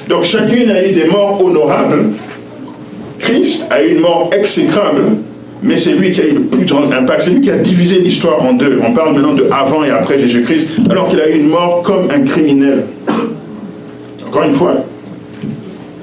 Donc 0.07 0.23
chacune 0.23 0.69
a 0.69 0.87
eu 0.87 0.93
des 0.93 1.05
morts 1.05 1.43
honorables. 1.43 2.11
Christ 3.19 3.65
a 3.71 3.83
eu 3.83 3.95
une 3.95 4.01
mort 4.01 4.29
exécrable, 4.31 5.01
mais 5.63 5.77
c'est 5.77 5.93
lui 5.93 6.11
qui 6.11 6.21
a 6.21 6.25
eu 6.25 6.33
le 6.33 6.41
plus 6.41 6.65
grand 6.65 6.91
impact. 6.91 7.21
C'est 7.21 7.31
lui 7.31 7.41
qui 7.41 7.51
a 7.51 7.57
divisé 7.57 7.99
l'histoire 7.99 8.41
en 8.43 8.53
deux. 8.53 8.79
On 8.87 8.93
parle 8.93 9.15
maintenant 9.15 9.33
de 9.33 9.47
avant 9.51 9.83
et 9.83 9.89
après 9.89 10.19
Jésus-Christ, 10.19 10.69
alors 10.89 11.09
qu'il 11.09 11.19
a 11.19 11.27
eu 11.27 11.39
une 11.39 11.49
mort 11.49 11.81
comme 11.83 12.07
un 12.11 12.21
criminel. 12.21 12.85
Encore 14.27 14.43
une 14.43 14.53
fois, 14.53 14.75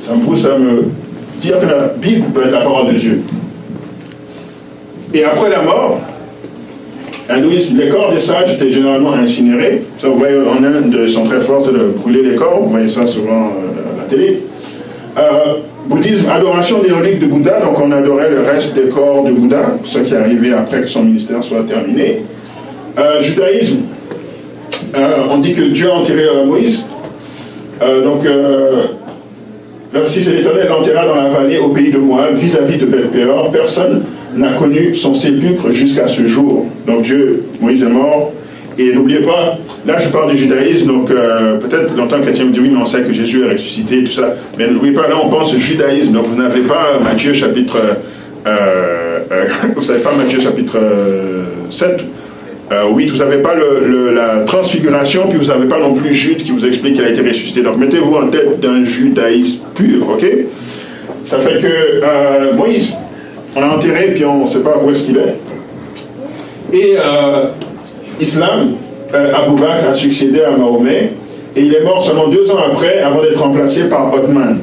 ça 0.04 0.14
me 0.14 0.24
pousse 0.24 0.44
à 0.44 0.58
me 0.58 0.84
dire 1.40 1.58
que 1.60 1.66
la 1.66 1.88
Bible 1.88 2.26
peut 2.34 2.42
être 2.44 2.52
la 2.52 2.60
parole 2.60 2.92
de 2.92 2.98
Dieu. 2.98 3.22
Et 5.14 5.24
après 5.24 5.48
la 5.48 5.62
mort, 5.62 6.00
les 7.30 7.88
corps 7.88 8.12
des 8.12 8.18
sages 8.18 8.54
étaient 8.54 8.70
généralement 8.70 9.14
incinérés. 9.14 9.82
Ça, 9.98 10.08
vous 10.08 10.18
voyez, 10.18 10.36
en 10.38 10.62
Inde, 10.62 10.94
ils 11.06 11.08
sont 11.08 11.24
très 11.24 11.40
forts 11.40 11.62
de 11.62 11.94
brûler 11.96 12.22
les 12.22 12.34
corps. 12.34 12.60
Vous 12.62 12.70
voyez 12.70 12.88
ça 12.88 13.06
souvent 13.06 13.48
euh, 13.48 13.94
à 13.96 14.02
la 14.02 14.04
télé. 14.04 14.40
Euh, 15.16 15.22
bouddhisme, 15.86 16.28
adoration 16.28 16.82
des 16.82 16.92
reliques 16.92 17.20
de 17.20 17.26
Bouddha. 17.26 17.60
Donc, 17.60 17.80
on 17.80 17.90
adorait 17.90 18.30
le 18.30 18.42
reste 18.42 18.74
des 18.74 18.88
corps 18.90 19.24
de 19.24 19.32
Bouddha, 19.32 19.62
ce 19.84 20.00
qui 20.00 20.14
arrivé 20.14 20.52
après 20.52 20.82
que 20.82 20.88
son 20.88 21.02
ministère 21.02 21.42
soit 21.42 21.62
terminé. 21.62 22.22
Euh, 22.98 23.22
judaïsme, 23.22 23.82
on 25.30 25.38
dit 25.38 25.54
que 25.54 25.62
Dieu 25.62 25.90
a 25.90 25.94
enterré 25.94 26.24
Moïse. 26.46 26.84
donc, 27.80 28.26
c'est 30.06 30.32
l'Éternel 30.32 30.68
l'enterra 30.68 31.06
dans 31.06 31.14
la 31.14 31.28
vallée 31.28 31.58
au 31.58 31.68
pays 31.68 31.90
de 31.90 31.98
Moab, 31.98 32.34
vis-à-vis 32.34 32.78
de 32.78 32.86
Beth-Péor. 32.86 33.50
Personne 33.52 34.02
n'a 34.34 34.52
connu 34.52 34.94
son 34.94 35.14
sépulcre 35.14 35.70
jusqu'à 35.70 36.08
ce 36.08 36.26
jour. 36.26 36.66
Donc 36.86 37.02
Dieu, 37.02 37.44
Moïse 37.60 37.82
est 37.82 37.88
mort. 37.88 38.32
Et 38.76 38.92
n'oubliez 38.92 39.20
pas, 39.20 39.56
là 39.86 39.98
je 40.00 40.08
parle 40.08 40.32
du 40.32 40.36
judaïsme, 40.36 40.88
donc 40.88 41.08
euh, 41.08 41.58
peut-être 41.58 41.96
longtemps 41.96 42.20
chrétien 42.20 42.46
me 42.46 42.50
dit 42.50 42.58
oui, 42.58 42.70
mais 42.72 42.80
on 42.82 42.86
sait 42.86 43.02
que 43.02 43.12
Jésus 43.12 43.44
est 43.44 43.52
ressuscité 43.52 44.02
tout 44.02 44.10
ça. 44.10 44.34
Mais 44.58 44.66
n'oubliez 44.66 44.92
pas, 44.92 45.06
là 45.06 45.14
on 45.22 45.28
pense 45.28 45.54
au 45.54 45.58
judaïsme, 45.58 46.10
donc 46.10 46.26
vous 46.26 46.42
n'avez 46.42 46.62
pas 46.62 46.98
Matthieu 47.00 47.32
chapitre. 47.32 47.78
Euh, 48.48 49.20
euh, 49.30 49.44
vous 49.76 49.82
savez 49.84 50.00
pas 50.00 50.10
Matthieu 50.16 50.40
chapitre 50.40 50.76
7. 51.70 52.04
Oui, 52.92 53.08
vous 53.08 53.18
n'avez 53.18 53.38
pas 53.38 53.54
la 53.54 54.40
transfiguration, 54.44 55.28
puis 55.28 55.38
vous 55.38 55.46
n'avez 55.46 55.68
pas 55.68 55.80
non 55.80 55.94
plus 55.94 56.12
Jude 56.12 56.38
qui 56.38 56.50
vous 56.50 56.66
explique 56.66 56.94
qu'il 56.94 57.04
a 57.04 57.10
été 57.10 57.20
ressuscité. 57.20 57.62
Donc 57.62 57.76
mettez-vous 57.78 58.14
en 58.14 58.28
tête 58.28 58.60
d'un 58.60 58.84
judaïsme 58.84 59.60
pur, 59.74 60.08
ok? 60.08 60.26
Ça 61.24 61.38
fait 61.38 61.58
que 61.58 62.54
Moïse, 62.54 62.94
on 63.56 63.60
l'a 63.60 63.74
enterré, 63.74 64.12
puis 64.14 64.24
on 64.24 64.44
ne 64.44 64.50
sait 64.50 64.62
pas 64.62 64.76
où 64.82 64.90
est-ce 64.90 65.04
qu'il 65.04 65.16
est. 65.16 65.36
Et 66.72 66.96
euh, 66.98 67.50
Islam, 68.20 68.72
euh, 69.14 69.32
Abou 69.32 69.54
Bakr 69.54 69.88
a 69.90 69.92
succédé 69.92 70.42
à 70.42 70.50
Mahomet, 70.50 71.12
et 71.54 71.60
il 71.60 71.72
est 71.72 71.84
mort 71.84 72.04
seulement 72.04 72.28
deux 72.28 72.50
ans 72.50 72.58
après, 72.66 73.00
avant 73.00 73.22
d'être 73.22 73.40
remplacé 73.40 73.88
par 73.88 74.12
Othman. 74.12 74.58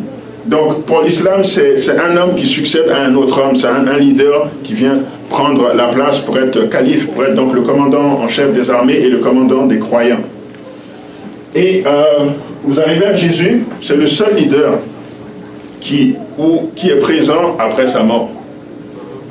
Donc 0.46 0.86
pour 0.86 1.02
l'islam, 1.02 1.44
c'est 1.44 1.76
un 2.00 2.18
homme 2.18 2.36
qui 2.36 2.48
succède 2.48 2.90
à 2.90 3.04
un 3.04 3.16
autre 3.16 3.42
homme, 3.42 3.58
c'est 3.58 3.68
un, 3.68 3.98
leader 3.98 4.48
qui 4.64 4.74
vient 4.74 5.00
prendre 5.30 5.74
la 5.76 5.90
place 5.90 6.22
pour 6.22 6.38
être 6.40 6.68
calife, 6.70 7.12
pour 7.12 7.24
être 7.24 7.36
donc 7.36 7.54
le 7.54 7.62
commandant 7.62 8.20
en 8.22 8.28
chef 8.28 8.54
des 8.54 8.70
armées 8.72 8.98
et 8.98 9.10
le 9.10 9.20
commandant 9.20 9.66
des 9.66 9.78
croyants. 9.78 10.22
Et 11.54 11.84
euh, 11.86 12.30
vous 12.64 12.80
arrivez 12.80 13.06
à 13.06 13.16
Jésus, 13.16 13.66
c'est 13.82 13.98
le 13.98 14.08
seul 14.08 14.36
leader 14.36 14.80
qui, 15.80 16.16
qui 16.76 16.90
est 16.90 17.00
présent 17.00 17.56
après 17.60 17.88
sa 17.88 18.02
mort. 18.02 18.30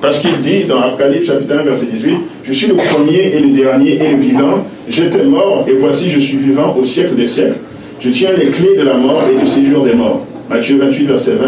Parce 0.00 0.20
qu'il 0.20 0.40
dit 0.40 0.64
dans 0.64 0.80
Apocalypse 0.80 1.26
chapitre 1.26 1.58
1 1.58 1.62
verset 1.64 1.86
18, 1.86 2.16
je 2.44 2.52
suis 2.52 2.68
le 2.68 2.74
premier 2.74 3.34
et 3.34 3.40
le 3.40 3.50
dernier 3.50 3.94
et 3.96 4.12
le 4.12 4.16
vivant, 4.16 4.64
j'étais 4.88 5.24
mort 5.24 5.66
et 5.68 5.72
voici 5.72 6.10
je 6.10 6.20
suis 6.20 6.38
vivant 6.38 6.74
au 6.78 6.84
siècle 6.84 7.16
des 7.16 7.26
siècles, 7.26 7.58
je 8.00 8.10
tiens 8.10 8.30
les 8.36 8.46
clés 8.46 8.76
de 8.78 8.82
la 8.82 8.94
mort 8.94 9.22
et 9.30 9.38
du 9.38 9.46
séjour 9.46 9.84
des 9.84 9.94
morts. 9.94 10.24
Matthieu 10.50 10.78
28 10.78 11.06
verset 11.06 11.34
20 11.36 11.46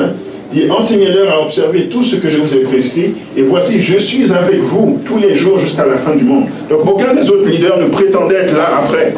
dit 0.52 0.70
enseignez-leur 0.70 1.32
à 1.32 1.42
observer 1.42 1.88
tout 1.88 2.04
ce 2.04 2.16
que 2.16 2.28
je 2.28 2.38
vous 2.38 2.54
ai 2.54 2.60
prescrit 2.60 3.14
et 3.36 3.42
voici 3.42 3.80
je 3.80 3.98
suis 3.98 4.32
avec 4.32 4.60
vous 4.60 5.00
tous 5.04 5.18
les 5.18 5.34
jours 5.34 5.58
jusqu'à 5.58 5.84
la 5.86 5.96
fin 5.96 6.14
du 6.14 6.24
monde. 6.24 6.44
Donc 6.70 6.86
aucun 6.86 7.12
des 7.12 7.28
autres 7.28 7.48
leaders 7.48 7.78
ne 7.78 7.86
prétendait 7.86 8.36
être 8.36 8.56
là 8.56 8.68
après. 8.84 9.12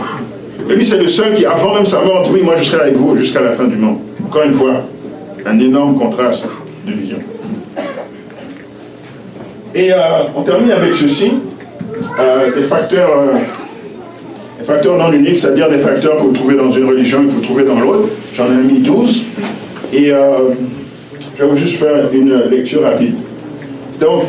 Mais 0.67 0.75
lui 0.75 0.87
c'est 0.87 0.97
le 0.97 1.09
seul 1.09 1.35
qui 1.35 1.45
avant 1.45 1.75
même 1.75 1.85
sa 1.85 2.01
mort 2.01 2.27
oui 2.33 2.41
moi 2.43 2.55
je 2.57 2.65
serai 2.65 2.83
avec 2.83 2.97
vous 2.97 3.17
jusqu'à 3.17 3.43
la 3.43 3.51
fin 3.51 3.65
du 3.65 3.77
monde. 3.77 3.99
Encore 4.25 4.45
une 4.45 4.55
fois, 4.55 4.85
un 5.45 5.59
énorme 5.59 5.99
contraste 5.99 6.47
de 6.87 6.93
vision. 6.93 7.19
Et 9.75 9.93
euh, 9.93 9.97
on 10.37 10.43
termine 10.43 10.71
avec 10.71 10.95
ceci, 10.95 11.33
euh, 12.19 12.55
des 12.55 12.63
facteurs, 12.63 13.11
euh, 13.11 13.39
des 14.59 14.65
facteurs 14.65 14.97
non 14.97 15.13
uniques, 15.13 15.37
c'est-à-dire 15.37 15.69
des 15.69 15.79
facteurs 15.79 16.17
que 16.17 16.23
vous 16.23 16.33
trouvez 16.33 16.55
dans 16.55 16.71
une 16.71 16.89
religion 16.89 17.25
et 17.25 17.27
que 17.27 17.33
vous 17.33 17.41
trouvez 17.41 17.65
dans 17.65 17.79
l'autre. 17.79 18.09
J'en 18.35 18.47
ai 18.47 18.73
mis 18.73 18.79
12. 18.79 19.25
Et 19.95 20.11
je 21.39 21.45
vais 21.45 21.57
juste 21.57 21.77
faire 21.79 22.13
une 22.13 22.35
lecture 22.51 22.83
rapide. 22.83 23.15
Donc, 24.01 24.25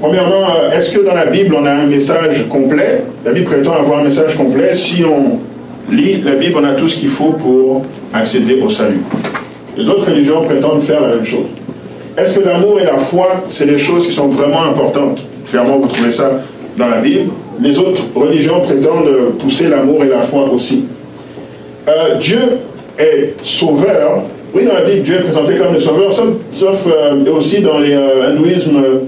premièrement, 0.00 0.46
est-ce 0.72 0.96
que 0.96 1.04
dans 1.04 1.14
la 1.14 1.26
Bible, 1.26 1.56
on 1.58 1.66
a 1.66 1.72
un 1.72 1.86
message 1.86 2.46
complet? 2.48 3.02
La 3.24 3.32
Bible 3.32 3.46
prétend 3.46 3.72
avoir 3.72 4.00
un 4.00 4.04
message 4.04 4.36
complet. 4.36 4.74
Si 4.74 5.02
on 5.04 5.38
lit 5.92 6.22
la 6.24 6.34
Bible, 6.34 6.58
on 6.60 6.64
a 6.64 6.74
tout 6.74 6.86
ce 6.86 6.96
qu'il 6.96 7.08
faut 7.08 7.32
pour 7.32 7.82
accéder 8.14 8.60
au 8.60 8.70
salut. 8.70 9.00
Les 9.76 9.88
autres 9.88 10.06
religions 10.06 10.42
prétendent 10.42 10.82
faire 10.82 11.00
la 11.00 11.16
même 11.16 11.24
chose. 11.24 11.46
Est-ce 12.16 12.38
que 12.38 12.44
l'amour 12.44 12.78
et 12.80 12.84
la 12.84 12.98
foi, 12.98 13.28
c'est 13.48 13.66
des 13.66 13.78
choses 13.78 14.06
qui 14.06 14.12
sont 14.12 14.28
vraiment 14.28 14.64
importantes? 14.64 15.24
Clairement, 15.50 15.78
vous 15.78 15.88
trouvez 15.88 16.12
ça 16.12 16.30
dans 16.76 16.88
la 16.88 16.98
Bible. 16.98 17.30
Les 17.60 17.78
autres 17.78 18.02
religions 18.14 18.60
prétendent 18.60 19.32
pousser 19.38 19.68
l'amour 19.68 20.04
et 20.04 20.08
la 20.08 20.20
foi 20.20 20.48
aussi. 20.50 20.84
Euh, 21.88 22.14
Dieu 22.20 22.38
est 22.98 23.34
sauveur, 23.42 24.22
Oui, 24.54 24.66
dans 24.66 24.74
la 24.74 24.82
Bible, 24.82 25.02
Dieu 25.02 25.14
est 25.14 25.22
présenté 25.22 25.56
comme 25.56 25.72
le 25.72 25.78
sauveur, 25.78 26.12
sauf, 26.12 26.86
euh, 26.86 27.24
aussi 27.32 27.62
dans 27.62 27.78
les 27.78 27.94
euh. 27.94 28.36
Euh, 28.36 28.98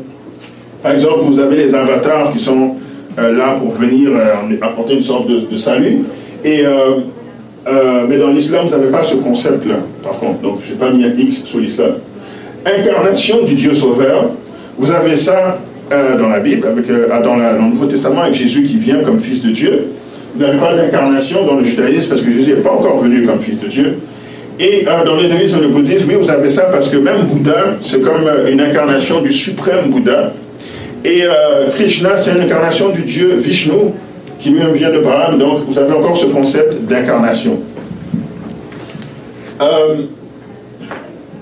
par 0.82 0.92
exemple, 0.92 1.20
vous 1.26 1.38
avez 1.38 1.56
les 1.56 1.74
avatars 1.74 2.32
qui 2.32 2.38
sont 2.38 2.76
là 3.16 3.56
pour 3.58 3.70
venir 3.70 4.10
apporter 4.60 4.94
une 4.94 5.02
sorte 5.02 5.28
de, 5.28 5.56
salut. 5.56 6.00
Et, 6.44 6.62
mais 8.08 8.18
dans 8.18 8.30
l'islam, 8.30 8.66
vous 8.66 8.76
n'avez 8.76 8.90
pas 8.90 9.02
ce 9.02 9.16
concept-là, 9.16 9.76
par 10.02 10.18
contre. 10.18 10.40
Donc, 10.40 10.58
je 10.62 10.72
n'ai 10.72 10.78
pas 10.78 10.90
mis 10.90 11.04
un 11.04 11.14
X 11.16 11.44
sur 11.44 11.58
l'islam. 11.58 11.92
Incarnation 12.66 13.44
du 13.44 13.54
Dieu 13.54 13.72
sauveur, 13.72 14.30
vous 14.76 14.90
avez 14.90 15.16
ça 15.16 15.58
dans 15.90 16.28
la 16.28 16.40
Bible, 16.40 16.66
avec, 16.66 16.86
dans, 16.86 17.36
le 17.36 17.70
Nouveau 17.70 17.86
Testament, 17.86 18.22
avec 18.22 18.34
Jésus 18.34 18.64
qui 18.64 18.76
vient 18.76 19.00
comme 19.00 19.20
fils 19.20 19.40
de 19.40 19.52
Dieu. 19.52 19.86
Vous 20.34 20.44
n'avez 20.44 20.58
pas 20.58 20.74
d'incarnation 20.74 21.46
dans 21.46 21.56
le 21.56 21.64
judaïsme 21.64 22.10
parce 22.10 22.20
que 22.20 22.30
Jésus 22.30 22.54
n'est 22.54 22.62
pas 22.62 22.72
encore 22.72 22.98
venu 22.98 23.24
comme 23.24 23.40
fils 23.40 23.58
de 23.58 23.68
Dieu. 23.68 23.98
Et 24.60 24.86
euh, 24.86 25.04
dans 25.04 25.18
et 25.18 25.26
le 25.60 25.68
bouddhisme, 25.68 26.06
oui, 26.08 26.14
vous 26.14 26.30
avez 26.30 26.48
ça 26.48 26.64
parce 26.64 26.88
que 26.88 26.96
même 26.96 27.22
Bouddha, 27.22 27.76
c'est 27.80 28.00
comme 28.00 28.26
euh, 28.26 28.52
une 28.52 28.60
incarnation 28.60 29.20
du 29.20 29.32
suprême 29.32 29.90
Bouddha. 29.90 30.32
Et 31.04 31.22
euh, 31.24 31.70
Krishna, 31.70 32.16
c'est 32.16 32.32
une 32.32 32.42
incarnation 32.42 32.90
du 32.90 33.02
dieu 33.02 33.34
Vishnu, 33.36 33.92
qui 34.38 34.50
lui-même 34.50 34.72
vient 34.72 34.92
de 34.92 35.00
Brahma. 35.00 35.36
Donc, 35.36 35.62
vous 35.68 35.78
avez 35.78 35.92
encore 35.92 36.16
ce 36.16 36.26
concept 36.26 36.84
d'incarnation. 36.84 37.58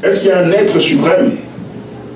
Est-ce 0.03 0.21
qu'il 0.21 0.29
y 0.29 0.33
a 0.33 0.39
un 0.39 0.51
être 0.51 0.79
suprême? 0.79 1.33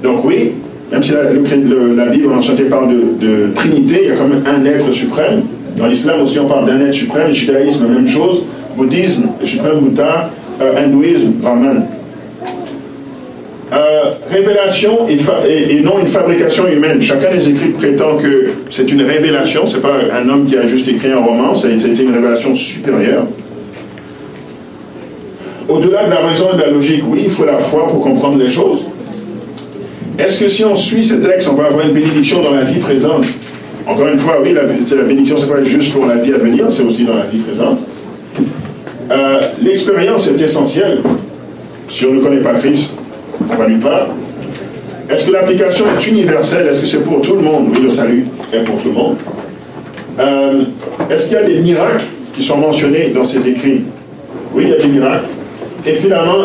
Donc 0.03 0.25
oui, 0.25 0.53
même 0.91 1.03
si 1.03 1.13
la, 1.13 2.07
Bible 2.07 2.33
en 2.33 2.43
santé 2.43 2.65
parle 2.65 2.89
de, 2.91 3.27
de, 3.27 3.55
Trinité, 3.55 4.01
il 4.05 4.09
y 4.09 4.13
a 4.13 4.17
quand 4.17 4.29
même 4.29 4.45
un 4.47 4.65
être 4.65 4.93
suprême. 4.93 5.43
Dans 5.77 5.87
l'islam 5.87 6.23
aussi, 6.23 6.39
on 6.39 6.47
parle 6.47 6.67
d'un 6.67 6.81
être 6.81 6.95
suprême. 6.95 7.29
Le 7.29 7.35
judaïsme, 7.35 7.87
même 7.87 8.09
chose. 8.09 8.45
Bouddhisme, 8.77 9.25
le 9.41 9.47
suprême 9.47 9.81
Bouddha. 9.81 10.31
Euh, 10.61 10.73
hindouisme, 10.79 11.33
brahman. 11.43 11.87
Euh, 13.73 14.13
révélation 14.31 15.07
et, 15.09 15.81
non 15.81 15.99
une 15.99 16.07
fabrication 16.07 16.67
humaine. 16.69 17.03
Chacun 17.03 17.35
des 17.35 17.49
écrits 17.49 17.71
prétend 17.71 18.17
que 18.17 18.51
c'est 18.71 18.91
une 18.91 19.03
révélation, 19.03 19.67
c'est 19.67 19.83
pas 19.83 19.97
un 20.13 20.29
homme 20.29 20.47
qui 20.47 20.57
a 20.57 20.67
juste 20.67 20.89
écrit 20.89 21.11
un 21.11 21.19
roman, 21.19 21.55
été 21.55 22.03
une 22.03 22.15
révélation 22.15 22.55
supérieure. 22.55 23.25
Au-delà 25.69 26.05
de 26.05 26.11
la 26.11 26.21
raison 26.21 26.51
et 26.55 26.57
de 26.57 26.63
la 26.63 26.71
logique, 26.71 27.03
oui, 27.09 27.23
il 27.25 27.31
faut 27.31 27.45
la 27.45 27.59
foi 27.59 27.89
pour 27.89 28.01
comprendre 28.01 28.39
les 28.39 28.49
choses. 28.49 28.85
Est-ce 30.19 30.41
que 30.41 30.49
si 30.49 30.65
on 30.65 30.77
suit 30.77 31.05
ce 31.05 31.15
texte, 31.15 31.51
on 31.53 31.55
va 31.55 31.67
avoir 31.67 31.87
une 31.87 31.93
bénédiction 31.93 32.41
dans 32.43 32.55
la 32.55 32.63
vie 32.63 32.79
présente? 32.79 33.27
Encore 33.87 34.07
une 34.09 34.19
fois, 34.19 34.41
oui, 34.43 34.55
la, 34.55 34.63
la 34.63 35.03
bénédiction, 35.03 35.37
c'est 35.39 35.51
pas 35.51 35.63
juste 35.63 35.93
pour 35.93 36.07
la 36.07 36.17
vie 36.17 36.33
à 36.33 36.39
venir, 36.39 36.67
c'est 36.71 36.85
aussi 36.85 37.05
dans 37.05 37.17
la 37.17 37.25
vie 37.25 37.41
présente. 37.41 37.81
Euh, 39.11 39.41
l'expérience 39.63 40.29
est 40.29 40.41
essentielle. 40.41 40.99
Si 41.89 42.05
on 42.07 42.15
ne 42.15 42.21
connaît 42.21 42.41
pas 42.41 42.55
Christ, 42.55 42.93
on 43.51 43.55
va 43.55 43.69
nulle 43.69 43.81
part. 43.81 44.09
Est-ce 45.09 45.27
que 45.27 45.33
l'application 45.33 45.85
est 45.97 46.07
universelle? 46.09 46.67
Est-ce 46.67 46.81
que 46.81 46.87
c'est 46.87 47.05
pour 47.05 47.21
tout 47.23 47.37
le 47.37 47.43
monde? 47.43 47.69
Oui, 47.73 47.83
le 47.85 47.91
salut 47.91 48.27
est 48.53 48.65
pour 48.65 48.81
tout 48.81 48.89
le 48.89 48.95
monde. 48.95 49.17
Euh, 50.19 50.63
est-ce 51.09 51.27
qu'il 51.27 51.35
y 51.35 51.37
a 51.37 51.45
des 51.45 51.61
miracles 51.61 52.05
qui 52.35 52.43
sont 52.43 52.57
mentionnés 52.57 53.13
dans 53.15 53.25
ces 53.25 53.47
écrits? 53.49 53.83
Oui, 54.53 54.65
il 54.65 54.71
y 54.71 54.73
a 54.73 54.79
des 54.79 54.89
miracles. 54.89 55.27
Et 55.87 55.93
finalement, 55.93 56.39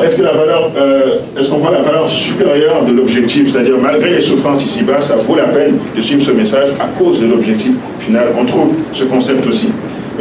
euh, 0.77 1.17
est-ce 1.39 1.49
qu'on 1.49 1.57
voit 1.57 1.71
la 1.71 1.81
valeur 1.81 2.07
supérieure 2.07 2.85
de 2.85 2.93
l'objectif? 2.93 3.51
C'est-à-dire, 3.51 3.79
malgré 3.81 4.11
les 4.11 4.21
souffrances 4.21 4.63
ici-bas, 4.63 5.01
ça 5.01 5.15
vaut 5.15 5.35
la 5.35 5.45
peine 5.45 5.79
de 5.95 6.01
suivre 6.01 6.23
ce 6.23 6.31
message 6.31 6.69
à 6.79 6.85
cause 6.99 7.21
de 7.21 7.25
l'objectif 7.25 7.71
final. 7.99 8.27
On 8.39 8.45
trouve 8.45 8.73
ce 8.93 9.05
concept 9.05 9.47
aussi. 9.47 9.69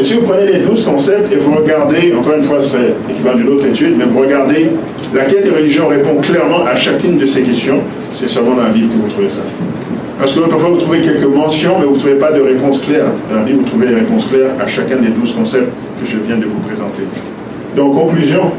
Et 0.00 0.02
si 0.02 0.14
vous 0.14 0.22
prenez 0.22 0.50
les 0.50 0.60
douze 0.60 0.82
concepts 0.82 1.30
et 1.30 1.36
vous 1.36 1.54
regardez, 1.54 2.14
encore 2.18 2.34
une 2.34 2.42
fois, 2.42 2.60
ce 2.62 2.70
serait 2.70 2.94
l'équivalent 3.06 3.36
d'une 3.36 3.48
autre 3.48 3.66
étude, 3.66 3.96
mais 3.98 4.04
vous 4.04 4.20
regardez 4.20 4.70
laquelle 5.14 5.42
des 5.42 5.50
religions 5.50 5.88
répond 5.88 6.14
clairement 6.22 6.64
à 6.64 6.74
chacune 6.74 7.18
de 7.18 7.26
ces 7.26 7.42
questions, 7.42 7.80
c'est 8.14 8.30
seulement 8.30 8.54
dans 8.54 8.62
la 8.62 8.70
Bible 8.70 8.88
que 8.88 8.96
vous 8.96 9.08
trouvez 9.10 9.28
ça. 9.28 9.42
Parce 10.18 10.32
que 10.32 10.40
parfois 10.40 10.70
vous 10.70 10.78
trouvez 10.78 11.02
quelques 11.02 11.26
mentions, 11.26 11.72
mais 11.78 11.84
vous 11.84 11.96
ne 11.96 11.98
trouvez 11.98 12.14
pas 12.14 12.32
de 12.32 12.40
réponse 12.40 12.80
claire. 12.80 13.04
Dans 13.28 13.36
la 13.36 13.42
Bible, 13.42 13.58
vous 13.58 13.66
trouvez 13.66 13.88
les 13.88 13.94
réponses 13.96 14.24
claires 14.24 14.52
à 14.58 14.66
chacun 14.66 14.96
des 14.96 15.10
douze 15.10 15.34
concepts 15.34 15.70
que 16.00 16.06
je 16.06 16.16
viens 16.26 16.38
de 16.38 16.46
vous 16.46 16.60
présenter. 16.60 17.02
Donc, 17.76 17.92
conclusion, 17.92 18.52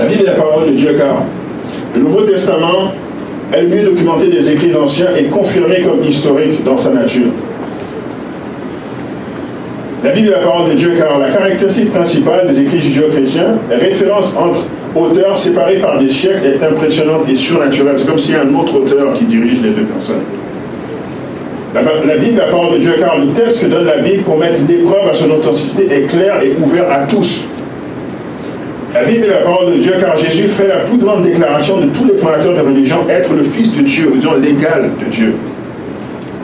la 0.00 0.06
Bible 0.06 0.22
est 0.22 0.26
la 0.26 0.32
parole 0.32 0.70
de 0.70 0.72
Dieu 0.72 0.96
car 0.98 1.22
le 1.94 2.00
Nouveau 2.00 2.22
Testament 2.22 2.92
est 3.52 3.62
le 3.62 3.68
mieux 3.68 3.82
documenté 3.84 4.26
des 4.26 4.50
écrits 4.50 4.74
anciens 4.74 5.14
et 5.16 5.26
confirmé 5.26 5.82
comme 5.82 6.02
historique 6.02 6.64
dans 6.64 6.76
sa 6.76 6.90
nature. 6.90 7.30
La 10.04 10.10
Bible 10.10 10.28
est 10.28 10.30
la 10.30 10.38
parole 10.38 10.70
de 10.70 10.74
Dieu 10.74 10.94
car 10.96 11.18
la 11.18 11.30
caractéristique 11.30 11.90
principale 11.90 12.46
des 12.46 12.60
écrits 12.60 12.78
judéo-chrétiens, 12.78 13.58
la 13.68 13.78
référence 13.78 14.36
entre 14.36 14.64
auteurs 14.94 15.36
séparés 15.36 15.78
par 15.78 15.98
des 15.98 16.08
siècles 16.08 16.46
est 16.46 16.64
impressionnante 16.64 17.28
et 17.28 17.34
surnaturelle. 17.34 17.96
C'est 17.98 18.06
comme 18.06 18.18
s'il 18.18 18.34
y 18.34 18.38
a 18.38 18.42
un 18.42 18.54
autre 18.54 18.76
auteur 18.76 19.12
qui 19.14 19.24
dirige 19.24 19.60
les 19.60 19.70
deux 19.70 19.82
personnes. 19.82 20.22
La, 21.74 21.82
Bible 22.16 22.34
est 22.34 22.46
la 22.46 22.46
parole 22.46 22.74
de 22.74 22.78
Dieu 22.78 22.94
car 23.00 23.18
le 23.18 23.28
test 23.32 23.60
que 23.60 23.66
donne 23.66 23.86
la 23.86 23.98
Bible 23.98 24.22
pour 24.22 24.38
mettre 24.38 24.60
l'épreuve 24.68 25.08
à 25.10 25.14
son 25.14 25.30
authenticité 25.32 25.88
est 25.92 26.06
clair 26.06 26.40
et 26.44 26.56
ouvert 26.62 26.90
à 26.90 27.00
tous. 27.00 27.44
La 28.94 29.02
Bible 29.02 29.24
est 29.24 29.30
la 29.30 29.42
parole 29.42 29.74
de 29.74 29.78
Dieu 29.78 29.94
car 30.00 30.16
Jésus 30.16 30.48
fait 30.48 30.68
la 30.68 30.78
plus 30.78 30.98
grande 30.98 31.24
déclaration 31.24 31.80
de 31.80 31.86
tous 31.86 32.04
les 32.04 32.16
fondateurs 32.16 32.54
de 32.54 32.60
religion, 32.60 32.98
être 33.08 33.34
le 33.34 33.42
Fils 33.42 33.76
de 33.76 33.82
Dieu, 33.82 34.12
disons 34.14 34.36
l'égal 34.40 34.90
de 35.04 35.10
Dieu. 35.10 35.34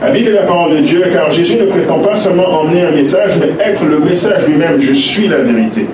La 0.01 0.11
Bible 0.11 0.29
est 0.29 0.33
la 0.33 0.41
parole 0.41 0.75
de 0.75 0.81
Dieu, 0.81 1.03
car 1.11 1.31
Jésus 1.31 1.55
ne 1.55 1.65
prétend 1.65 1.99
pas 1.99 2.17
seulement 2.17 2.47
emmener 2.61 2.83
un 2.83 2.91
message, 2.91 3.33
mais 3.39 3.47
être 3.63 3.85
le 3.85 3.99
message 3.99 4.45
lui-même. 4.45 4.81
Je 4.81 4.93
suis 4.93 5.27
la 5.27 5.37
vérité. 5.37 5.87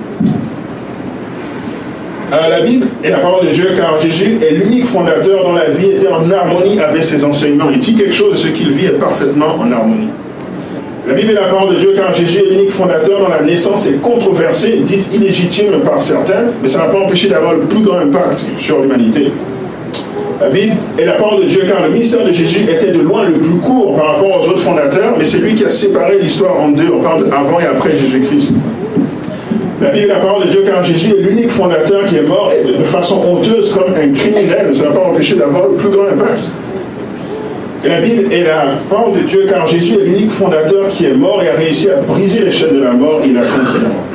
Euh, 2.34 2.50
la 2.50 2.62
Bible 2.62 2.88
est 3.04 3.10
la 3.10 3.20
parole 3.20 3.48
de 3.48 3.52
Dieu, 3.52 3.74
car 3.76 4.00
Jésus 4.02 4.40
est 4.42 4.56
l'unique 4.56 4.88
fondateur 4.88 5.44
dont 5.44 5.54
la 5.54 5.70
vie 5.70 5.92
était 5.92 6.08
en 6.08 6.30
harmonie 6.32 6.80
avec 6.80 7.04
ses 7.04 7.24
enseignements. 7.24 7.70
Il 7.72 7.80
dit 7.80 7.96
quelque 7.96 8.14
chose 8.14 8.34
de 8.34 8.38
ce 8.38 8.48
qu'il 8.48 8.72
vit 8.72 8.88
est 8.88 9.00
parfaitement 9.00 9.58
en 9.60 9.72
harmonie. 9.72 10.10
La 11.08 11.14
Bible 11.14 11.32
est 11.32 11.36
la 11.36 11.48
parole 11.48 11.76
de 11.76 11.80
Dieu, 11.80 11.94
car 11.96 12.12
Jésus 12.12 12.40
est 12.40 12.50
l'unique 12.52 12.72
fondateur 12.72 13.20
dont 13.20 13.30
la 13.30 13.42
naissance 13.42 13.86
est 13.88 14.02
controversée, 14.02 14.82
dite 14.84 15.14
illégitime 15.14 15.82
par 15.86 16.02
certains, 16.02 16.46
mais 16.64 16.70
ça 16.70 16.80
n'a 16.80 16.86
pas 16.86 17.00
empêché 17.00 17.28
d'avoir 17.28 17.54
le 17.54 17.62
plus 17.62 17.84
grand 17.84 18.00
impact 18.00 18.46
sur 18.58 18.82
l'humanité. 18.82 19.32
La 20.42 20.50
Bible 20.50 20.74
est 20.98 21.06
la 21.06 21.14
parole 21.14 21.44
de 21.44 21.48
Dieu, 21.48 21.62
car 21.68 21.84
le 21.84 21.92
ministère 21.92 22.26
de 22.26 22.32
Jésus 22.32 22.62
était 22.64 22.92
de 22.92 23.02
loin 23.02 23.26
le 23.28 23.34
plus 23.34 23.60
court 23.60 23.96
par 23.96 24.16
rapport 24.16 24.42
aux 24.42 24.50
autres 24.50 24.60
fondateurs, 24.60 25.14
mais 25.16 25.24
c'est 25.24 25.38
lui 25.38 25.54
qui 25.54 25.64
a 25.64 25.70
séparé 25.70 26.18
l'histoire 26.20 26.60
en 26.60 26.70
deux. 26.70 26.88
On 26.92 27.00
parle 27.00 27.26
de 27.26 27.32
avant 27.32 27.60
et 27.60 27.66
après 27.66 27.96
Jésus-Christ. 27.96 28.54
La 29.80 29.92
Bible 29.92 30.06
est 30.06 30.14
la 30.14 30.20
parole 30.20 30.46
de 30.46 30.50
Dieu, 30.50 30.64
car 30.66 30.84
Jésus 30.84 31.12
est 31.12 31.22
l'unique 31.22 31.52
fondateur 31.52 32.06
qui 32.06 32.18
est 32.18 32.28
mort 32.28 32.52
de 32.66 32.84
façon 32.84 33.22
honteuse 33.24 33.72
comme 33.72 33.94
un 33.94 34.12
criminel. 34.12 34.74
Ça 34.74 34.86
n'a 34.86 34.92
pas 34.92 35.02
empêché 35.02 35.36
d'avoir 35.36 35.68
le 35.68 35.76
plus 35.76 35.90
grand 35.90 36.06
impact. 36.06 36.46
Et 37.86 37.90
la 37.90 38.02
Bible 38.02 38.34
est 38.34 38.44
la 38.44 38.70
parole 38.90 39.20
de 39.20 39.28
Dieu, 39.28 39.46
car 39.48 39.68
Jésus 39.68 39.94
est 39.94 40.06
l'unique 40.06 40.32
fondateur 40.32 40.88
qui 40.90 41.06
est 41.06 41.14
mort 41.14 41.40
et 41.44 41.50
a 41.50 41.54
réussi 41.54 41.88
à 41.92 41.98
briser 41.98 42.46
les 42.46 42.52
chaînes 42.52 42.78
de 42.80 42.84
la 42.84 42.94
mort. 42.94 43.22
Il 43.24 43.38
a 43.38 43.42
conquis 43.42 43.78
la 43.84 43.90
mort. 43.90 44.11